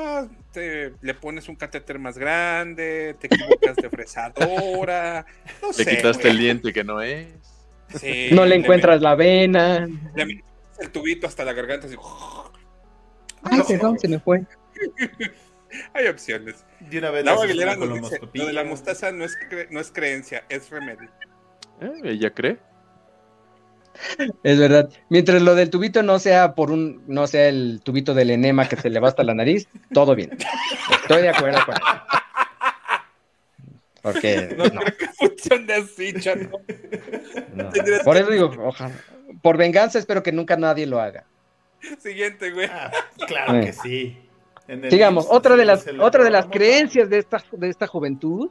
te- 0.53 0.92
le 1.03 1.12
pones 1.14 1.49
un 1.51 1.57
catéter 1.57 1.99
más 1.99 2.16
grande, 2.16 3.14
te 3.20 3.26
equivocas 3.26 3.76
de 3.76 3.90
fresadora, 3.90 5.26
no 5.61 5.68
Le 5.68 5.74
sé, 5.74 5.97
quitaste 5.97 6.22
güey. 6.22 6.32
el 6.32 6.38
diente 6.38 6.72
que 6.72 6.82
no 6.84 7.03
es. 7.03 7.26
Sí, 8.01 8.28
no 8.32 8.47
le 8.47 8.57
encuentras 8.57 9.03
la 9.03 9.14
vena. 9.14 9.86
le 10.14 10.42
el 10.80 10.90
tubito 10.90 11.26
hasta 11.26 11.44
la 11.44 11.53
garganta, 11.53 11.86
así, 11.86 11.97
Ay, 13.42 13.61
perdón, 13.68 13.99
se 13.99 14.09
me 14.09 14.18
fue. 14.18 14.42
hay 15.94 16.06
opciones. 16.08 16.64
De 16.80 16.98
una 16.98 17.10
vez 17.10 17.26
Aguilera 17.26 17.76
nos 17.76 18.00
dice, 18.02 18.20
lo 18.32 18.46
de 18.46 18.52
la 18.52 18.64
mostaza 18.64 19.12
no 19.12 19.24
es, 19.24 19.36
cre- 19.38 19.68
no 19.70 19.80
es 19.80 19.90
creencia, 19.90 20.44
es 20.48 20.70
remedio. 20.70 21.10
¿Eh? 21.80 21.92
¿Ella 22.04 22.30
cree? 22.30 22.58
Es 24.42 24.58
verdad. 24.58 24.90
Mientras 25.08 25.40
lo 25.40 25.54
del 25.54 25.70
tubito 25.70 26.02
no 26.02 26.18
sea 26.18 26.54
por 26.54 26.70
un, 26.70 27.02
no 27.06 27.26
sea 27.26 27.48
el 27.48 27.80
tubito 27.82 28.12
del 28.14 28.30
enema 28.30 28.68
que 28.68 28.76
se 28.76 28.90
le 28.90 29.00
va 29.00 29.08
hasta 29.08 29.24
la 29.24 29.34
nariz, 29.34 29.68
todo 29.92 30.14
bien. 30.14 30.36
Estoy 31.02 31.22
de 31.22 31.28
acuerdo 31.30 31.58
con 31.64 31.74
eso. 31.74 31.84
Porque 34.02 34.54
No, 34.56 34.64
no, 34.66 34.80
creo 34.82 34.96
que 34.98 35.08
funcione 35.08 35.72
así, 35.74 36.12
chano. 36.20 36.50
no. 37.54 37.70
Por 38.04 38.16
eso 38.16 38.30
digo, 38.30 38.52
ojalá. 38.58 38.94
Por 39.42 39.56
venganza 39.56 39.98
espero 39.98 40.22
que 40.22 40.32
nunca 40.32 40.56
nadie 40.56 40.86
lo 40.86 41.00
haga. 41.00 41.24
Siguiente, 41.98 42.50
güey. 42.52 42.68
Ah, 42.70 42.90
claro 43.26 43.56
Eh. 43.58 43.66
que 43.66 43.72
sí. 43.72 44.18
En 44.68 44.84
el 44.84 44.90
Sigamos, 44.90 45.26
otra 45.30 45.56
de 45.56 45.64
las, 45.64 45.86
otra 46.00 46.24
de 46.24 46.30
las 46.30 46.46
creencias 46.46 47.08
de 47.08 47.18
esta, 47.18 47.42
de 47.52 47.68
esta 47.68 47.86
juventud 47.86 48.50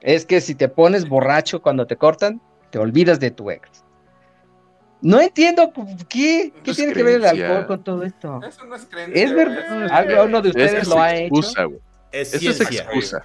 es 0.00 0.24
que 0.24 0.40
si 0.40 0.54
te 0.54 0.68
pones 0.68 1.08
borracho 1.08 1.60
cuando 1.60 1.86
te 1.86 1.96
cortan, 1.96 2.40
te 2.70 2.78
olvidas 2.78 3.18
de 3.18 3.30
tu 3.30 3.50
ex. 3.50 3.84
No 5.02 5.20
entiendo 5.20 5.72
qué, 6.08 6.52
qué 6.62 6.70
No 6.70 6.74
tiene 6.74 6.92
que 6.92 7.02
ver 7.02 7.16
el 7.16 7.26
alcohol 7.26 7.66
con 7.66 7.84
todo 7.84 8.02
esto. 8.02 8.40
Eso 8.46 8.64
no 8.64 8.76
es 8.76 8.86
creencia. 8.86 9.24
Es 9.24 9.34
verdad, 9.34 9.88
alguno 9.90 10.42
de 10.42 10.50
Esa 10.50 10.58
ustedes 10.58 10.82
es 10.82 10.88
lo 10.88 11.00
ha 11.00 11.14
hecho. 11.14 11.80
Es 12.12 12.34
Esa 12.34 12.50
es 12.50 12.60
excusa. 12.60 13.24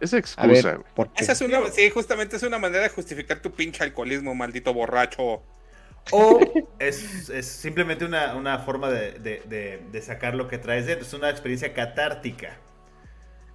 Es 0.00 0.12
excusa, 0.12 0.46
ver, 0.46 0.78
güey. 0.78 0.92
¿por 0.94 1.12
qué? 1.12 1.22
Esa 1.22 1.32
es 1.32 1.40
una, 1.40 1.68
sí, 1.70 1.88
justamente 1.90 2.36
es 2.36 2.42
una 2.42 2.58
manera 2.58 2.82
de 2.82 2.88
justificar 2.90 3.40
tu 3.40 3.52
pinche 3.52 3.84
alcoholismo, 3.84 4.34
maldito 4.34 4.74
borracho. 4.74 5.42
O 6.10 6.40
es, 6.78 7.28
es 7.30 7.46
simplemente 7.46 8.04
una, 8.04 8.34
una 8.34 8.58
forma 8.58 8.90
de, 8.90 9.12
de- 9.12 9.42
de- 9.46 9.82
de 9.90 10.02
sacar 10.02 10.34
lo 10.34 10.48
que 10.48 10.58
traes 10.58 10.86
dentro. 10.86 11.06
Es 11.06 11.12
una 11.14 11.30
experiencia 11.30 11.72
catártica. 11.72 12.56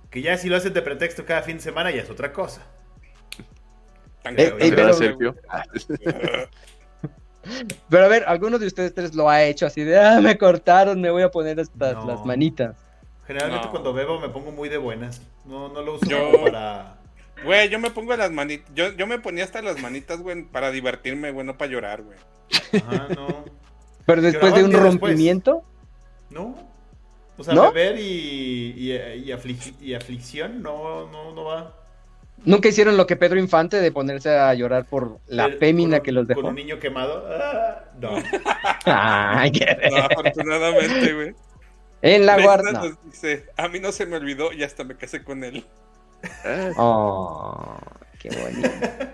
Que 0.09 0.21
ya 0.21 0.37
si 0.37 0.47
lo 0.49 0.55
haces 0.55 0.73
de 0.73 0.81
pretexto 0.81 1.25
cada 1.25 1.41
fin 1.43 1.57
de 1.57 1.63
semana 1.63 1.91
ya 1.91 2.01
es 2.01 2.09
otra 2.09 2.31
cosa. 2.31 2.61
Tan 4.23 4.39
Eh, 4.39 4.53
eh, 4.59 4.71
¿Verdad, 4.71 4.75
pero- 4.75 4.93
Sergio? 4.93 5.35
Pero 7.89 8.03
a 8.05 8.07
ver, 8.09 8.25
¿alguno 8.27 8.59
de 8.59 8.67
ustedes 8.67 8.93
tres 8.93 9.15
lo 9.15 9.29
ha 9.29 9.41
hecho 9.43 9.65
así 9.65 9.81
de, 9.83 9.97
ah, 9.97 10.19
me 10.21 10.37
cortaron, 10.37 10.99
me 10.99 11.09
voy 11.09 11.23
a 11.23 11.31
poner 11.31 11.59
estas 11.59 11.93
No. 11.95 12.05
las 12.05 12.25
manitas? 12.25 12.75
Generalmente 13.25 13.65
No. 13.67 13.71
cuando 13.71 13.93
bebo 13.93 14.19
me 14.19 14.27
pongo 14.29 14.51
muy 14.51 14.67
de 14.67 14.77
buenas. 14.77 15.21
No, 15.45 15.69
no 15.69 15.81
lo 15.81 15.95
uso 15.95 16.05
Yo- 16.07 16.43
para... 16.43 16.96
Güey, 17.43 17.69
yo 17.69 17.79
me 17.79 17.91
pongo 17.91 18.15
las 18.15 18.31
manitas. 18.31 18.69
Yo, 18.73 18.91
yo 18.93 19.05
me 19.07 19.19
ponía 19.19 19.43
hasta 19.43 19.61
las 19.61 19.79
manitas, 19.81 20.19
güey, 20.19 20.43
para 20.43 20.71
divertirme, 20.71 21.31
güey, 21.31 21.45
no 21.45 21.57
para 21.57 21.71
llorar, 21.71 22.01
güey. 22.03 22.17
Ajá, 22.81 23.07
no. 23.15 23.45
Pero 24.05 24.21
después 24.21 24.53
de 24.55 24.63
un 24.63 24.71
después. 24.71 24.91
rompimiento, 24.93 25.63
No. 26.29 26.55
O 27.39 27.43
sea, 27.43 27.53
¿No? 27.53 27.71
beber 27.71 27.99
y, 27.99 28.73
y, 28.75 28.91
y 28.93 29.27
aflic- 29.31 29.79
y 29.79 29.93
aflicción 29.93 30.63
no, 30.63 31.07
no, 31.11 31.35
no 31.35 31.43
va. 31.43 31.75
nunca 32.45 32.69
hicieron 32.69 32.97
lo 32.97 33.05
que 33.05 33.15
Pedro 33.15 33.37
Infante 33.39 33.77
de 33.79 33.91
ponerse 33.91 34.35
a 34.35 34.51
llorar 34.55 34.85
por 34.85 35.19
la 35.27 35.45
El- 35.45 35.59
fémina 35.59 35.99
que 35.99 36.11
los 36.11 36.25
dejó. 36.27 36.41
Con 36.41 36.49
un 36.49 36.55
niño 36.55 36.79
quemado. 36.79 37.27
Ah, 37.29 37.83
no. 38.01 38.09
Ay, 38.85 39.51
qué- 39.51 39.77
No, 39.91 39.97
afortunadamente, 39.97 41.13
güey. 41.13 41.35
en 42.01 42.25
la 42.25 42.41
guarda. 42.41 42.91
dice, 43.05 43.45
a 43.55 43.67
mí 43.67 43.79
no 43.79 43.91
se 43.91 44.07
me 44.07 44.15
olvidó 44.17 44.51
y 44.51 44.63
hasta 44.63 44.83
me 44.83 44.95
casé 44.95 45.23
con 45.23 45.43
él. 45.43 45.63
Oh, 46.77 47.77
qué 48.19 48.29
bonito. 48.29 48.69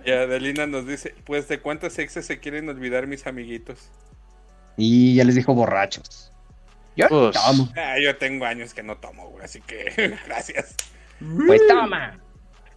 Y 0.06 0.12
Adelina 0.12 0.68
nos 0.68 0.88
dice, 0.88 1.16
pues 1.26 1.48
de 1.48 1.60
cuántas 1.60 1.98
exes 2.00 2.26
se 2.26 2.40
quieren 2.40 2.70
olvidar 2.70 3.08
mis 3.08 3.26
amiguitos. 3.28 3.90
Y 4.78 5.16
ya 5.16 5.24
les 5.24 5.36
dijo 5.36 5.54
borrachos. 5.54 6.32
Yo 6.96 7.08
Pues, 7.10 7.36
tomo. 7.36 7.70
Ah, 7.76 7.96
yo 8.04 8.16
tengo 8.18 8.46
años 8.46 8.74
que 8.74 8.84
no 8.84 8.98
tomo, 8.98 9.30
güey, 9.30 9.44
así 9.46 9.62
que 9.62 10.18
gracias. 10.28 10.76
Pues 11.48 11.62
toma. 11.68 12.20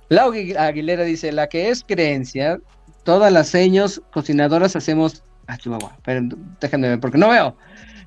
Lau 0.08 0.32
Agu- 0.32 0.56
Aguilera 0.56 1.02
dice, 1.04 1.32
la 1.32 1.48
que 1.48 1.68
es 1.70 1.82
creencia, 1.82 2.58
todas 3.04 3.32
las 3.32 3.48
seños 3.48 4.02
cocinadoras 4.12 4.76
hacemos... 4.76 5.22
Ah, 5.48 5.56
chihuahua, 5.56 5.96
pero 6.04 6.20
déjenme 6.60 6.88
ver, 6.90 7.00
porque 7.00 7.18
no 7.18 7.28
veo. 7.28 7.56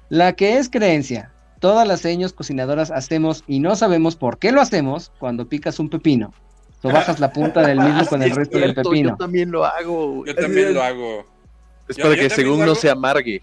La 0.09 0.33
que 0.33 0.57
es 0.57 0.69
creencia, 0.69 1.31
todas 1.59 1.87
las 1.87 2.01
seños 2.01 2.33
cocinadoras 2.33 2.91
hacemos 2.91 3.43
y 3.47 3.59
no 3.59 3.75
sabemos 3.75 4.15
por 4.15 4.39
qué 4.39 4.51
lo 4.51 4.61
hacemos 4.61 5.11
cuando 5.19 5.47
picas 5.47 5.79
un 5.79 5.89
pepino. 5.89 6.33
O 6.81 6.89
bajas 6.89 7.19
la 7.19 7.33
punta 7.33 7.61
del 7.67 7.79
mismo 7.79 8.05
con 8.05 8.23
el 8.23 8.31
es 8.31 8.35
resto 8.37 8.57
del 8.57 8.73
pepino. 8.73 9.09
Yo 9.09 9.17
también 9.17 9.51
lo 9.51 9.65
hago. 9.65 10.25
Yo 10.25 10.35
también 10.35 10.73
lo 10.73 10.81
hago. 10.81 11.25
Es 11.87 11.97
para 11.97 12.15
yo 12.15 12.21
que 12.21 12.29
según 12.29 12.65
no 12.65 12.75
se 12.75 12.89
amargue, 12.89 13.41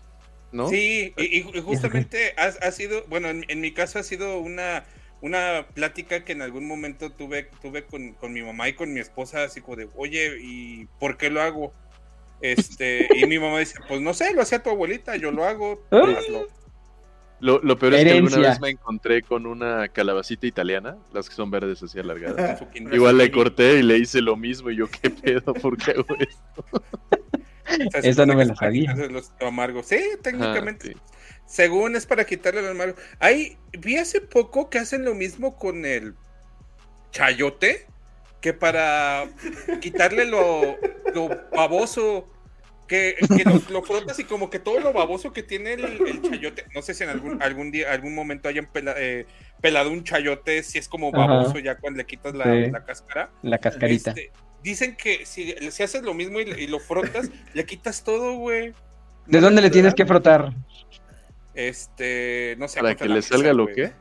¿no? 0.53 0.69
Sí, 0.69 1.13
y, 1.17 1.43
justamente 1.61 2.35
ha, 2.39 2.67
ha 2.67 2.71
sido, 2.71 3.05
bueno, 3.09 3.29
en, 3.29 3.45
en 3.49 3.61
mi 3.61 3.73
caso 3.73 3.99
ha 3.99 4.03
sido 4.03 4.39
una, 4.39 4.85
una 5.21 5.67
plática 5.75 6.25
que 6.25 6.33
en 6.33 6.43
algún 6.43 6.67
momento 6.67 7.11
tuve, 7.11 7.49
tuve 7.61 7.85
con, 7.85 8.13
con 8.13 8.33
mi 8.33 8.43
mamá 8.43 8.69
y 8.69 8.75
con 8.75 8.93
mi 8.93 9.01
esposa, 9.01 9.45
así 9.45 9.61
como 9.61 9.77
de, 9.77 9.89
oye, 9.97 10.37
¿y 10.41 10.87
por 11.01 11.17
qué 11.17 11.31
lo 11.31 11.43
hago? 11.43 11.73
Este, 12.41 13.09
y 13.17 13.27
mi 13.27 13.39
mamá 13.39 13.59
dice, 13.59 13.79
pues 13.89 14.01
no 14.01 14.15
sé, 14.15 14.35
lo 14.35 14.43
hacía 14.43 14.63
tu 14.63 14.71
abuelita, 14.71 15.17
yo 15.17 15.33
lo 15.33 15.45
hago, 15.45 15.83
tú 15.91 15.97
hazlo. 15.97 16.47
Lo, 17.39 17.61
lo 17.61 17.79
peor 17.79 17.95
es 17.95 18.05
que 18.05 18.13
alguna 18.13 18.39
vez 18.39 18.61
me 18.61 18.71
encontré 18.71 19.23
con 19.23 19.47
una 19.47 19.89
calabacita 19.89 20.47
italiana, 20.47 20.97
las 21.13 21.29
que 21.29 21.35
son 21.35 21.51
verdes 21.51 21.83
así 21.83 21.99
alargadas. 21.99 22.63
Igual 22.93 23.19
le 23.19 23.31
corté 23.31 23.79
y 23.79 23.83
le 23.83 23.99
hice 23.99 24.23
lo 24.23 24.37
mismo 24.37 24.71
y 24.71 24.77
yo, 24.77 24.87
¿qué 24.89 25.11
pedo? 25.11 25.53
¿Por 25.55 25.77
qué 25.77 25.91
hago 25.93 26.07
esto? 26.19 26.65
Esa 28.03 28.25
no 28.27 28.35
me 28.35 28.45
la 28.45 28.55
sabía. 28.55 28.95
los- 28.95 29.33
lo 29.41 29.49
amargo. 29.49 29.83
Sí, 29.83 29.99
técnicamente. 30.23 30.93
Ajá, 30.97 31.03
Según 31.47 31.95
es 31.97 32.07
para 32.07 32.25
quitarle 32.25 32.63
lo 32.63 32.71
amargo. 32.71 32.97
Ahí 33.19 33.59
vi 33.79 33.97
hace 33.97 34.21
poco 34.21 34.71
que 34.71 34.79
hacen 34.79 35.05
lo 35.05 35.15
mismo 35.15 35.57
con 35.57 35.85
el 35.85 36.15
chayote, 37.11 37.87
que 38.41 38.53
para 38.53 39.29
quitarle 39.81 40.25
lo, 40.27 40.77
lo 41.15 41.29
baboso 41.55 42.27
que, 42.87 43.17
que 43.37 43.45
lo, 43.45 43.61
lo 43.71 43.83
frotas 43.83 44.19
y 44.19 44.25
como 44.25 44.49
que 44.51 44.59
todo 44.59 44.81
lo 44.81 44.93
baboso 44.93 45.33
que 45.33 45.43
tiene 45.43 45.75
el, 45.75 45.85
el 45.85 46.23
chayote, 46.23 46.65
no 46.75 46.83
sé 46.83 46.95
si 46.95 47.05
en 47.05 47.11
algún, 47.11 47.43
algún 47.43 47.71
día, 47.71 47.93
algún 47.93 48.15
momento 48.15 48.49
hayan 48.49 48.67
pela- 48.73 48.95
eh, 48.97 49.27
pelado 49.61 49.91
un 49.91 50.05
chayote, 50.05 50.63
si 50.63 50.79
es 50.79 50.89
como 50.89 51.09
Ajá. 51.09 51.27
baboso 51.27 51.59
ya 51.59 51.77
cuando 51.77 51.99
le 51.99 52.07
quitas 52.07 52.35
la, 52.35 52.45
Sí. 52.45 52.71
la 52.71 52.85
cáscara. 52.85 53.31
La 53.43 53.59
cascarita. 53.59 54.11
Este, 54.11 54.31
dicen 54.63 54.97
que 54.97 55.27
si, 55.27 55.55
si 55.71 55.83
haces 55.83 56.03
lo 56.03 56.15
mismo 56.15 56.41
y, 56.41 56.67
lo 56.67 56.79
frotas, 56.81 57.31
le 57.55 57.65
quitas 57.67 58.05
todo, 58.05 58.35
güey. 58.35 58.73
¿De 59.27 59.41
dónde 59.41 59.63
le 59.63 59.71
tienes 59.71 59.95
que 59.95 60.07
frotar? 60.07 60.53
Este, 61.55 62.55
no 62.59 62.69
sé. 62.69 62.81
Para 62.81 62.95
que 62.95 63.09
le 63.09 63.23
salga 63.23 63.53
lo 63.53 63.67
que. 63.67 63.93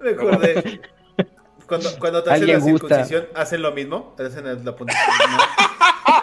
Recordé. 0.00 0.80
Cuando, 1.66 1.98
cuando 1.98 2.22
te 2.22 2.30
hacen 2.30 2.46
la 2.48 2.58
gusta. 2.58 2.88
circuncisión, 3.04 3.28
¿hacen 3.34 3.60
lo 3.62 3.72
mismo? 3.72 4.16
Hacen 4.18 4.64
la 4.64 4.74
punta. 4.74 4.94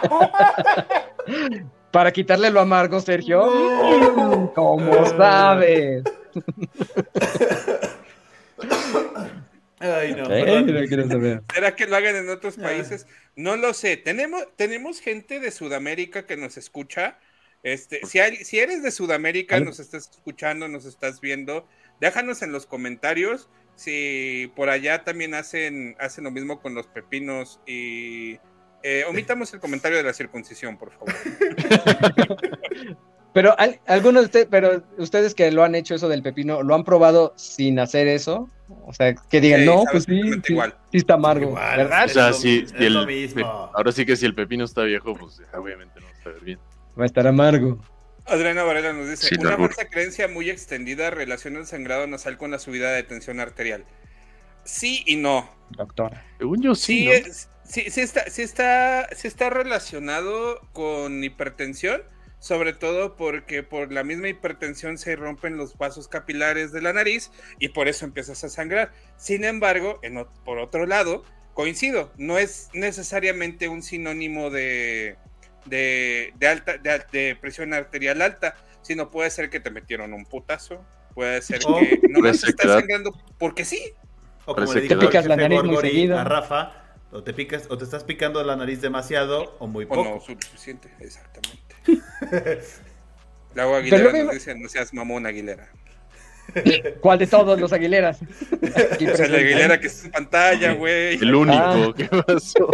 Para 1.90 2.12
quitarle 2.12 2.50
lo 2.50 2.60
amargo, 2.60 3.00
Sergio. 3.00 3.42
¿Cómo 4.54 5.06
sabes? 5.16 6.02
Ay, 9.78 10.14
no, 10.14 10.24
Eh. 10.30 10.86
¿Será 11.54 11.74
que 11.76 11.86
lo 11.86 11.96
hagan 11.96 12.16
en 12.16 12.28
otros 12.30 12.56
Ah. 12.58 12.62
países? 12.62 13.06
No 13.34 13.56
lo 13.56 13.72
sé. 13.74 13.96
Tenemos, 13.96 14.44
tenemos 14.56 15.00
gente 15.00 15.38
de 15.40 15.50
Sudamérica 15.50 16.26
que 16.26 16.36
nos 16.36 16.56
escucha. 16.56 17.18
Este, 17.62 18.00
si, 18.06 18.18
hay- 18.20 18.36
si 18.44 18.58
eres 18.58 18.82
de 18.82 18.90
Sudamérica, 18.90 19.58
nos 19.60 19.80
estás 19.80 20.08
escuchando, 20.10 20.68
nos 20.68 20.84
estás 20.84 21.20
viendo, 21.20 21.66
déjanos 22.00 22.42
en 22.42 22.52
los 22.52 22.66
comentarios 22.66 23.48
si 23.74 24.50
por 24.56 24.70
allá 24.70 25.04
también 25.04 25.34
hacen, 25.34 25.96
hacen 25.98 26.24
lo 26.24 26.30
mismo 26.30 26.60
con 26.62 26.74
los 26.74 26.86
pepinos 26.86 27.60
y 27.66 28.38
eh, 28.88 29.04
omitamos 29.08 29.52
el 29.52 29.58
comentario 29.58 29.98
de 29.98 30.04
la 30.04 30.12
circuncisión, 30.12 30.76
por 30.78 30.92
favor. 30.92 31.12
Pero 33.32 33.58
al- 33.58 33.80
algunos 33.86 34.22
de 34.22 34.26
ustedes, 34.26 34.46
pero 34.50 34.82
ustedes 34.96 35.34
que 35.34 35.50
lo 35.50 35.62
han 35.62 35.74
hecho 35.74 35.94
eso 35.94 36.08
del 36.08 36.22
pepino, 36.22 36.62
¿lo 36.62 36.74
han 36.74 36.84
probado 36.84 37.34
sin 37.36 37.78
hacer 37.78 38.08
eso? 38.08 38.48
O 38.86 38.94
sea, 38.94 39.14
que 39.14 39.42
digan, 39.42 39.60
Sí, 39.60 39.66
no, 39.66 39.84
pues 39.92 40.04
sí, 40.04 40.20
sí, 40.42 40.52
igual. 40.54 40.74
sí 40.90 40.96
está 40.98 41.14
amargo, 41.14 41.48
Igual, 41.50 41.76
¿verdad? 41.76 42.04
O 42.06 42.08
sea, 42.08 42.28
Es 42.30 42.36
lo- 42.36 42.40
si, 42.40 42.58
es 42.60 42.70
si 42.70 42.84
el, 42.86 42.94
lo 42.94 43.04
mismo. 43.06 43.44
ahora 43.74 43.92
sí 43.92 44.06
que 44.06 44.16
si 44.16 44.24
el 44.24 44.34
pepino 44.34 44.64
está 44.64 44.84
viejo, 44.84 45.14
pues 45.14 45.42
obviamente 45.52 46.00
no 46.00 46.06
va 46.06 46.12
a 46.18 46.22
saber 46.22 46.40
bien. 46.44 46.58
Va 46.98 47.02
a 47.02 47.06
estar 47.06 47.26
amargo. 47.26 47.78
Adriana 48.24 48.62
Varela 48.62 48.94
nos 48.94 49.10
dice, 49.10 49.26
Sin 49.28 49.46
una 49.46 49.58
falsa 49.58 49.86
creencia 49.86 50.28
muy 50.28 50.48
extendida 50.48 51.10
relaciona 51.10 51.58
el 51.58 51.66
sangrado 51.66 52.06
nasal 52.06 52.38
con 52.38 52.50
la 52.50 52.58
subida 52.58 52.90
de 52.92 53.02
tensión 53.02 53.38
arterial. 53.40 53.84
Sí 54.64 55.02
y 55.06 55.16
no. 55.16 55.48
Doctor. 55.76 56.12
Según 56.38 56.62
yo 56.62 56.74
sí, 56.74 57.00
Sí, 57.00 57.04
¿no? 57.04 57.12
es- 57.12 57.50
sí, 57.68 57.90
sí 57.90 58.00
está, 58.00 58.28
sí, 58.30 58.42
está, 58.42 59.08
sí 59.14 59.28
está 59.28 59.50
relacionado 59.50 60.60
con 60.72 61.22
hipertensión, 61.24 62.02
sobre 62.38 62.72
todo 62.72 63.16
porque 63.16 63.62
por 63.62 63.92
la 63.92 64.04
misma 64.04 64.28
hipertensión 64.28 64.98
se 64.98 65.16
rompen 65.16 65.56
los 65.56 65.76
vasos 65.78 66.08
capilares 66.08 66.72
de 66.72 66.82
la 66.82 66.92
nariz 66.92 67.30
y 67.58 67.68
por 67.68 67.88
eso 67.88 68.04
empiezas 68.04 68.44
a 68.44 68.48
sangrar. 68.48 68.92
Sin 69.16 69.44
embargo, 69.44 69.98
en 70.02 70.24
por 70.44 70.58
otro 70.58 70.86
lado, 70.86 71.24
coincido, 71.54 72.12
no 72.18 72.38
es 72.38 72.68
necesariamente 72.74 73.68
un 73.68 73.82
sinónimo 73.82 74.50
de, 74.50 75.16
de, 75.64 76.32
de 76.36 76.48
alta, 76.48 76.76
de, 76.78 76.90
al- 76.90 77.06
de 77.10 77.36
presión 77.40 77.72
arterial 77.74 78.20
alta, 78.22 78.54
sino 78.82 79.10
puede 79.10 79.30
ser 79.30 79.50
que 79.50 79.60
te 79.60 79.70
metieron 79.70 80.12
un 80.12 80.24
putazo, 80.26 80.84
puede 81.14 81.40
ser 81.42 81.62
O- 81.64 81.74
que 81.76 82.00
no 82.08 82.20
estás 82.28 82.72
sangrando 82.72 83.12
porque 83.38 83.64
sí. 83.64 83.92
O 84.44 84.54
como 84.54 84.72
le 84.74 84.82
Te 84.82 84.96
picas 84.96 85.26
la 85.26 85.36
nariz 85.36 85.62
muy 85.64 85.74
Gorgori 85.74 85.88
seguido. 85.90 86.18
a 86.18 86.24
Rafa, 86.24 86.85
o 87.16 87.22
te 87.24 87.32
picas, 87.32 87.64
o 87.70 87.78
te 87.78 87.84
estás 87.84 88.04
picando 88.04 88.42
la 88.44 88.56
nariz 88.56 88.80
demasiado 88.80 89.56
o 89.58 89.66
muy 89.66 89.84
O 89.84 89.88
poco. 89.88 90.04
no 90.04 90.20
suficiente, 90.20 90.90
exactamente. 91.00 91.76
Aguilera 93.56 94.02
luego- 94.10 94.24
nos 94.24 94.34
dice, 94.34 94.54
no 94.54 94.68
seas 94.68 94.92
mamón 94.92 95.24
Aguilera. 95.26 95.68
¿Cuál 97.00 97.18
de 97.18 97.26
todos 97.26 97.58
los 97.58 97.72
aguileras? 97.72 98.18
O 98.62 99.16
sea, 99.16 99.28
la. 99.28 99.38
Aguilera 99.38 99.80
que 99.80 99.86
está 99.88 100.06
en 100.06 100.12
pantalla, 100.12 100.72
güey. 100.74 101.14
El 101.16 101.34
único, 101.34 101.58
Ah. 101.58 101.92
¿qué 101.96 102.04
pasó? 102.04 102.68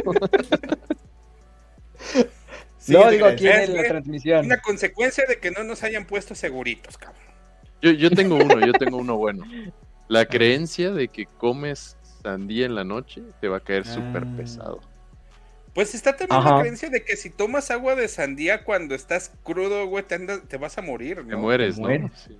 Sí, 2.79 2.93
no, 2.93 3.05
es 3.05 3.11
digo 3.13 3.27
aquí 3.27 3.47
en 3.47 3.61
Es 3.61 3.69
la 3.71 3.85
transmisión. 3.85 4.45
Una 4.47 4.61
consecuencia 4.61 5.25
de 5.29 5.39
que 5.39 5.51
no 5.53 5.63
nos 5.63 5.83
hayan 5.85 6.05
puesto 6.07 6.35
seguritos, 6.35 6.99
cabrón. 6.99 7.23
Yo, 7.81 7.93
yo 7.93 8.11
tengo 8.11 8.37
uno, 8.37 8.65
yo 8.65 8.73
tengo 8.73 8.97
uno 8.97 9.17
bueno. 9.17 9.45
La 10.09 10.27
creencia 10.27 10.91
de 10.91 11.09
que 11.09 11.27
comes 11.27 11.97
sandía 12.23 12.67
en 12.67 12.75
la 12.75 12.85
noche 12.85 13.23
te 13.41 13.49
va 13.49 13.59
a 13.59 13.61
caer 13.61 13.87
súper 13.87 14.25
Ah. 14.27 14.35
pesado. 14.37 14.81
Pues 15.75 15.95
está 15.95 16.15
también 16.17 16.39
Ajá. 16.41 16.57
la 16.57 16.61
creencia 16.61 16.91
de 16.91 17.03
que 17.03 17.17
si 17.17 17.31
tomas 17.31 17.71
agua 17.71 17.95
de 17.95 18.07
sandía 18.09 18.63
cuando 18.65 18.95
estás 18.95 19.33
crudo, 19.43 19.87
güey, 19.87 20.05
te, 20.05 20.17
andas- 20.17 20.43
te 20.47 20.59
vas 20.59 20.77
a 20.77 20.83
morir, 20.83 21.17
Te 21.17 21.23
¿no? 21.25 21.39
mueres, 21.39 21.79
¿no? 21.79 21.87
mueres. 21.89 22.11
Sí. 22.15 22.39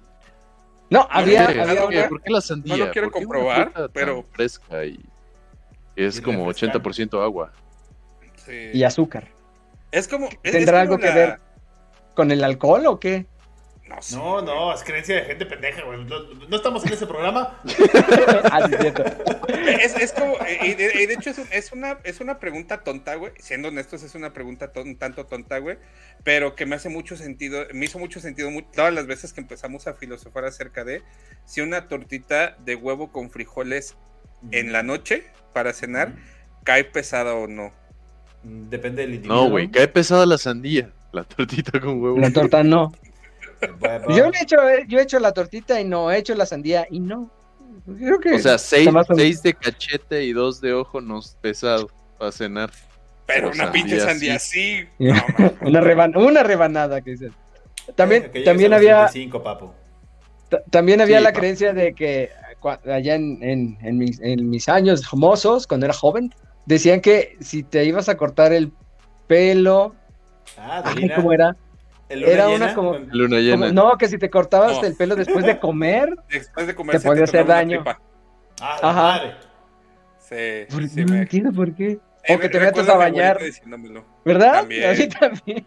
No, 0.91 1.09
había, 1.11 1.47
¿Por 1.47 1.55
qué? 1.55 1.61
había 1.63 1.81
¿Por 1.81 1.91
qué? 1.91 1.99
una- 1.99 2.09
¿Por 2.11 2.23
qué 2.23 2.31
la 2.31 2.41
sandía? 2.43 2.77
No 2.77 2.85
lo 2.85 2.91
quiero 2.93 3.11
¿Por 3.11 3.21
qué 3.21 3.27
una 3.27 3.39
comprobar, 3.39 3.91
pero- 3.95 4.27
fresca 4.33 4.85
y 4.85 5.01
es 5.97 6.19
Y 6.19 6.23
como 6.23 6.47
refrescante. 6.47 6.79
80% 6.79 7.23
agua. 7.23 7.53
Sí. 8.45 8.71
y 8.75 8.83
azúcar. 8.83 9.29
Es 9.93 10.09
como. 10.09 10.27
es- 10.27 10.39
es 10.43 10.53
¿Tendrá 10.53 10.81
como 10.81 10.95
algo 10.95 10.99
que 10.99 11.15
ver? 11.15 11.39
¿Con 12.15 12.31
el 12.33 12.43
alcohol 12.45 12.85
o 12.87 12.99
qué? 13.01 13.27
No, 13.97 14.03
sé, 14.03 14.17
No, 14.17 14.75
es 14.75 14.83
creencia 14.83 15.17
de 15.17 15.23
gente 15.25 15.47
pendeja, 15.47 15.83
güey. 15.85 16.05
No, 16.05 16.23
no 16.49 16.57
estamos 16.57 16.85
en 16.87 16.93
ese 16.93 17.07
programa. 17.07 17.61
ah, 18.51 18.69
es. 19.81 19.95
Es, 19.97 20.13
como, 20.13 20.35
eh, 20.47 20.59
y 20.63 20.75
de, 20.75 21.03
y 21.03 21.07
de 21.07 21.15
hecho 21.15 21.31
es, 21.31 21.39
un- 21.39 21.49
es 21.51 21.73
una, 21.73 21.99
es 22.05 22.21
una 22.21 22.39
pregunta 22.39 22.83
tonta, 22.83 23.15
güey. 23.15 23.33
Siendo 23.39 23.69
honestos, 23.69 24.03
es 24.03 24.15
una 24.15 24.33
pregunta 24.33 24.73
ton- 24.73 24.89
un 24.89 24.97
tanto 24.97 25.27
tonta, 25.27 25.59
güey. 25.59 25.79
Pero 26.25 26.55
que 26.55 26.67
me 26.67 26.77
hace 26.77 26.89
mucho 26.89 27.17
sentido, 27.17 27.65
me 27.73 27.85
hizo 27.87 27.99
mucho 27.99 28.21
sentido 28.21 28.51
todas 28.75 28.93
las 28.93 29.07
veces 29.07 29.33
que 29.33 29.41
empezamos 29.41 29.87
a 29.87 29.95
filosofar 29.95 30.45
acerca 30.45 30.85
de 30.85 31.03
si 31.45 31.61
una 31.61 31.89
tortita 31.89 32.57
de 32.65 32.75
huevo 32.75 33.13
con 33.13 33.31
frijoles 33.31 33.97
en 34.51 34.73
la 34.73 34.83
noche 34.83 35.25
para 35.53 35.73
cenar 35.73 36.15
cae 36.65 36.85
pesada 36.85 37.35
o 37.35 37.47
no. 37.47 37.73
Depende 38.43 39.03
del 39.03 39.15
individuo. 39.15 39.45
No, 39.45 39.51
güey, 39.51 39.71
cae 39.71 39.87
pesada 39.89 40.27
la 40.27 40.39
sandía. 40.39 40.91
La 41.13 41.25
tortita 41.25 41.79
con 41.81 42.03
huevo. 42.03 42.19
La 42.19 42.33
torta 42.33 42.63
no. 42.65 42.93
Yo 44.09 44.31
le 44.31 44.39
he 44.39 44.43
hecho, 44.43 44.69
eh, 44.69 44.85
yo 44.89 44.99
he 44.99 45.03
hecho 45.03 45.19
la 45.19 45.33
tortita 45.33 45.81
y 45.81 45.85
no, 45.85 46.11
he 46.11 46.19
hecho 46.19 46.35
la 46.35 46.47
sandía 46.47 46.87
y 46.91 47.01
no. 47.01 47.31
Creo 47.99 48.21
que 48.21 48.35
O 48.35 48.39
sea, 48.39 48.59
seis, 48.59 49.43
de 49.43 49.55
cachete 49.55 50.25
y 50.25 50.33
dos 50.33 50.61
de 50.61 50.73
ojo 50.73 51.01
no 51.01 51.19
es 51.19 51.37
pesado 51.41 51.89
para 52.19 52.33
cenar. 52.33 52.71
Pero 53.27 53.51
una 53.51 53.71
pinche 53.73 53.99
sandía 54.01 54.39
sandía 54.39 54.39
sí. 54.39 54.89
No, 54.99 55.15
una, 55.63 55.81
reban- 55.81 56.17
una 56.17 56.43
rebanada 56.43 57.01
que 57.01 57.13
dices. 57.13 57.33
También, 57.95 58.31
que 58.33 58.43
también 58.43 58.73
había, 58.73 59.07
35, 59.09 59.43
papu. 59.43 59.73
ta- 60.49 60.63
también 60.71 61.01
había 61.01 61.19
Sí, 61.19 61.25
la 61.25 61.33
creencia 61.33 61.73
de 61.73 61.95
que 61.95 62.31
allá 62.87 63.15
en, 63.17 63.43
en- 63.43 63.79
en 63.83 63.99
mis, 63.99 64.21
en 64.21 64.49
mis 64.51 64.69
años 64.69 65.03
mozos, 65.15 65.67
cuando 65.67 65.87
era 65.87 65.95
joven, 65.95 66.33
decían 66.67 67.01
que 67.01 67.37
si 67.41 67.63
te 67.65 67.85
ibas 67.85 68.09
a 68.09 68.17
cortar 68.17 68.53
el 68.53 68.73
pelo, 69.27 69.95
Ah, 70.59 70.83
ay, 70.85 71.11
¿cómo 71.17 71.33
era? 71.33 71.57
¿El 72.13 72.21
luna 72.21 72.33
era 72.33 72.47
llena? 72.49 72.65
una 72.67 72.75
como- 72.75 72.99
Luna 73.13 73.39
llena. 73.39 73.69
Como- 73.69 73.73
no, 73.91 73.99
que 73.99 74.09
si 74.09 74.19
te 74.19 74.31
cortabas 74.31 74.81
No. 74.81 74.85
el 74.87 74.97
pelo 74.97 75.17
después 75.17 75.45
de 75.45 75.59
comer, 75.59 76.15
Después 76.31 76.67
de 76.67 76.75
comer 76.75 76.99
Te 77.01 77.07
podía 77.07 77.25
hacer 77.25 77.47
daño. 77.47 77.85
Ah, 78.61 78.79
Ajá. 78.83 79.21
Sí, 80.19 80.67
¿por- 80.71 80.89
sí, 80.89 81.05
no 81.05 81.15
me- 81.15 81.21
entiendo 81.21 81.53
por 81.53 81.75
qué. 81.75 81.99
Eh, 82.25 82.35
O 82.37 82.39
que 82.39 82.49
te 82.49 82.61
metas 82.61 82.89
a 82.89 82.97
bañar. 82.97 83.39
¿Verdad? 84.25 84.61
También. 84.61 84.91
A 84.91 84.93
mí 84.93 85.09
también. 85.09 85.65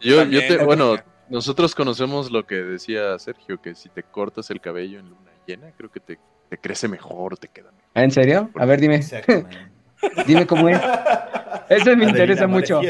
Yo, 0.00 0.22
yo 0.24 0.40
te, 0.46 0.64
bueno, 0.64 0.96
nosotros 1.28 1.74
conocemos 1.74 2.30
lo 2.30 2.46
que 2.46 2.56
decía 2.56 3.18
Sergio, 3.18 3.60
que 3.60 3.74
si 3.74 3.88
te 3.88 4.02
cortas 4.04 4.50
el 4.50 4.60
cabello 4.60 5.00
en 5.00 5.08
luna 5.10 5.30
llena, 5.46 5.72
creo 5.76 5.90
que 5.90 5.98
te, 5.98 6.18
te 6.48 6.58
crece 6.58 6.86
mejor, 6.86 7.36
te 7.38 7.48
queda 7.48 7.72
mejor. 7.72 7.90
¿Ah, 7.94 8.04
¿En 8.04 8.10
serio? 8.12 8.50
A 8.54 8.64
ver, 8.66 8.80
dime. 8.80 9.00
Dime 10.26 10.46
cómo 10.46 10.68
es. 10.68 10.80
Eso 11.68 11.94
me 11.96 12.04
interesa 12.06 12.46
mucho. 12.46 12.80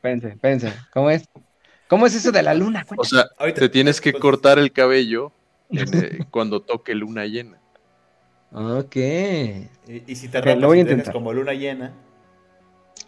Pense, 0.00 0.28
pense. 0.40 0.72
¿Cómo 0.92 1.10
es? 1.10 1.28
¿Cómo 1.90 2.06
es 2.06 2.14
eso 2.14 2.32
de 2.32 2.42
la 2.42 2.54
luna? 2.54 2.86
O 2.96 3.04
sea, 3.04 3.26
Ahorita- 3.36 3.60
te 3.60 3.68
tienes 3.68 4.00
que 4.00 4.14
cortar 4.14 4.58
el 4.58 4.72
cabello 4.72 5.32
en, 5.70 5.78
eh, 6.04 6.18
cuando 6.30 6.62
toque 6.62 6.94
luna 6.94 7.26
llena. 7.26 7.58
Ok. 8.52 8.96
Y, 8.96 9.68
y 10.06 10.16
si 10.16 10.28
te 10.28 10.38
Ok, 10.38 10.44
rapas 10.46 10.60
lo 10.60 10.66
voy 10.68 10.78
a 10.78 10.80
y 10.80 10.84
tienes 10.84 10.92
intentar. 11.06 11.12
como 11.12 11.32
luna 11.34 11.52
llena. 11.52 11.92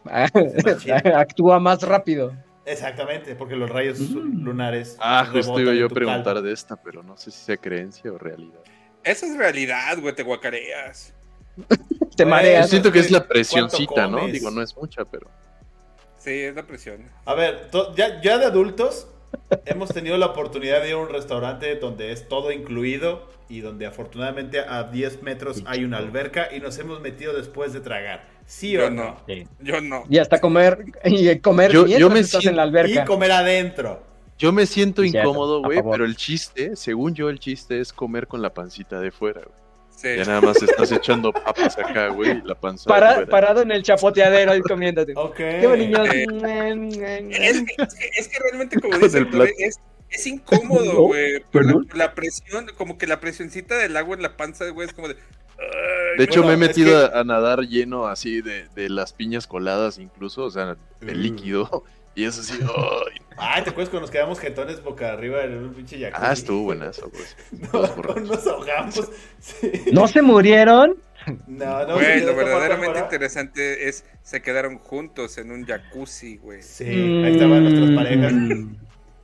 Actúa 1.17 1.59
más 1.61 1.83
rápido. 1.83 2.33
Exactamente, 2.65 3.35
porque 3.35 3.57
los 3.57 3.69
rayos 3.71 3.99
Mm. 4.01 4.45
lunares. 4.45 4.97
Ah, 5.01 5.27
justo 5.31 5.59
iba 5.61 5.73
yo 5.75 5.87
a 5.87 5.89
preguntar 5.89 6.41
de 6.43 6.53
esta, 6.53 6.77
pero 6.77 7.03
no 7.03 7.17
sé 7.17 7.31
si 7.31 7.39
sea 7.45 7.57
creencia 7.57 8.13
o 8.13 8.19
realidad. 8.19 8.61
Eso 9.03 9.27
es 9.27 9.37
realidad, 9.37 9.99
güey, 10.01 10.15
te 10.15 10.23
guacareas. 10.23 11.13
Te 12.17 12.25
Güey, 12.25 12.27
Yo 12.27 12.27
mareas. 12.27 12.71
siento 12.71 12.93
que 12.93 12.99
es 13.01 13.11
la 13.11 13.19
¿Cuánto 13.21 13.33
presioncita, 13.33 14.07
¿no? 14.07 14.27
Digo, 14.29 14.51
no 14.51 14.61
es 14.63 14.77
mucha, 14.77 15.05
pero. 15.05 15.29
Sí, 16.23 16.31
es 16.31 16.55
la 16.55 16.63
presión. 16.65 17.03
A 17.25 17.35
ver, 17.35 17.69
ya, 17.97 18.21
ya 18.21 18.39
de 18.39 18.45
adultos, 18.47 19.09
hemos 19.67 19.91
tenido 19.93 20.17
la 20.19 20.27
oportunidad 20.27 20.81
de 20.83 20.89
ir 20.89 20.95
a 20.95 20.99
un 20.99 21.09
restaurante 21.09 21.75
donde 21.77 22.13
es 22.13 22.29
todo 22.29 22.53
incluido 22.53 23.29
y 23.49 23.61
donde 23.61 23.87
afortunadamente 23.87 24.61
a 24.61 24.85
10 24.85 25.23
metros 25.23 25.63
hay 25.67 25.85
una 25.85 25.99
alberca 25.99 26.55
y 26.55 26.61
nos 26.61 26.79
hemos 26.79 27.01
metido 27.01 27.33
después 27.35 27.73
de 27.73 27.81
tragar. 27.81 28.25
¿Sí 28.47 28.77
o 28.77 28.83
Yo 28.83 28.91
no? 28.91 29.05
no. 29.05 29.17
Sí. 29.27 29.47
Yo 29.61 29.81
no. 29.81 30.05
Y 30.09 30.19
hasta 30.19 30.41
comer, 30.41 30.85
y 31.05 31.39
comer 31.41 31.73
Yo- 31.73 31.85
me 32.11 32.21
estás 32.21 32.43
siento- 32.43 32.49
en 32.51 32.57
la 32.57 32.63
Y 32.65 32.69
alberca. 32.69 33.05
comer 33.05 33.33
adentro. 33.33 34.03
Yo 34.39 34.53
me 34.53 34.67
siento 34.67 35.05
incómodo, 35.05 35.63
güey, 35.63 35.81
pero 35.89 36.05
el 36.05 36.17
chiste, 36.17 36.75
según 36.75 37.15
yo, 37.15 37.29
el 37.29 37.39
chiste 37.39 37.79
es 37.81 37.93
comer 37.93 38.27
con 38.27 38.43
la 38.43 38.53
pancita 38.53 38.99
de 39.01 39.11
fuera, 39.13 39.41
güey. 39.43 39.55
Sí. 39.95 40.09
Ya 40.17 40.25
nada 40.25 40.41
más 40.41 40.61
estás 40.63 40.91
echando 40.91 41.33
papas 41.33 41.79
acá, 41.79 42.09
güey, 42.09 42.43
la 42.45 42.55
panza 42.57 42.89
Para- 42.89 43.25
parado 43.27 43.63
en 43.63 43.71
el 43.71 43.83
chapoteadero 43.83 44.51
ahí 44.53 44.61
comiéndote. 44.61 45.13
Ok. 45.15 45.37
Qué 45.37 45.67
bonito. 45.67 46.03
Eh, 46.05 46.27
Es, 47.31 47.63
que- 47.63 47.83
es 47.83 47.95
que, 47.95 48.11
es 48.19 48.29
que 48.29 48.39
realmente, 48.43 48.81
como 48.81 48.93
Con 48.93 49.03
dice 49.03 49.19
el 49.19 49.25
el 49.25 49.31
Play, 49.31 49.49
plato. 49.49 49.55
es, 49.69 49.81
es 50.11 50.27
incómodo, 50.27 50.85
No, 50.93 51.01
güey. 51.03 51.41
por 51.41 51.65
la, 51.65 51.69
perdón. 51.73 51.87
por 51.87 51.97
la 51.97 52.15
presión, 52.15 52.67
como 52.77 52.99
que 52.99 53.07
la 53.07 53.21
presioncita 53.21 53.77
del 53.77 53.97
agua 53.97 54.17
en 54.17 54.23
la 54.23 54.37
panza, 54.37 54.69
güey, 54.71 54.89
es 54.89 54.95
como 54.95 55.09
de. 55.09 55.15
ay, 55.59 56.19
De 56.19 56.25
hecho, 56.25 56.41
no, 56.41 56.47
me 56.47 56.53
he 56.53 56.55
es 56.55 56.61
metido 56.61 57.11
que- 57.11 57.17
a, 57.19 57.25
nadar 57.25 57.61
lleno 57.61 58.07
así 58.07 58.43
de, 58.43 58.69
de 58.75 58.89
las 58.89 59.13
piñas 59.13 59.47
coladas, 59.47 59.99
incluso, 59.99 60.45
o 60.45 60.51
sea, 60.51 60.77
de 61.01 61.15
Mm. 61.15 61.21
Y 62.15 62.25
es 62.25 62.39
así, 62.39 62.59
¡ay! 62.63 63.23
Ay, 63.39 63.65
¿te 63.65 63.71
acuerdas 63.71 63.89
cuando 63.89 64.03
nos 64.03 64.11
quedamos 64.11 64.39
jetones 64.39 64.83
boca 64.83 65.13
arriba 65.13 65.45
en 65.45 65.57
un 65.57 65.75
pinche 65.75 65.99
jacuzzi? 65.99 66.25
Ah, 66.25 66.33
estuvo 66.33 66.63
buenazo, 66.65 67.11
pues. 67.11 67.37
No, 67.73 68.15
nos 68.21 68.47
ahogamos. 68.47 69.11
Sí. 69.39 69.73
¿No 69.93 70.07
se 70.07 70.21
murieron? 70.21 70.97
No, 71.47 71.87
no. 71.87 71.95
Güey, 71.95 72.21
sí, 72.21 72.27
lo 72.27 72.35
verdaderamente 72.35 72.99
interesante 72.99 73.89
es 73.89 74.05
se 74.23 74.43
quedaron 74.43 74.79
juntos 74.79 75.39
en 75.39 75.51
un 75.53 75.65
jacuzzi, 75.65 76.37
güey. 76.37 76.63
Sí, 76.63 76.85
ahí 76.85 77.33
estaban 77.33 77.65
nuestras 77.65 77.91
parejas. 77.93 78.33
Mm. 78.33 78.75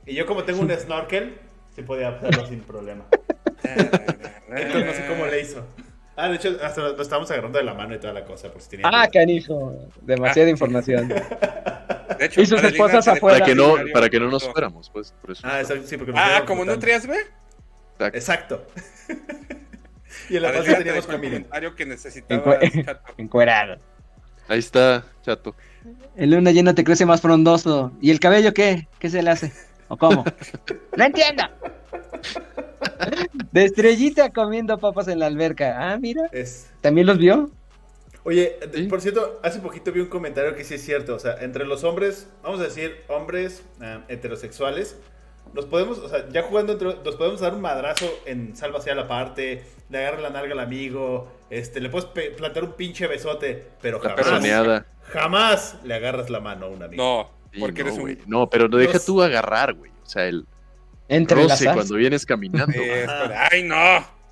Y 0.05 0.15
yo 0.15 0.25
como 0.25 0.43
tengo 0.43 0.61
un 0.61 0.71
snorkel, 0.71 1.37
sí 1.75 1.83
podía 1.83 2.09
hacerlo 2.09 2.47
sin 2.47 2.61
problema. 2.61 3.05
Entonces 3.63 4.85
no 4.85 4.93
sé 4.93 5.05
cómo 5.07 5.25
le 5.27 5.41
hizo. 5.41 5.65
Ah, 6.21 6.27
de 6.29 6.35
hecho, 6.35 6.57
hasta 6.61 6.81
nos 6.81 6.99
estábamos 6.99 7.31
agarrando 7.31 7.57
de 7.59 7.63
la 7.63 7.73
mano 7.73 7.95
y 7.95 7.99
toda 7.99 8.11
la 8.13 8.25
cosa, 8.25 8.51
por 8.51 8.61
si 8.61 8.69
tenía 8.71 8.87
Ah, 8.87 8.91
duda. 9.03 9.09
canijo. 9.11 9.89
Demasiada 10.01 10.49
información. 10.49 11.07
De 11.07 12.25
hecho, 12.25 12.41
Y 12.41 12.45
sus 12.45 12.61
esposas 12.63 13.07
afuera. 13.07 13.37
Para 13.39 13.45
que 13.45 13.55
no, 13.55 13.75
para 13.93 14.09
que 14.09 14.19
no 14.19 14.29
nos 14.29 14.43
fuéramos, 14.49 14.89
pues. 14.89 15.13
Por 15.21 15.31
eso. 15.31 15.41
Ah, 15.45 15.61
exacto, 15.61 15.87
sí, 15.87 15.95
porque 15.97 16.11
nos 16.11 16.21
Ah, 16.21 16.39
como 16.45 16.63
flotando. 16.63 16.75
nutrias, 16.75 17.07
ve. 17.07 17.17
Exacto. 18.13 18.65
y 20.29 20.35
en 20.37 20.41
la 20.43 20.51
trae 20.51 20.75
teníamos 20.75 21.05
comida. 21.05 21.29
comentario 21.31 21.75
que 21.75 21.85
necesitaba. 21.85 22.57
Encuerado. 23.17 23.77
Ahí 24.47 24.59
está, 24.59 25.05
chato. 25.21 25.55
El 26.17 26.31
luna 26.31 26.51
llena 26.51 26.73
te 26.75 26.83
crece 26.83 27.05
más 27.05 27.21
frondoso. 27.21 27.93
¿Y 28.01 28.11
el 28.11 28.19
cabello 28.19 28.53
qué? 28.53 28.87
¿Qué 28.99 29.09
se 29.09 29.21
le 29.21 29.29
hace? 29.29 29.53
¿O 29.87 29.95
cómo? 29.97 30.25
no 30.97 31.03
entiendo. 31.05 31.43
De 33.51 33.65
estrellita 33.65 34.31
comiendo 34.31 34.77
papas 34.77 35.07
en 35.07 35.19
la 35.19 35.25
alberca. 35.27 35.75
Ah, 35.91 35.97
mira. 35.97 36.29
Es... 36.31 36.69
¿También 36.81 37.07
los 37.07 37.17
vio? 37.17 37.49
Oye, 38.23 38.57
Sí. 38.73 38.83
por 38.83 39.01
cierto, 39.01 39.39
hace 39.43 39.59
poquito 39.59 39.91
vi 39.91 40.01
un 40.01 40.07
comentario 40.07 40.55
que 40.55 40.63
sí 40.63 40.75
es 40.75 40.83
cierto. 40.83 41.15
O 41.15 41.19
sea, 41.19 41.37
entre 41.41 41.65
los 41.65 41.83
hombres, 41.83 42.27
vamos 42.43 42.59
a 42.59 42.63
decir, 42.63 42.97
hombres 43.07 43.63
eh, 43.81 43.99
heterosexuales, 44.09 44.97
nos 45.53 45.65
podemos, 45.65 45.97
o 45.97 46.09
sea, 46.09 46.27
ya 46.29 46.43
jugando 46.43 46.73
entre, 46.73 46.95
nos 47.03 47.15
podemos 47.15 47.39
dar 47.39 47.53
un 47.55 47.61
madrazo 47.61 48.05
en 48.25 48.55
salva 48.55 48.81
sea 48.81 48.93
la 48.93 49.07
parte, 49.07 49.63
le 49.89 49.97
agarra 49.97 50.21
la 50.21 50.29
nalga 50.29 50.53
al 50.53 50.59
amigo, 50.59 51.31
este, 51.49 51.79
le 51.81 51.89
puedes 51.89 52.05
plantar 52.37 52.65
un 52.65 52.73
pinche 52.73 53.07
besote, 53.07 53.65
pero 53.81 53.99
La 54.03 54.11
jamás, 54.23 54.83
jamás 55.07 55.77
le 55.83 55.93
agarras 55.95 56.29
la 56.29 56.39
mano 56.39 56.67
a 56.67 56.69
un 56.69 56.83
amigo. 56.83 57.01
No, 57.03 57.39
Sí, 57.51 57.59
porque 57.61 57.81
no, 57.81 57.87
eres 57.87 57.97
un. 57.97 58.01
güey. 58.03 58.17
No, 58.27 58.47
pero 58.47 58.67
no 58.67 58.77
deja 58.77 58.99
tú 58.99 59.23
agarrar, 59.23 59.73
güey. 59.73 59.91
O 60.03 60.05
sea, 60.05 60.27
el 60.27 60.45
Entre 61.09 61.43
las 61.43 61.59
roce 61.59 61.73
cuando 61.73 61.95
vienes 61.95 62.25
caminando. 62.25 62.71
es 62.81 63.09
Ay, 63.51 63.63
no. 63.63 63.75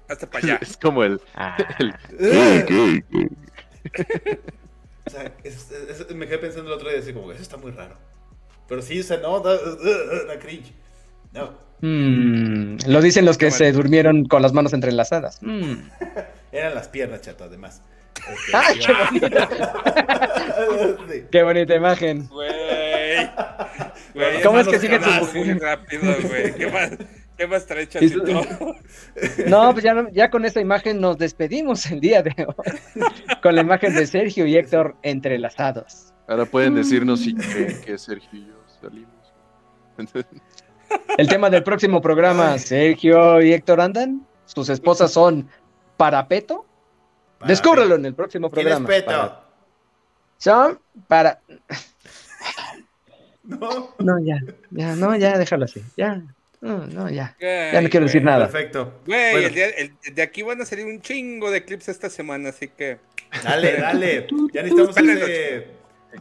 Hasta 0.09 0.29
para 0.29 0.45
allá. 0.45 0.59
Es 0.61 0.77
como 0.77 1.03
el. 1.03 1.19
Ah. 1.35 1.57
O 5.05 5.09
sea, 5.09 5.31
es- 5.43 5.71
es- 5.71 5.99
es- 6.01 6.15
me 6.15 6.27
quedé 6.27 6.37
pensando 6.39 6.69
el 6.69 6.75
otro 6.75 6.89
día 6.89 6.99
así 6.99 7.13
como, 7.13 7.31
eso 7.31 7.41
está 7.41 7.55
muy 7.57 7.71
raro. 7.71 7.95
Pero 8.67 8.81
sí, 8.81 8.99
o 8.99 9.03
sea, 9.03 9.17
no, 9.17 9.39
da, 9.39 9.53
da- 9.55 10.25
da 10.27 10.39
cringe. 10.39 10.73
No, 11.33 11.51
mm, 11.81 12.77
lo 12.87 13.01
dicen 13.01 13.23
los 13.25 13.37
que 13.37 13.49
se 13.51 13.71
durmieron 13.71 14.25
con 14.25 14.41
las 14.41 14.51
manos 14.53 14.73
entrelazadas. 14.73 15.39
Mm. 15.41 15.75
eran 16.51 16.75
las 16.75 16.89
piernas, 16.89 17.21
chato, 17.21 17.45
además. 17.45 17.81
Este, 18.17 18.57
¡Ay, 18.57 18.79
qué 18.79 18.93
bonita! 19.29 19.49
¡Qué 21.31 21.43
bonita 21.43 21.75
imagen! 21.75 22.27
Güey. 22.27 23.29
Güey, 24.17 24.41
¿Cómo 24.41 24.59
es 24.59 24.67
que 24.67 24.79
sigue 24.79 24.99
tu- 24.99 25.37
muy 25.37 25.53
rápido, 25.59 26.01
güey? 26.27 26.53
¿Qué 26.55 26.67
más? 26.71 26.91
¿Qué 27.37 27.45
más 27.47 27.65
trae? 27.67 27.87
No, 29.47 29.71
pues 29.73 29.83
ya, 29.83 30.07
ya 30.11 30.29
con 30.31 30.43
esta 30.45 30.59
imagen 30.59 30.99
nos 30.99 31.17
despedimos 31.19 31.85
el 31.91 31.99
día 31.99 32.23
de 32.23 32.33
hoy. 32.47 33.03
Con 33.43 33.53
la 33.55 33.61
imagen 33.61 33.93
de 33.93 34.07
Sergio 34.07 34.45
y 34.47 34.57
Héctor 34.57 34.95
entrelazados. 35.03 36.13
Ahora 36.27 36.45
pueden 36.45 36.73
decirnos 36.75 37.19
si 37.21 37.35
creen 37.35 37.79
que 37.81 37.97
Sergio 37.97 38.29
y 38.39 38.47
yo 38.47 38.55
salimos. 38.81 39.13
El 41.17 41.27
tema 41.27 41.49
del 41.49 41.63
próximo 41.63 42.01
programa, 42.01 42.57
Sergio 42.57 43.41
y 43.41 43.53
Héctor 43.53 43.81
andan. 43.81 44.25
Sus 44.45 44.69
esposas 44.69 45.11
son 45.11 45.47
parapeto. 45.95 46.65
Para- 47.37 47.49
Descúbrelo 47.49 47.95
en 47.95 48.05
el 48.05 48.15
próximo 48.15 48.49
¿Quién 48.49 48.67
es 48.67 48.73
programa. 48.75 48.87
Peto? 48.95 49.05
Para- 49.11 49.43
Son 50.37 50.79
para. 51.07 51.39
No, 53.47 53.95
No, 53.99 54.19
ya, 54.19 54.39
ya, 54.71 54.95
no, 54.95 55.15
ya, 55.15 55.37
déjalo 55.37 55.65
así. 55.65 55.81
Ya, 55.95 56.21
no, 56.61 56.85
no, 56.87 57.09
ya. 57.09 57.35
Ya 57.39 57.71
no 57.73 57.79
Güey, 57.79 57.89
quiero 57.89 58.05
decir 58.05 58.23
nada. 58.23 58.47
perfecto. 58.49 58.99
Güey, 59.05 59.31
Bueno. 59.31 59.47
el 59.47 59.53
día- 59.53 59.69
el- 59.69 59.93
de 60.15 60.21
aquí 60.21 60.41
van 60.43 60.61
a 60.61 60.65
salir 60.65 60.85
un 60.85 61.01
chingo 61.01 61.49
de 61.49 61.63
clips 61.63 61.87
esta 61.89 62.09
semana, 62.09 62.49
así 62.49 62.67
que. 62.67 62.97
Dale, 63.43 63.77
dale. 63.81 64.27
Ya 64.53 64.63
necesitamos 64.63 64.97
ese... 64.97 65.67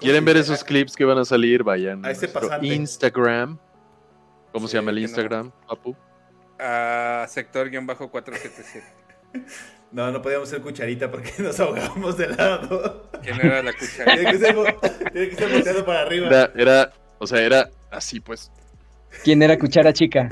Quieren 0.01 0.25
ver 0.25 0.37
esos 0.37 0.63
clips 0.65 0.95
que 0.95 1.05
van 1.05 1.19
a 1.19 1.25
salir, 1.25 1.63
vayan 1.63 2.05
A 2.05 2.11
ese 2.11 2.29
pasante. 2.29 2.67
Instagram. 2.67 3.59
¿Cómo 4.53 4.67
Sí, 4.69 4.73
se 4.73 4.79
llama 4.79 4.91
el 4.91 4.97
que 4.97 5.01
no. 5.03 5.07
Instagram, 5.09 5.53
papu? 5.69 5.97
A 6.59 7.27
sector-477. 7.29 8.83
No, 9.93 10.11
no 10.11 10.21
podíamos 10.21 10.49
ser 10.49 10.61
cucharita 10.61 11.11
porque 11.11 11.33
nos 11.39 11.59
ahogamos 11.61 12.17
de 12.19 12.29
lado. 12.29 13.09
¿Quién 13.23 13.41
era 13.41 13.63
la 13.63 13.73
cuchara? 13.73 14.15
Tiene 14.15 14.33
que 14.33 14.39
ser, 14.39 14.55
tiene 15.13 15.29
que 15.31 15.37
ser 15.37 15.53
volteado 15.53 15.87
para 15.87 16.03
arriba. 16.03 16.27
Era, 16.29 16.53
era, 16.57 16.93
o 17.19 17.27
sea, 17.27 17.41
era 17.43 17.71
así, 17.91 18.21
pues. 18.21 18.51
¿Quién 19.25 19.43
era 19.43 19.59
cuchara 19.59 19.93
chica? 19.93 20.29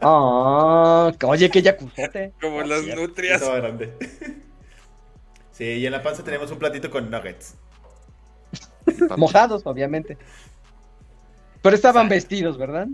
Oh, 0.00 1.12
oye, 1.26 1.50
que 1.50 1.62
ya. 1.62 1.76
Como 2.40 2.62
las 2.62 2.84
Ya 2.86 2.94
nutrias. 2.94 3.40
Estaba 3.42 3.58
grande. 3.58 3.94
Sí, 5.52 5.66
y 5.66 5.84
en 5.84 5.92
la 5.92 6.02
panza 6.02 6.24
tenemos 6.24 6.50
un 6.50 6.58
platito 6.58 6.90
con 6.90 7.10
nuggets. 7.10 7.54
Mojados, 9.18 9.60
obviamente. 9.66 10.16
Pero 11.60 11.76
estaban 11.76 12.08
vestidos, 12.08 12.56
¿verdad? 12.56 12.88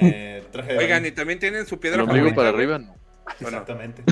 Eh, 0.00 0.42
traje 0.52 0.78
Oigan, 0.78 1.04
y 1.04 1.12
también 1.12 1.38
tienen 1.38 1.66
su 1.66 1.74
El 1.74 1.80
piedra 1.80 2.06
para 2.34 2.48
arriba, 2.48 2.78
no. 2.78 2.94
Exactamente. 3.38 4.04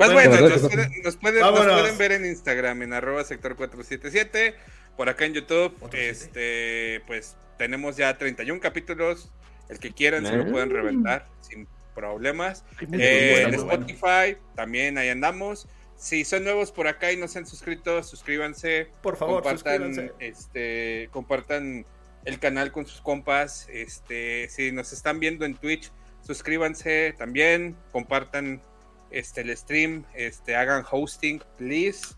Pues 0.00 0.14
Bueno, 0.14 0.48
nos 0.48 0.60
pueden, 0.62 1.02
nos, 1.02 1.16
pueden, 1.18 1.40
nos 1.40 1.52
Vámonos. 1.52 1.80
pueden 1.80 1.98
ver 1.98 2.12
en 2.12 2.24
Instagram, 2.24 2.80
en 2.80 2.94
arroba 2.94 3.22
sector 3.22 3.54
477. 3.54 4.54
Por 4.96 5.10
acá 5.10 5.26
en 5.26 5.34
YouTube, 5.34 5.76
este, 5.92 7.02
pues 7.06 7.36
tenemos 7.58 7.98
ya 7.98 8.16
31 8.16 8.60
capítulos. 8.60 9.30
El 9.68 9.78
que 9.78 9.92
quieran 9.92 10.24
se 10.24 10.34
lo 10.34 10.50
pueden 10.50 10.70
reventar 10.70 11.28
sin 11.42 11.68
problemas. 11.94 12.64
Eh, 12.92 13.42
en. 13.46 13.52
Spotify 13.52 14.38
también 14.56 14.96
ahí 14.96 15.10
andamos. 15.10 15.68
Si 15.96 16.24
son 16.24 16.44
nuevos 16.44 16.72
por 16.72 16.88
acá 16.88 17.12
y 17.12 17.18
no 17.18 17.28
se 17.28 17.40
han 17.40 17.46
suscrito, 17.46 18.02
suscríbanse. 18.02 18.88
Por 19.02 19.18
favor, 19.18 19.42
compartan, 19.42 19.94
suscríbanse. 19.94 20.14
este, 20.18 21.10
compartan 21.12 21.84
el 22.24 22.38
canal 22.38 22.72
con 22.72 22.86
sus 22.86 23.02
compas. 23.02 23.68
Este, 23.70 24.48
si 24.48 24.72
nos 24.72 24.94
están 24.94 25.20
viendo 25.20 25.44
en 25.44 25.56
Twitch, 25.56 25.92
suscríbanse 26.22 27.14
también, 27.18 27.76
compartan 27.92 28.62
este 29.10 29.40
el 29.42 29.56
stream, 29.56 30.04
este, 30.14 30.54
hagan 30.56 30.84
hosting, 30.90 31.42
please. 31.56 32.14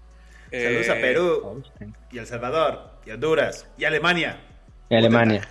Saludos 0.50 0.88
a 0.90 0.98
Eh, 0.98 1.00
Perú, 1.00 1.62
y 2.10 2.18
El 2.18 2.26
Salvador, 2.26 2.98
y 3.06 3.10
Honduras, 3.10 3.66
y 3.78 3.84
Alemania. 3.84 4.38
Y 4.90 4.96
Alemania. 4.96 5.48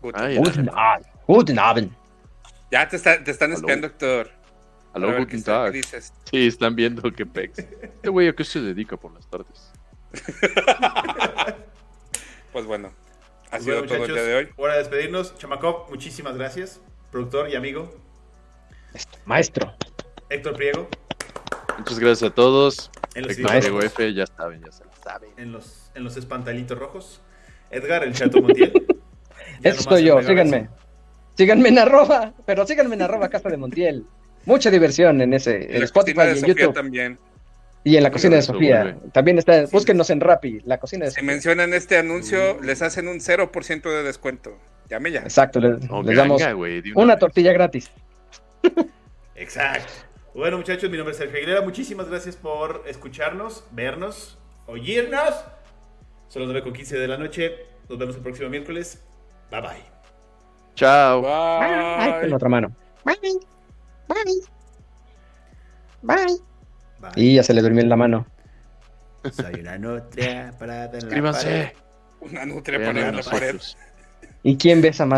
good. 0.00 0.14
Ay, 0.16 0.36
Guten 0.36 0.70
Abend. 0.72 1.06
Guten 1.26 1.58
Abend. 1.58 1.92
Ya 2.70 2.88
te, 2.88 2.96
está- 2.96 3.22
te 3.24 3.30
están 3.32 3.50
Aló. 3.50 3.58
espiando, 3.58 3.86
Héctor. 3.88 4.30
Aló, 4.92 5.08
guten 5.08 5.26
¿qué 5.26 5.36
está- 5.36 5.64
Tag. 5.72 5.74
Sí, 6.30 6.46
están 6.46 6.76
viendo 6.76 7.02
que 7.12 7.26
pex. 7.26 7.58
Este 7.58 8.08
güey, 8.08 8.28
¿a 8.28 8.32
qué 8.32 8.44
se 8.44 8.60
dedica 8.60 8.96
por 8.96 9.12
las 9.12 9.26
tardes? 9.28 9.72
Pues 12.52 12.64
bueno, 12.64 12.90
ha 13.48 13.50
Pues 13.50 13.64
sido 13.64 13.78
bueno, 13.80 13.92
todo 13.92 14.04
el 14.06 14.12
día 14.14 14.22
de 14.22 14.34
hoy. 14.34 14.48
Hora 14.56 14.72
de 14.74 14.78
despedirnos. 14.78 15.36
Chamacop, 15.36 15.90
muchísimas 15.90 16.36
gracias. 16.38 16.80
Productor 17.12 17.50
y 17.50 17.54
amigo. 17.56 17.94
Maestro. 19.26 19.74
Héctor 20.28 20.54
Priego. 20.54 20.88
Muchas 21.78 21.98
gracias 21.98 22.30
a 22.30 22.34
todos. 22.34 22.90
En 23.14 23.22
los, 23.26 23.38
Héctor. 23.38 23.60
Diego 23.60 23.80
F, 23.82 24.14
ya 24.14 24.26
saben, 24.26 24.62
ya 24.64 24.72
se 24.72 24.84
la 24.84 24.90
saben. 25.02 25.30
en 25.36 25.52
los, 25.52 25.90
en 25.94 26.04
los 26.04 26.16
espantalitos 26.16 26.78
rojos. 26.78 27.20
Edgar, 27.70 28.02
el 28.04 28.12
chato 28.14 28.40
Montiel. 28.40 28.72
Eso 29.62 29.80
estoy 29.80 30.04
yo, 30.04 30.20
síganme. 30.22 30.68
Síganme 31.36 31.68
en 31.68 31.78
arroba, 31.78 32.32
pero 32.46 32.66
síganme 32.66 32.94
en 32.94 33.02
arroba 33.02 33.28
Casa 33.28 33.48
de 33.48 33.56
Montiel. 33.56 34.04
Mucha 34.46 34.70
diversión 34.70 35.20
en 35.20 35.34
ese, 35.34 35.64
En 35.70 35.76
en 35.76 35.82
Spotify 35.82 36.20
y 36.20 36.24
de 36.24 36.30
en 36.30 36.36
Sofía 36.36 36.54
YouTube. 36.54 36.74
también. 36.74 37.18
Y 37.84 37.96
en 37.96 38.02
la 38.02 38.10
cocina 38.10 38.36
de 38.36 38.42
Sofía. 38.42 38.82
vuelve. 38.82 38.98
También 39.12 39.38
está, 39.38 39.66
búsquenos 39.66 40.10
en 40.10 40.20
Rappi, 40.20 40.60
la 40.64 40.78
cocina 40.78 41.04
de 41.04 41.10
Si 41.10 41.16
Sofía. 41.16 41.26
mencionan 41.26 41.74
este 41.74 41.98
anuncio, 41.98 42.60
les 42.62 42.82
hacen 42.82 43.06
un 43.08 43.20
0% 43.20 43.82
de 43.90 44.02
descuento. 44.02 44.56
Llame 44.88 45.12
ya. 45.12 45.20
Exacto, 45.20 45.60
les, 45.60 45.76
O 45.90 46.02
les 46.02 46.16
damos 46.16 46.40
ganga, 46.40 46.54
de 46.54 46.92
una 46.94 47.14
vez. 47.14 47.20
tortilla 47.20 47.52
gratis. 47.52 47.90
Exacto. 49.34 49.92
Bueno, 50.36 50.58
muchachos, 50.58 50.90
mi 50.90 50.98
nombre 50.98 51.12
es 51.12 51.16
Sergio 51.16 51.38
Aguilera. 51.38 51.62
Muchísimas 51.62 52.10
gracias 52.10 52.36
por 52.36 52.82
escucharnos, 52.86 53.64
vernos, 53.70 54.36
oírnos. 54.66 55.34
Son 56.28 56.42
las 56.42 56.50
9 56.50 56.62
con 56.62 56.74
15 56.74 56.98
de 56.98 57.08
la 57.08 57.16
noche. 57.16 57.54
Nos 57.88 57.98
vemos 57.98 58.16
el 58.16 58.20
próximo 58.20 58.50
miércoles. 58.50 59.02
Bye 59.50 59.60
bye. 59.62 59.70
Chao. 60.74 61.22
Con 61.22 61.30
Bye. 62.20 62.28
la 62.28 62.36
otra 62.36 62.50
mano. 62.50 62.76
Bye. 66.02 66.36
Y 67.14 67.36
ya 67.36 67.42
se 67.42 67.54
le 67.54 67.62
durmió 67.62 67.80
en 67.80 67.88
la 67.88 67.96
mano. 67.96 68.26
Soy 69.32 69.60
una 69.60 69.78
nutria 69.78 70.54
parada 70.58 70.84
en 70.84 70.92
la 70.92 71.00
Suscríbanse. 71.00 71.72
Una 72.20 72.44
nutria 72.44 72.76
Vean 72.76 72.94
para 72.94 73.06
a 73.06 73.08
en 73.08 73.16
la 73.16 73.22
pared. 73.22 73.54
nosotros. 73.54 73.78
¿Y 74.42 74.58
quién 74.58 74.82
besa 74.82 75.06
más 75.06 75.14